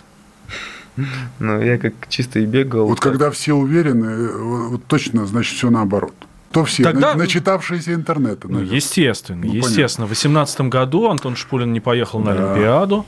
Ну, 1.38 1.60
я 1.60 1.76
как 1.76 1.92
чисто 2.08 2.40
и 2.40 2.46
бегал. 2.46 2.86
Вот 2.86 3.00
когда 3.00 3.30
все 3.30 3.52
уверены, 3.52 4.68
вот 4.70 4.84
точно, 4.86 5.26
значит, 5.26 5.56
все 5.58 5.68
наоборот. 5.70 6.14
То 6.52 6.64
все, 6.64 6.82
Тогда... 6.84 7.14
начитавшиеся 7.14 7.94
интернета. 7.94 8.48
Ну, 8.48 8.60
естественно, 8.60 9.44
ну, 9.44 9.52
естественно. 9.52 10.06
Понятно. 10.06 10.06
В 10.06 10.08
2018 10.08 10.60
году 10.62 11.08
Антон 11.08 11.36
Шпулин 11.36 11.72
не 11.72 11.80
поехал 11.80 12.20
на 12.20 12.34
да. 12.34 12.52
Олимпиаду 12.52 13.04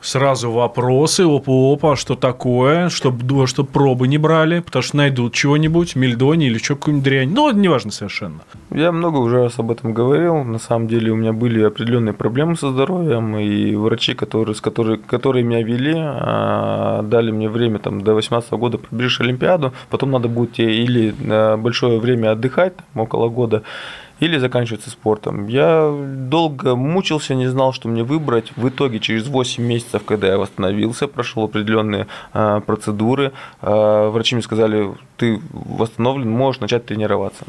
сразу 0.00 0.50
вопросы, 0.50 1.22
опа-опа, 1.22 1.96
что 1.96 2.14
такое, 2.14 2.88
чтобы 2.88 3.46
чтоб 3.46 3.68
пробы 3.68 4.08
не 4.08 4.18
брали, 4.18 4.60
потому 4.60 4.82
что 4.82 4.96
найдут 4.96 5.34
чего-нибудь, 5.34 5.96
мельдони 5.96 6.46
или 6.46 6.58
что 6.58 6.76
какую-нибудь 6.76 7.04
дрянь. 7.04 7.30
Ну, 7.32 7.50
неважно 7.50 7.90
совершенно. 7.90 8.40
Я 8.70 8.92
много 8.92 9.16
уже 9.16 9.44
раз 9.44 9.58
об 9.58 9.70
этом 9.70 9.92
говорил. 9.92 10.44
На 10.44 10.58
самом 10.58 10.88
деле 10.88 11.12
у 11.12 11.16
меня 11.16 11.32
были 11.32 11.62
определенные 11.62 12.12
проблемы 12.12 12.56
со 12.56 12.70
здоровьем, 12.70 13.36
и 13.38 13.74
врачи, 13.74 14.14
которые, 14.14 14.54
с 14.54 14.60
которые, 14.60 14.98
которые 14.98 15.44
меня 15.44 15.62
вели, 15.62 15.94
а, 15.96 17.02
дали 17.02 17.30
мне 17.30 17.48
время 17.48 17.78
там, 17.78 18.02
до 18.02 18.14
18 18.14 18.50
года 18.52 18.78
пробежишь 18.78 19.20
Олимпиаду, 19.20 19.72
потом 19.90 20.10
надо 20.10 20.28
будет 20.28 20.58
или 20.58 21.14
большое 21.56 21.98
время 21.98 22.32
отдыхать, 22.32 22.74
там, 22.76 23.02
около 23.02 23.28
года, 23.28 23.62
или 24.20 24.38
заканчивается 24.38 24.90
спортом. 24.90 25.46
Я 25.46 25.94
долго 26.28 26.76
мучился, 26.76 27.34
не 27.34 27.46
знал, 27.46 27.72
что 27.72 27.88
мне 27.88 28.02
выбрать. 28.02 28.52
В 28.56 28.68
итоге 28.68 28.98
через 28.98 29.26
8 29.28 29.62
месяцев, 29.62 30.04
когда 30.04 30.28
я 30.28 30.38
восстановился, 30.38 31.08
прошел 31.08 31.44
определенные 31.44 32.06
а, 32.32 32.60
процедуры, 32.60 33.32
а, 33.60 34.10
врачи 34.10 34.34
мне 34.34 34.42
сказали, 34.42 34.94
ты 35.16 35.40
восстановлен, 35.52 36.30
можешь 36.30 36.60
начать 36.60 36.86
тренироваться. 36.86 37.44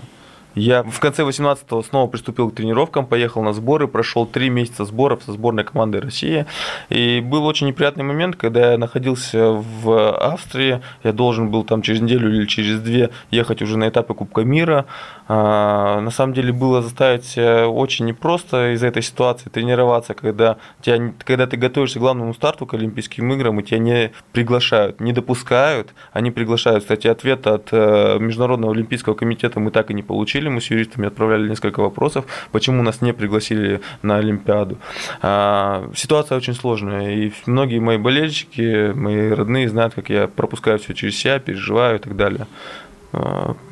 Я 0.56 0.84
в 0.84 1.00
конце 1.00 1.24
18-го 1.24 1.84
снова 1.84 2.08
приступил 2.08 2.50
к 2.50 2.56
тренировкам, 2.56 3.06
поехал 3.06 3.44
на 3.44 3.54
сборы, 3.54 3.88
прошел 3.88 4.26
три 4.26 4.50
месяца 4.50 4.86
сборов 4.86 5.22
со 5.24 5.32
сборной 5.32 5.64
команды 5.64 6.02
России. 6.02 6.46
И 6.90 7.22
был 7.22 7.46
очень 7.46 7.68
неприятный 7.68 8.04
момент, 8.04 8.36
когда 8.36 8.72
я 8.72 8.78
находился 8.78 9.52
в 9.52 10.16
Австрии, 10.18 10.82
я 11.04 11.14
должен 11.14 11.50
был 11.50 11.64
там 11.64 11.82
через 11.82 12.02
неделю 12.02 12.34
или 12.34 12.46
через 12.46 12.80
две 12.80 13.10
ехать 13.32 13.62
уже 13.62 13.78
на 13.78 13.90
этапы 13.90 14.14
Кубка 14.14 14.42
мира. 14.42 14.86
А, 15.28 16.02
на 16.02 16.10
самом 16.10 16.34
деле 16.34 16.52
было 16.52 16.82
заставить 16.82 17.38
очень 17.38 18.06
непросто 18.06 18.74
из-за 18.74 18.88
этой 18.88 19.04
ситуации 19.04 19.50
тренироваться, 19.50 20.16
когда, 20.16 20.58
тебя, 20.82 21.14
когда 21.24 21.46
ты 21.46 21.58
готовишься 21.58 22.00
к 22.00 22.02
главному 22.02 22.34
старту, 22.34 22.66
к 22.66 22.74
Олимпийским 22.74 23.32
играм, 23.34 23.60
и 23.60 23.64
тебя 23.64 23.78
не 23.78 24.12
приглашают, 24.32 25.00
не 25.00 25.14
допускают, 25.14 25.94
они 26.14 26.32
приглашают. 26.32 26.84
Кстати, 26.84 27.08
ответ 27.08 27.46
от 27.46 27.70
э, 27.72 28.18
Международного 28.20 28.74
олимпийского 28.74 29.14
комитета 29.14 29.60
мы 29.60 29.70
так 29.70 29.92
и 29.92 29.94
не 29.94 30.02
получили, 30.02 30.39
мы 30.48 30.62
с 30.62 30.72
юристами 30.72 31.08
отправляли 31.08 31.50
несколько 31.50 31.82
вопросов, 31.82 32.26
почему 32.52 32.82
нас 32.84 33.02
не 33.02 33.14
пригласили 33.14 33.82
на 34.02 34.18
Олимпиаду. 34.18 34.78
А, 35.22 35.90
ситуация 35.96 36.38
очень 36.38 36.54
сложная, 36.54 37.14
и 37.14 37.34
многие 37.46 37.80
мои 37.80 37.98
болельщики, 37.98 38.94
мои 38.94 39.32
родные 39.32 39.68
знают, 39.68 39.96
как 39.96 40.10
я 40.10 40.28
пропускаю 40.28 40.80
все 40.80 40.94
через 40.94 41.18
себя, 41.18 41.40
переживаю 41.40 41.98
и 41.98 42.00
так 42.00 42.16
далее. 42.16 42.48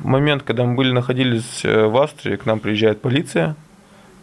момент, 0.00 0.42
когда 0.42 0.64
мы 0.64 0.74
были 0.74 0.92
находились 0.92 1.62
в 1.62 1.96
Австрии, 2.02 2.36
к 2.36 2.44
нам 2.44 2.60
приезжает 2.60 3.00
полиция, 3.00 3.56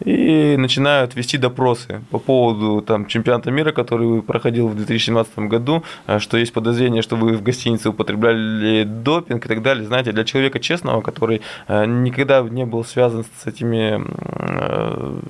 и 0.04 0.56
начинают 0.56 1.14
вести 1.14 1.38
допросы 1.38 2.02
по 2.10 2.18
поводу 2.18 2.82
там, 2.82 3.06
чемпионата 3.06 3.50
мира, 3.50 3.72
который 3.72 4.22
проходил 4.22 4.68
в 4.68 4.76
2017 4.76 5.38
году, 5.40 5.82
э, 6.06 6.18
что 6.18 6.36
есть 6.36 6.52
подозрение, 6.52 7.02
что 7.02 7.16
вы 7.16 7.36
в 7.36 7.42
гостинице 7.42 7.90
употребляли 7.90 8.84
допинг 8.84 9.44
и 9.44 9.48
так 9.48 9.62
далее. 9.62 9.86
Знаете, 9.86 10.12
для 10.12 10.24
человека 10.24 10.60
честного, 10.60 11.00
который 11.00 11.42
э, 11.68 11.86
никогда 11.86 12.42
не 12.42 12.64
был 12.64 12.84
связан 12.84 13.24
с 13.24 13.46
этими 13.46 14.04
э, 14.18 15.20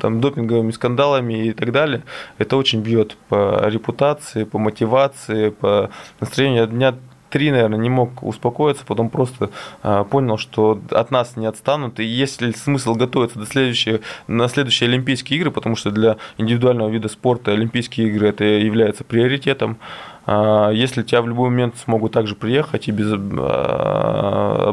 там, 0.00 0.20
допинговыми 0.20 0.70
скандалами 0.70 1.46
и 1.46 1.52
так 1.52 1.72
далее, 1.72 2.02
это 2.38 2.56
очень 2.56 2.82
бьет 2.82 3.16
по 3.28 3.62
репутации, 3.66 4.44
по 4.44 4.58
мотивации, 4.58 5.50
по 5.50 5.90
настроению. 6.20 6.66
Дня 6.66 6.94
три, 7.32 7.50
наверное, 7.50 7.78
не 7.78 7.88
мог 7.88 8.22
успокоиться, 8.22 8.84
потом 8.86 9.08
просто 9.08 9.50
а, 9.82 10.04
понял, 10.04 10.36
что 10.36 10.78
от 10.90 11.10
нас 11.10 11.36
не 11.36 11.46
отстанут, 11.46 11.98
и 11.98 12.04
есть 12.04 12.42
ли 12.42 12.52
смысл 12.52 12.94
готовиться 12.94 13.38
до 13.38 13.46
следующей, 13.46 14.00
на 14.28 14.48
следующие 14.48 14.88
Олимпийские 14.88 15.38
игры, 15.38 15.50
потому 15.50 15.74
что 15.74 15.90
для 15.90 16.18
индивидуального 16.36 16.90
вида 16.90 17.08
спорта 17.08 17.52
Олимпийские 17.52 18.08
игры 18.08 18.28
это 18.28 18.44
является 18.44 19.02
приоритетом, 19.02 19.78
а, 20.26 20.70
если 20.70 21.02
тебя 21.02 21.22
в 21.22 21.28
любой 21.28 21.48
момент 21.48 21.76
смогут 21.82 22.12
также 22.12 22.36
приехать 22.36 22.88
и 22.88 22.92
без, 22.92 23.10
а, 23.38 24.72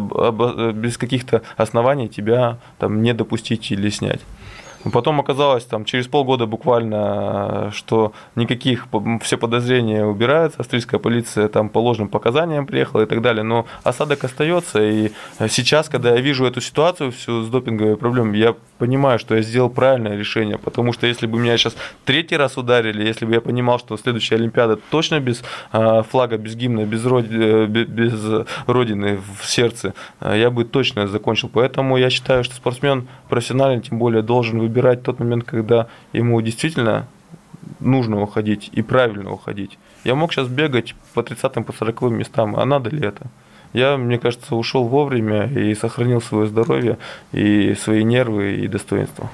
без 0.76 0.98
каких-то 0.98 1.42
оснований 1.56 2.10
тебя 2.10 2.58
там 2.78 3.02
не 3.02 3.14
допустить 3.14 3.72
или 3.72 3.90
снять. 3.90 4.20
Потом 4.94 5.20
оказалось 5.20 5.66
там 5.66 5.84
через 5.84 6.08
полгода 6.08 6.46
буквально, 6.46 7.72
что 7.74 8.14
никаких, 8.36 8.88
все 9.22 9.38
подозрения 9.38 10.06
убираются, 10.06 10.62
австрийская 10.62 11.00
полиция 11.00 11.50
там 11.50 11.70
по 11.70 11.80
ложным 11.80 12.08
показаниям 12.08 12.66
приехала 12.66 13.02
и 13.02 13.06
так 13.06 13.22
далее, 13.22 13.44
но 13.44 13.66
осадок 13.84 14.24
остается, 14.24 14.82
и 14.82 15.12
сейчас, 15.50 15.90
когда 15.90 16.16
я 16.16 16.22
вижу 16.22 16.46
эту 16.46 16.62
ситуацию 16.62 17.12
всю 17.12 17.44
с 17.44 17.50
допинговой 17.50 17.98
проблемой, 17.98 18.40
я 18.40 18.56
понимаю, 18.78 19.20
что 19.20 19.36
я 19.36 19.42
сделал 19.42 19.70
правильное 19.70 20.16
решение, 20.16 20.58
потому 20.58 20.94
что 20.94 21.08
если 21.08 21.28
бы 21.28 21.40
меня 21.40 21.58
сейчас 21.58 21.76
третий 22.06 22.38
раз 22.38 22.58
ударили, 22.58 23.06
если 23.06 23.26
бы 23.26 23.34
я 23.34 23.42
понимал, 23.42 23.80
что 23.80 23.98
следующая 23.98 24.36
Олимпиада 24.36 24.78
точно 24.78 25.20
без 25.20 25.44
а, 25.72 26.04
флага, 26.04 26.38
без 26.38 26.56
гимна, 26.56 26.86
без, 26.86 27.06
роди, 27.06 27.28
э, 27.32 27.66
без 27.66 28.46
родины 28.66 29.20
в 29.40 29.46
сердце, 29.46 29.94
я 30.22 30.50
бы 30.50 30.64
точно 30.64 31.08
закончил. 31.08 31.50
Поэтому 31.50 31.98
я 31.98 32.10
считаю, 32.10 32.44
что 32.44 32.56
спортсмен 32.56 33.08
профессиональный, 33.28 33.82
тем 33.82 34.00
более, 34.00 34.22
должен 34.22 34.60
выбирать 34.60 34.69
тот 35.04 35.20
момент, 35.20 35.44
когда 35.44 35.88
ему 36.14 36.42
действительно 36.42 37.08
нужно 37.80 38.22
уходить 38.22 38.70
и 38.72 38.82
правильно 38.82 39.32
уходить. 39.32 39.78
Я 40.04 40.16
мог 40.16 40.34
сейчас 40.34 40.48
бегать 40.48 40.96
по 41.14 41.22
30-м, 41.22 41.64
по 41.64 41.74
40 41.74 42.02
местам, 42.12 42.56
а 42.56 42.66
надо 42.66 42.90
ли 42.90 43.06
это? 43.06 43.28
Я, 43.74 43.98
мне 43.98 44.18
кажется, 44.18 44.56
ушел 44.56 44.86
вовремя 44.86 45.46
и 45.46 45.76
сохранил 45.76 46.22
свое 46.22 46.48
здоровье 46.48 46.98
и 47.32 47.76
свои 47.76 48.04
нервы 48.04 48.56
и 48.56 48.68
достоинство. 48.68 49.30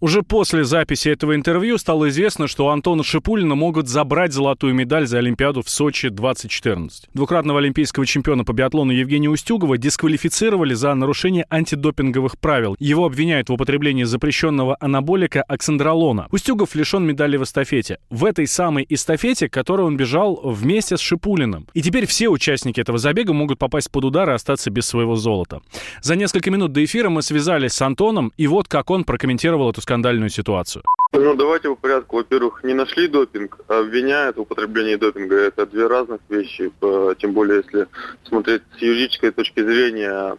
Уже 0.00 0.22
после 0.22 0.64
записи 0.64 1.08
этого 1.08 1.34
интервью 1.34 1.78
стало 1.78 2.10
известно, 2.10 2.48
что 2.48 2.66
у 2.66 2.68
Антона 2.68 3.02
Шипулина 3.02 3.54
могут 3.54 3.88
забрать 3.88 4.32
золотую 4.32 4.74
медаль 4.74 5.06
за 5.06 5.18
Олимпиаду 5.18 5.62
в 5.62 5.70
Сочи 5.70 6.10
2014. 6.10 7.08
Двукратного 7.14 7.60
олимпийского 7.60 8.04
чемпиона 8.04 8.44
по 8.44 8.52
биатлону 8.52 8.92
Евгения 8.92 9.30
Устюгова 9.30 9.78
дисквалифицировали 9.78 10.74
за 10.74 10.92
нарушение 10.94 11.46
антидопинговых 11.48 12.38
правил. 12.38 12.76
Его 12.78 13.06
обвиняют 13.06 13.48
в 13.48 13.54
употреблении 13.54 14.04
запрещенного 14.04 14.76
анаболика 14.80 15.42
оксандролона. 15.42 16.28
Устюгов 16.30 16.74
лишен 16.74 17.04
медали 17.04 17.38
в 17.38 17.44
эстафете. 17.44 17.98
В 18.10 18.26
этой 18.26 18.46
самой 18.46 18.84
эстафете, 18.88 19.48
которой 19.48 19.86
он 19.86 19.96
бежал 19.96 20.38
вместе 20.42 20.98
с 20.98 21.00
Шипулиным. 21.00 21.68
И 21.72 21.80
теперь 21.80 22.06
все 22.06 22.28
участники 22.28 22.80
этого 22.80 22.98
забега 22.98 23.32
могут 23.32 23.58
попасть 23.58 23.90
под 23.90 24.04
удар 24.04 24.28
и 24.28 24.34
остаться 24.34 24.70
без 24.70 24.86
своего 24.86 25.16
золота. 25.16 25.62
За 26.02 26.16
несколько 26.16 26.50
минут 26.50 26.72
до 26.72 26.84
эфира 26.84 27.08
мы 27.08 27.22
связались 27.22 27.72
с 27.72 27.80
Антоном, 27.80 28.32
и 28.36 28.46
вот 28.46 28.68
как 28.68 28.90
он 28.90 29.04
прокомментировал 29.04 29.70
эту 29.70 29.85
скандальную 29.86 30.30
ситуацию? 30.30 30.82
Ну, 31.12 31.34
давайте 31.34 31.68
по 31.68 31.76
порядку. 31.76 32.16
Во-первых, 32.16 32.64
не 32.64 32.74
нашли 32.74 33.06
допинг, 33.06 33.58
а 33.68 33.78
обвиняют 33.78 34.36
в 34.36 34.40
употреблении 34.40 34.96
допинга. 34.96 35.36
Это 35.36 35.64
две 35.66 35.86
разных 35.86 36.20
вещи. 36.28 36.72
Тем 37.18 37.32
более, 37.32 37.62
если 37.64 37.86
смотреть 38.28 38.62
с 38.76 38.82
юридической 38.82 39.30
точки 39.30 39.62
зрения, 39.62 40.36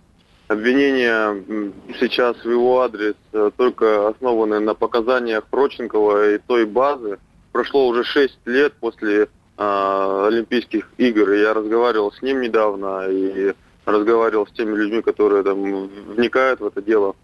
обвинения 0.49 1.43
сейчас 1.99 2.35
в 2.43 2.51
его 2.51 2.81
адрес 2.81 3.15
э, 3.33 3.51
только 3.57 4.09
основаны 4.09 4.59
на 4.59 4.73
показаниях 4.73 5.45
Проченкова 5.45 6.35
и 6.35 6.37
той 6.47 6.65
базы. 6.65 7.17
Прошло 7.51 7.87
уже 7.87 8.03
6 8.03 8.39
лет 8.45 8.73
после 8.73 9.23
э, 9.23 10.27
Олимпийских 10.27 10.89
игр, 10.97 11.31
и 11.31 11.39
я 11.39 11.53
разговаривал 11.53 12.11
с 12.11 12.21
ним 12.21 12.41
недавно, 12.41 13.07
и 13.09 13.53
разговаривал 13.85 14.45
с 14.45 14.51
теми 14.51 14.75
людьми, 14.75 15.01
которые 15.01 15.43
там 15.43 15.87
вникают 16.15 16.59
в 16.59 16.65
это 16.67 16.81
дело. 16.81 17.15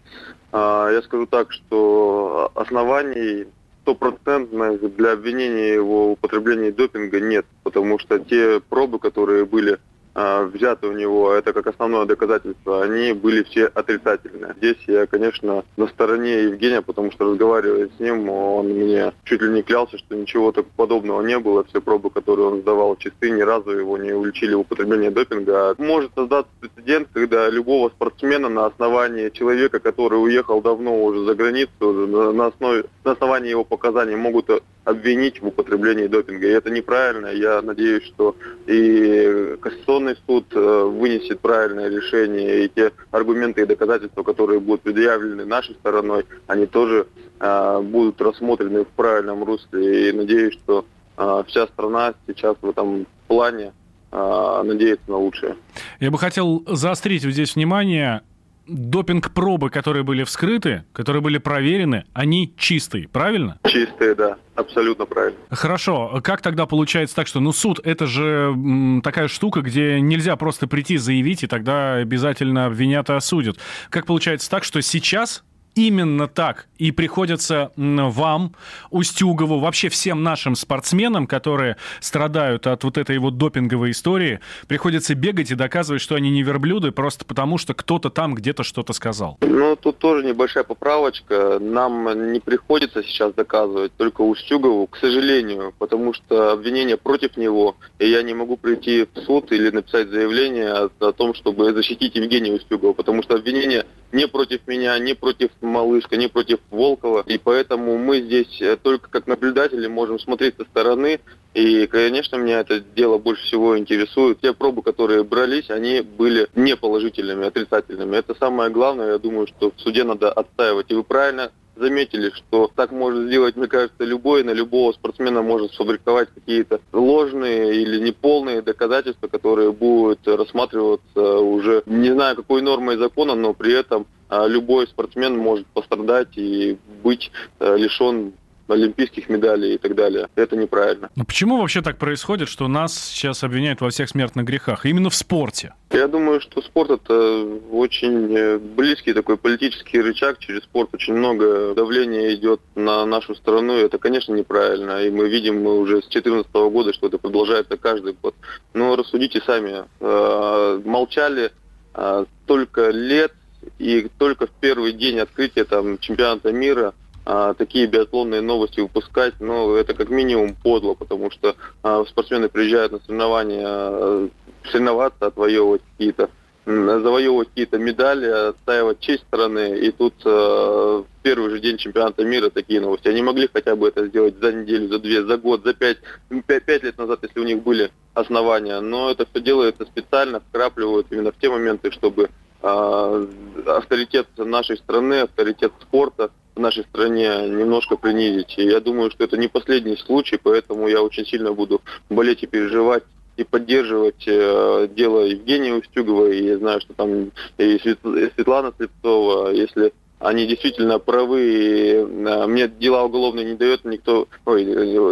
А, 0.56 0.88
я 0.92 1.02
скажу 1.02 1.26
так, 1.26 1.50
что 1.50 2.52
оснований 2.54 3.48
стопроцентных 3.82 4.94
для 4.94 5.14
обвинения 5.14 5.74
его 5.74 6.10
в 6.10 6.12
употреблении 6.12 6.70
допинга 6.70 7.18
нет, 7.18 7.44
потому 7.64 7.98
что 7.98 8.20
те 8.20 8.60
пробы, 8.60 9.00
которые 9.00 9.46
были 9.46 9.80
взяты 10.14 10.86
у 10.86 10.92
него, 10.92 11.32
это 11.32 11.52
как 11.52 11.66
основное 11.66 12.06
доказательство, 12.06 12.82
они 12.82 13.12
были 13.12 13.42
все 13.42 13.66
отрицательные. 13.66 14.54
Здесь 14.58 14.76
я, 14.86 15.06
конечно, 15.06 15.64
на 15.76 15.86
стороне 15.88 16.44
Евгения, 16.44 16.82
потому 16.82 17.10
что 17.10 17.24
разговаривая 17.30 17.88
с 17.88 18.00
ним, 18.00 18.28
он 18.30 18.68
мне 18.68 19.12
чуть 19.24 19.42
ли 19.42 19.48
не 19.48 19.62
клялся, 19.62 19.98
что 19.98 20.14
ничего 20.14 20.52
такого 20.52 20.72
подобного 20.76 21.22
не 21.22 21.38
было. 21.38 21.64
Все 21.64 21.80
пробы, 21.80 22.10
которые 22.10 22.48
он 22.48 22.60
сдавал 22.60 22.96
чисты, 22.96 23.30
ни 23.30 23.42
разу 23.42 23.70
его 23.70 23.98
не 23.98 24.12
уличили 24.12 24.54
в 24.54 24.60
употреблении 24.60 25.08
допинга. 25.08 25.74
Может 25.78 26.12
создаться 26.14 26.50
прецедент, 26.60 27.08
когда 27.12 27.48
любого 27.48 27.88
спортсмена 27.88 28.48
на 28.48 28.66
основании 28.66 29.30
человека, 29.30 29.80
который 29.80 30.22
уехал 30.22 30.60
давно 30.60 31.02
уже 31.02 31.24
за 31.24 31.34
границу, 31.34 31.72
на, 31.80 32.46
основе, 32.46 32.84
на 33.04 33.12
основании 33.12 33.50
его 33.50 33.64
показаний 33.64 34.16
могут 34.16 34.50
обвинить 34.84 35.40
в 35.40 35.46
употреблении 35.46 36.06
допинга. 36.06 36.46
И 36.46 36.50
это 36.50 36.70
неправильно. 36.70 37.28
Я 37.28 37.62
надеюсь, 37.62 38.04
что 38.04 38.36
и 38.66 39.56
Конституционный 39.60 40.16
суд 40.26 40.46
э, 40.52 40.84
вынесет 40.84 41.40
правильное 41.40 41.88
решение, 41.88 42.64
и 42.64 42.68
те 42.68 42.92
аргументы 43.10 43.62
и 43.62 43.66
доказательства, 43.66 44.22
которые 44.22 44.60
будут 44.60 44.82
предъявлены 44.82 45.44
нашей 45.44 45.74
стороной, 45.76 46.26
они 46.46 46.66
тоже 46.66 47.06
э, 47.40 47.80
будут 47.82 48.20
рассмотрены 48.20 48.84
в 48.84 48.88
правильном 48.88 49.42
русле. 49.44 50.10
И 50.10 50.12
надеюсь, 50.12 50.54
что 50.54 50.84
э, 51.16 51.44
вся 51.48 51.66
страна 51.68 52.14
сейчас 52.26 52.56
в 52.60 52.68
этом 52.68 53.06
плане 53.26 53.72
надеется 54.12 55.10
на 55.10 55.16
лучшее. 55.16 55.56
Я 55.98 56.12
бы 56.12 56.18
хотел 56.18 56.62
заострить 56.68 57.24
здесь 57.24 57.56
внимание 57.56 58.22
допинг-пробы, 58.66 59.70
которые 59.70 60.02
были 60.02 60.24
вскрыты, 60.24 60.84
которые 60.92 61.22
были 61.22 61.38
проверены, 61.38 62.04
они 62.12 62.52
чистые, 62.56 63.08
правильно? 63.08 63.58
Чистые, 63.66 64.14
да. 64.14 64.36
Абсолютно 64.54 65.04
правильно. 65.04 65.38
Хорошо. 65.50 66.20
Как 66.22 66.40
тогда 66.40 66.66
получается 66.66 67.16
так, 67.16 67.26
что 67.26 67.40
ну 67.40 67.52
суд 67.52 67.80
это 67.82 68.06
же 68.06 68.52
м, 68.54 69.00
такая 69.02 69.28
штука, 69.28 69.62
где 69.62 70.00
нельзя 70.00 70.36
просто 70.36 70.68
прийти 70.68 70.96
заявить, 70.96 71.42
и 71.42 71.46
тогда 71.46 71.94
обязательно 71.94 72.66
обвинят 72.66 73.10
и 73.10 73.14
осудят. 73.14 73.58
Как 73.90 74.06
получается 74.06 74.48
так, 74.48 74.62
что 74.64 74.80
сейчас 74.80 75.42
именно 75.74 76.28
так 76.28 76.66
и 76.78 76.90
приходится 76.90 77.70
вам, 77.76 78.54
Устюгову, 78.90 79.58
вообще 79.58 79.88
всем 79.88 80.22
нашим 80.22 80.54
спортсменам, 80.56 81.26
которые 81.26 81.76
страдают 82.00 82.66
от 82.66 82.84
вот 82.84 82.98
этой 82.98 83.18
вот 83.18 83.38
допинговой 83.38 83.92
истории, 83.92 84.40
приходится 84.68 85.14
бегать 85.14 85.50
и 85.50 85.54
доказывать, 85.54 86.02
что 86.02 86.14
они 86.14 86.30
не 86.30 86.42
верблюды, 86.42 86.90
просто 86.90 87.24
потому 87.24 87.58
что 87.58 87.74
кто-то 87.74 88.10
там 88.10 88.34
где-то 88.34 88.62
что-то 88.62 88.92
сказал. 88.92 89.38
Ну, 89.40 89.76
тут 89.76 89.98
тоже 89.98 90.24
небольшая 90.24 90.64
поправочка. 90.64 91.58
Нам 91.60 92.32
не 92.32 92.40
приходится 92.40 93.02
сейчас 93.02 93.32
доказывать, 93.34 93.92
только 93.96 94.22
Устюгову, 94.22 94.86
к 94.86 94.96
сожалению, 94.96 95.72
потому 95.78 96.12
что 96.12 96.52
обвинение 96.52 96.96
против 96.96 97.36
него, 97.36 97.76
и 97.98 98.08
я 98.08 98.22
не 98.22 98.34
могу 98.34 98.56
прийти 98.56 99.06
в 99.14 99.20
суд 99.20 99.52
или 99.52 99.70
написать 99.70 100.08
заявление 100.08 100.90
о, 101.00 101.12
том, 101.12 101.34
чтобы 101.34 101.72
защитить 101.72 102.14
Евгения 102.16 102.52
Устюгова, 102.52 102.92
потому 102.92 103.22
что 103.22 103.34
обвинение 103.34 103.86
не 104.14 104.28
против 104.28 104.66
меня, 104.66 104.98
не 104.98 105.14
против 105.14 105.50
Малышка, 105.60 106.16
не 106.16 106.28
против 106.28 106.60
Волкова. 106.70 107.24
И 107.26 107.36
поэтому 107.36 107.98
мы 107.98 108.20
здесь 108.20 108.62
э, 108.62 108.76
только 108.76 109.10
как 109.10 109.26
наблюдатели 109.26 109.88
можем 109.88 110.18
смотреть 110.18 110.54
со 110.56 110.64
стороны. 110.64 111.20
И, 111.52 111.86
конечно, 111.86 112.36
меня 112.36 112.60
это 112.60 112.80
дело 112.80 113.18
больше 113.18 113.42
всего 113.44 113.76
интересует. 113.76 114.40
Те 114.40 114.52
пробы, 114.52 114.82
которые 114.82 115.24
брались, 115.24 115.68
они 115.68 116.00
были 116.00 116.48
не 116.54 116.76
положительными, 116.76 117.46
отрицательными. 117.46 118.16
Это 118.16 118.34
самое 118.34 118.70
главное, 118.70 119.12
я 119.12 119.18
думаю, 119.18 119.48
что 119.48 119.72
в 119.76 119.80
суде 119.80 120.04
надо 120.04 120.32
отстаивать. 120.32 120.90
И 120.90 120.94
вы 120.94 121.02
правильно 121.02 121.50
заметили, 121.76 122.30
что 122.30 122.70
так 122.74 122.92
может 122.92 123.26
сделать, 123.26 123.56
мне 123.56 123.66
кажется, 123.66 124.04
любой, 124.04 124.44
на 124.44 124.50
любого 124.50 124.92
спортсмена 124.92 125.42
может 125.42 125.72
сфабриковать 125.72 126.28
какие-то 126.34 126.80
ложные 126.92 127.82
или 127.82 128.00
неполные 128.00 128.62
доказательства, 128.62 129.28
которые 129.28 129.72
будут 129.72 130.26
рассматриваться 130.26 131.38
уже, 131.38 131.82
не 131.86 132.12
знаю, 132.12 132.36
какой 132.36 132.62
нормой 132.62 132.96
закона, 132.96 133.34
но 133.34 133.54
при 133.54 133.72
этом 133.72 134.06
а, 134.28 134.46
любой 134.46 134.86
спортсмен 134.86 135.36
может 135.36 135.66
пострадать 135.68 136.36
и 136.36 136.78
быть 137.02 137.30
э, 137.60 137.76
лишен 137.76 138.32
олимпийских 138.68 139.28
медалей 139.28 139.74
и 139.74 139.78
так 139.78 139.94
далее. 139.94 140.28
Это 140.34 140.56
неправильно. 140.56 141.10
Но 141.16 141.24
почему 141.24 141.58
вообще 141.58 141.82
так 141.82 141.98
происходит, 141.98 142.48
что 142.48 142.68
нас 142.68 142.94
сейчас 142.94 143.44
обвиняют 143.44 143.80
во 143.80 143.90
всех 143.90 144.08
смертных 144.08 144.44
грехах? 144.44 144.86
Именно 144.86 145.10
в 145.10 145.14
спорте? 145.14 145.74
Я 145.90 146.08
думаю, 146.08 146.40
что 146.40 146.60
спорт 146.62 146.90
это 146.90 147.44
очень 147.70 148.36
э, 148.36 148.58
близкий 148.58 149.12
такой 149.12 149.36
политический 149.36 150.00
рычаг. 150.00 150.38
Через 150.38 150.62
спорт 150.64 150.90
очень 150.92 151.14
много 151.14 151.74
давления 151.74 152.34
идет 152.34 152.60
на 152.74 153.04
нашу 153.06 153.34
страну. 153.34 153.74
Это, 153.74 153.98
конечно, 153.98 154.34
неправильно. 154.34 155.02
И 155.04 155.10
мы 155.10 155.28
видим 155.28 155.62
мы 155.62 155.78
уже 155.78 155.98
с 155.98 156.08
2014 156.08 156.52
года, 156.52 156.92
что 156.92 157.06
это 157.06 157.18
продолжается 157.18 157.76
каждый 157.76 158.16
год. 158.20 158.34
Но 158.72 158.96
рассудите 158.96 159.40
сами. 159.46 159.84
Э, 160.00 160.80
молчали 160.84 161.52
э, 161.94 162.24
столько 162.44 162.90
лет, 162.90 163.32
и 163.78 164.08
только 164.18 164.46
в 164.46 164.50
первый 164.60 164.92
день 164.92 165.18
открытия 165.18 165.64
там, 165.64 165.98
чемпионата 165.98 166.52
мира 166.52 166.92
а, 167.24 167.54
такие 167.54 167.86
биатлонные 167.86 168.40
новости 168.40 168.80
выпускать, 168.80 169.34
ну, 169.40 169.74
это 169.74 169.94
как 169.94 170.10
минимум 170.10 170.54
подло, 170.54 170.94
потому 170.94 171.30
что 171.30 171.56
а, 171.82 172.04
спортсмены 172.04 172.48
приезжают 172.48 172.92
на 172.92 172.98
соревнования 173.00 173.66
а, 173.66 174.28
соревноваться, 174.70 175.26
отвоевывать 175.26 175.82
какие-то 175.92 176.30
завоевывать 176.66 177.48
какие-то 177.48 177.78
медали, 177.78 178.26
отстаивать 178.26 179.00
честь 179.00 179.24
страны. 179.24 179.78
И 179.80 179.90
тут 179.90 180.14
э, 180.24 180.30
в 180.30 181.06
первый 181.22 181.50
же 181.50 181.60
день 181.60 181.76
чемпионата 181.76 182.24
мира 182.24 182.48
такие 182.48 182.80
новости. 182.80 183.08
Они 183.08 183.22
могли 183.22 183.50
хотя 183.52 183.76
бы 183.76 183.88
это 183.88 184.06
сделать 184.06 184.36
за 184.40 184.52
неделю, 184.52 184.88
за 184.88 184.98
две, 184.98 185.22
за 185.24 185.36
год, 185.36 185.62
за 185.62 185.74
пять, 185.74 185.98
пять, 186.46 186.64
пять 186.64 186.82
лет 186.82 186.96
назад, 186.96 187.18
если 187.22 187.38
у 187.38 187.44
них 187.44 187.62
были 187.62 187.90
основания. 188.14 188.80
Но 188.80 189.10
это 189.10 189.26
все 189.26 189.42
делается 189.42 189.84
специально, 189.84 190.40
вкрапливают 190.40 191.08
именно 191.10 191.32
в 191.32 191.38
те 191.38 191.50
моменты, 191.50 191.90
чтобы 191.90 192.30
э, 192.62 193.26
авторитет 193.66 194.28
нашей 194.38 194.78
страны, 194.78 195.20
авторитет 195.20 195.72
спорта 195.82 196.30
в 196.54 196.60
нашей 196.60 196.84
стране 196.84 197.48
немножко 197.48 197.96
принизить. 197.96 198.54
И 198.58 198.64
я 198.64 198.80
думаю, 198.80 199.10
что 199.10 199.24
это 199.24 199.36
не 199.36 199.48
последний 199.48 199.96
случай, 199.96 200.38
поэтому 200.42 200.88
я 200.88 201.02
очень 201.02 201.26
сильно 201.26 201.52
буду 201.52 201.80
болеть 202.08 202.42
и 202.42 202.46
переживать 202.46 203.04
и 203.36 203.44
поддерживать 203.44 204.24
э, 204.26 204.88
дело 204.94 205.20
Евгения 205.20 205.74
Устюгова, 205.74 206.30
и 206.30 206.44
я 206.44 206.58
знаю, 206.58 206.80
что 206.80 206.94
там 206.94 207.32
и 207.58 207.78
Светлана 207.78 208.72
Слепцова, 208.76 209.50
если 209.50 209.92
они 210.20 210.46
действительно 210.46 210.98
правы, 210.98 211.42
и 211.42 211.90
э, 211.94 212.46
мне 212.46 212.68
дела 212.68 213.02
уголовные 213.02 213.44
не 213.44 213.54
дает 213.54 213.84
никто, 213.84 214.28
ой, 214.44 214.64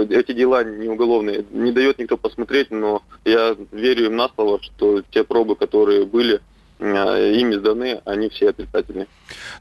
эти 0.08 0.32
дела 0.32 0.62
не 0.62 0.88
уголовные, 0.88 1.44
не 1.50 1.72
дает 1.72 1.98
никто 1.98 2.16
посмотреть, 2.16 2.70
но 2.70 3.02
я 3.24 3.56
верю 3.72 4.06
им 4.06 4.16
на 4.16 4.28
слово, 4.28 4.60
что 4.62 5.02
те 5.10 5.24
пробы, 5.24 5.56
которые 5.56 6.04
были, 6.06 6.36
э, 6.36 6.40
ими 6.82 7.54
сданы, 7.54 8.00
они 8.04 8.28
все 8.28 8.50
отрицательные. 8.50 9.06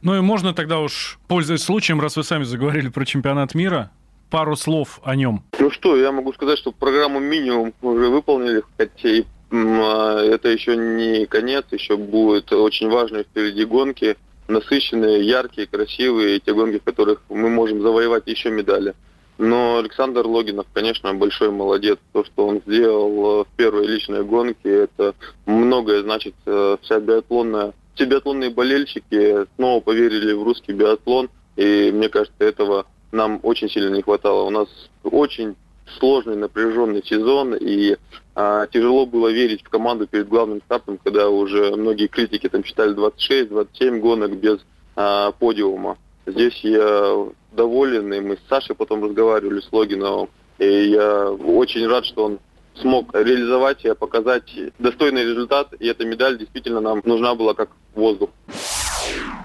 Ну 0.02 0.16
и 0.16 0.22
можно 0.22 0.54
тогда 0.54 0.80
уж, 0.80 1.20
пользуясь 1.28 1.64
случаем, 1.64 2.02
раз 2.02 2.18
вы 2.18 2.24
сами 2.24 2.44
заговорили 2.44 2.90
про 2.90 3.06
чемпионат 3.06 3.56
мира, 3.56 3.92
пару 4.30 4.56
слов 4.56 5.00
о 5.04 5.16
нем. 5.16 5.44
Ну 5.60 5.72
что, 5.72 5.96
я 5.98 6.12
могу 6.12 6.34
сказать, 6.34 6.58
что 6.58 6.72
программу 6.72 7.20
минимум 7.20 7.74
уже 7.82 8.10
выполнили, 8.10 8.64
хотя 8.78 9.10
и 9.10 9.24
а, 9.52 10.20
это 10.20 10.50
еще 10.50 10.78
не 10.78 11.26
конец, 11.26 11.66
еще 11.72 11.98
будут 11.98 12.52
очень 12.52 12.90
важные 12.90 13.24
впереди 13.24 13.66
гонки, 13.66 14.18
насыщенные, 14.48 15.26
яркие, 15.26 15.68
красивые, 15.68 16.40
те 16.40 16.54
гонки, 16.54 16.80
в 16.80 16.84
которых 16.84 17.22
мы 17.30 17.50
можем 17.50 17.82
завоевать 17.82 18.28
еще 18.28 18.50
медали. 18.50 18.94
Но 19.42 19.80
Александр 19.80 20.28
Логинов, 20.28 20.68
конечно, 20.72 21.12
большой 21.16 21.50
молодец. 21.50 21.98
То, 22.14 22.24
что 22.24 22.46
он 22.46 22.62
сделал 22.64 23.44
в 23.44 23.48
первой 23.58 23.88
личной 23.88 24.24
гонке, 24.24 24.84
это 24.84 25.16
многое 25.48 26.04
значит. 26.04 26.36
Э, 26.46 26.78
вся 26.84 27.00
биатлонная, 27.00 27.74
все 27.96 28.06
биатлонные 28.06 28.52
болельщики 28.52 29.48
снова 29.56 29.80
поверили 29.82 30.34
в 30.34 30.44
русский 30.44 30.74
биатлон. 30.74 31.32
И 31.56 31.90
мне 31.92 32.08
кажется, 32.08 32.36
этого 32.38 32.86
нам 33.12 33.40
очень 33.42 33.68
сильно 33.68 33.92
не 33.92 34.04
хватало. 34.04 34.44
У 34.44 34.52
нас 34.52 34.68
очень 35.04 35.56
сложный, 35.98 36.36
напряженный 36.36 37.04
сезон, 37.04 37.56
и 37.56 37.98
а, 38.36 38.68
тяжело 38.68 39.08
было 39.08 39.30
верить 39.30 39.64
в 39.64 39.70
команду 39.70 40.06
перед 40.06 40.28
главным 40.30 40.62
стартом, 40.62 41.00
когда 41.04 41.30
уже 41.30 41.76
многие 41.76 42.06
критики 42.06 42.48
там 42.48 42.64
считали 42.64 42.96
26-27 42.96 43.98
гонок 44.02 44.38
без 44.38 44.60
а, 44.96 45.32
подиума. 45.32 45.98
Здесь 46.28 46.60
я 46.64 47.26
доволен, 47.52 48.14
и 48.14 48.20
мы 48.20 48.38
с 48.38 48.50
Сашей 48.50 48.76
потом 48.76 49.04
разговаривали 49.04 49.62
с 49.62 49.72
Логиновым, 49.72 50.30
и 50.60 50.66
я 50.66 51.30
очень 51.30 51.88
рад, 51.88 52.06
что 52.06 52.26
он 52.26 52.40
смог 52.76 53.14
реализовать 53.14 53.84
и 53.86 53.94
показать 53.94 54.52
достойный 54.80 55.24
результат, 55.24 55.74
и 55.80 55.88
эта 55.88 56.06
медаль 56.06 56.38
действительно 56.38 56.80
нам 56.82 57.02
нужна 57.04 57.36
была 57.36 57.54
как 57.54 57.70
воздух. 57.94 58.30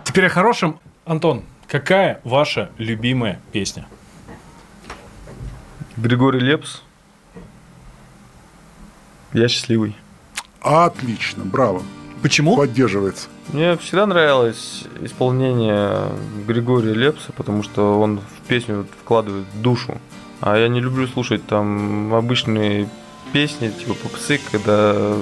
Теперь 0.04 0.26
о 0.26 0.30
хорошем. 0.30 0.78
Антон, 1.04 1.44
Какая 1.68 2.20
ваша 2.22 2.70
любимая 2.78 3.40
песня? 3.50 3.88
Григорий 5.96 6.38
Лепс. 6.38 6.82
Я 9.32 9.48
счастливый. 9.48 9.96
Отлично, 10.61 11.44
браво. 11.44 11.82
Почему? 12.22 12.56
Поддерживается. 12.56 13.28
Мне 13.52 13.76
всегда 13.76 14.06
нравилось 14.06 14.84
исполнение 15.00 16.08
Григория 16.46 16.94
Лепса, 16.94 17.32
потому 17.32 17.62
что 17.62 18.00
он 18.00 18.18
в 18.18 18.48
песню 18.48 18.86
вкладывает 19.02 19.46
душу. 19.62 20.00
А 20.40 20.58
я 20.58 20.68
не 20.68 20.80
люблю 20.80 21.06
слушать 21.06 21.46
там 21.46 22.14
обычные 22.14 22.88
песни, 23.32 23.70
типа 23.70 23.94
попсы, 23.94 24.40
когда 24.50 25.14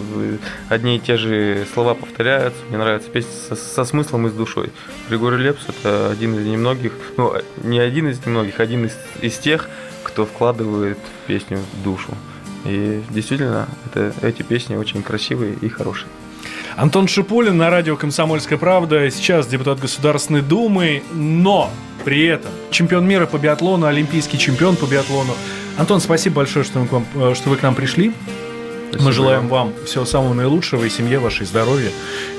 одни 0.69 0.97
и 0.97 1.01
те 1.01 1.17
же 1.17 1.67
слова 1.73 1.95
повторяются. 1.95 2.61
Мне 2.69 2.79
нравятся 2.79 3.11
песни 3.11 3.31
со, 3.49 3.57
со 3.57 3.85
смыслом 3.85 4.27
и 4.27 4.31
с 4.31 4.33
душой. 4.33 4.71
Григорий 5.09 5.43
Лепс 5.43 5.63
это 5.69 6.11
один 6.11 6.39
из 6.39 6.47
немногих, 6.47 6.93
ну, 7.17 7.35
не 7.63 7.79
один 7.79 8.09
из 8.09 8.25
немногих, 8.25 8.61
один 8.61 8.87
из, 8.87 8.97
из 9.21 9.39
тех, 9.39 9.69
кто 10.03 10.27
вкладывает 10.27 10.99
в 10.99 11.27
песню 11.27 11.59
душу. 11.83 12.11
И 12.65 13.03
действительно, 13.11 13.69
это, 13.87 14.13
эти 14.23 14.43
песни 14.43 14.77
очень 14.77 15.03
красивые 15.03 15.55
и 15.61 15.69
хорошие. 15.69 16.09
Антон 16.77 17.07
Шипулин 17.07 17.57
на 17.57 17.71
радио 17.71 17.97
«Комсомольская 17.97 18.59
правда». 18.59 19.09
Сейчас 19.11 19.47
депутат 19.47 19.79
Государственной 19.79 20.43
Думы, 20.43 21.05
но 21.13 21.71
при 22.05 22.25
этом 22.27 22.51
чемпион 22.71 23.07
мира 23.07 23.27
по 23.27 23.39
биатлону, 23.39 23.87
олимпийский 23.87 24.39
чемпион 24.39 24.75
по 24.75 24.87
биатлону. 24.87 25.35
Антон, 25.79 26.01
спасибо 26.01 26.37
большое, 26.37 26.65
что, 26.65 26.81
мы 26.81 26.89
к 26.89 26.93
вам, 26.93 27.07
э, 27.15 27.35
что 27.35 27.51
вы 27.51 27.57
к 27.57 27.63
нам 27.63 27.77
пришли. 27.77 28.13
Спасибо. 28.89 29.05
Мы 29.05 29.13
желаем 29.13 29.49
вам 29.49 29.73
всего 29.87 30.05
самого 30.05 30.35
наилучшего 30.35 30.85
и 30.85 30.91
семье 30.91 31.19
вашей 31.19 31.47
здоровья 31.47 31.91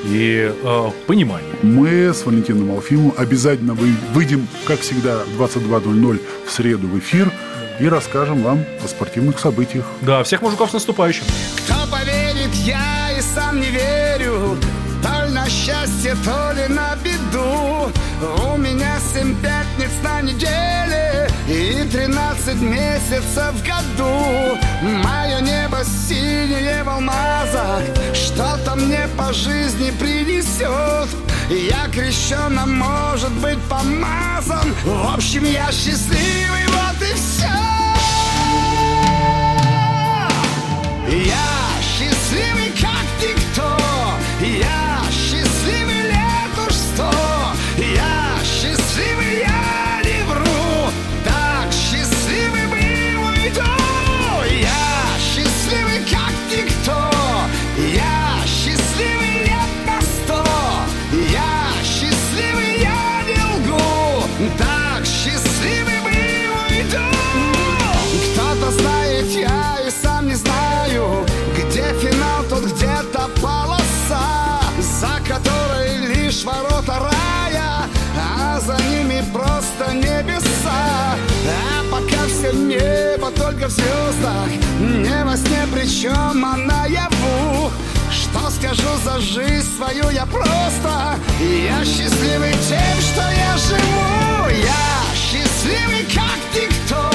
и 0.03 0.51
э, 0.53 0.91
понимания. 1.07 1.53
Мы 1.63 2.13
с 2.13 2.25
Валентином 2.25 2.71
Алфимовым 2.71 3.13
обязательно 3.17 3.73
выйдем, 3.73 4.47
как 4.65 4.81
всегда, 4.81 5.19
в 5.19 5.41
22.00 5.41 6.21
в 6.45 6.51
среду 6.51 6.87
в 6.87 6.99
эфир 6.99 7.31
и 7.79 7.87
расскажем 7.87 8.41
вам 8.43 8.63
о 8.83 8.87
спортивных 8.87 9.39
событиях. 9.39 9.85
Да, 10.01 10.23
всех 10.23 10.41
мужиков 10.41 10.69
с 10.69 10.73
наступающим. 10.73 11.23
Кто 11.65 11.75
поверит, 11.89 12.53
я 12.53 13.17
и 13.17 13.21
сам 13.21 13.59
не 13.59 13.67
верю, 13.67 14.04
на 15.45 15.49
счастье, 15.49 16.15
то 16.23 16.51
ли 16.53 16.67
на 16.67 16.95
беду. 16.95 17.91
У 18.51 18.57
меня 18.57 18.97
семь 19.13 19.35
пятниц 19.41 19.91
на 20.03 20.21
неделе 20.21 21.29
и 21.47 21.87
тринадцать 21.91 22.61
месяцев 22.61 23.53
в 23.53 23.63
году. 23.63 24.57
Мое 24.81 25.41
небо 25.41 25.83
синее 25.83 26.83
в 26.83 26.89
алмазах, 26.89 27.83
что-то 28.13 28.75
мне 28.75 29.07
по 29.17 29.31
жизни 29.33 29.91
принесет. 29.91 31.09
Я 31.49 31.87
крещеным, 31.93 32.79
может 32.79 33.31
быть, 33.33 33.59
помазан 33.69 34.73
В 34.83 35.13
общем, 35.13 35.43
я 35.43 35.71
счастливый, 35.71 36.65
вот 36.69 37.01
и 37.03 37.13
все 37.13 37.51
Я 41.07 41.54
только 83.65 83.67
в 83.67 83.71
звездах 83.71 84.49
Не 84.79 85.23
во 85.23 85.37
сне, 85.37 85.67
причем 85.73 86.45
а 86.45 86.57
наяву. 86.57 87.71
Что 88.11 88.49
скажу 88.49 88.87
за 89.03 89.19
жизнь 89.19 89.75
свою 89.75 90.09
я 90.09 90.25
просто? 90.25 91.15
Я 91.39 91.83
счастливый 91.83 92.53
тем, 92.67 93.01
что 93.01 93.21
я 93.21 93.57
живу. 93.57 94.49
Я 94.49 95.15
счастливый, 95.15 96.05
как 96.13 96.39
никто 96.53 97.14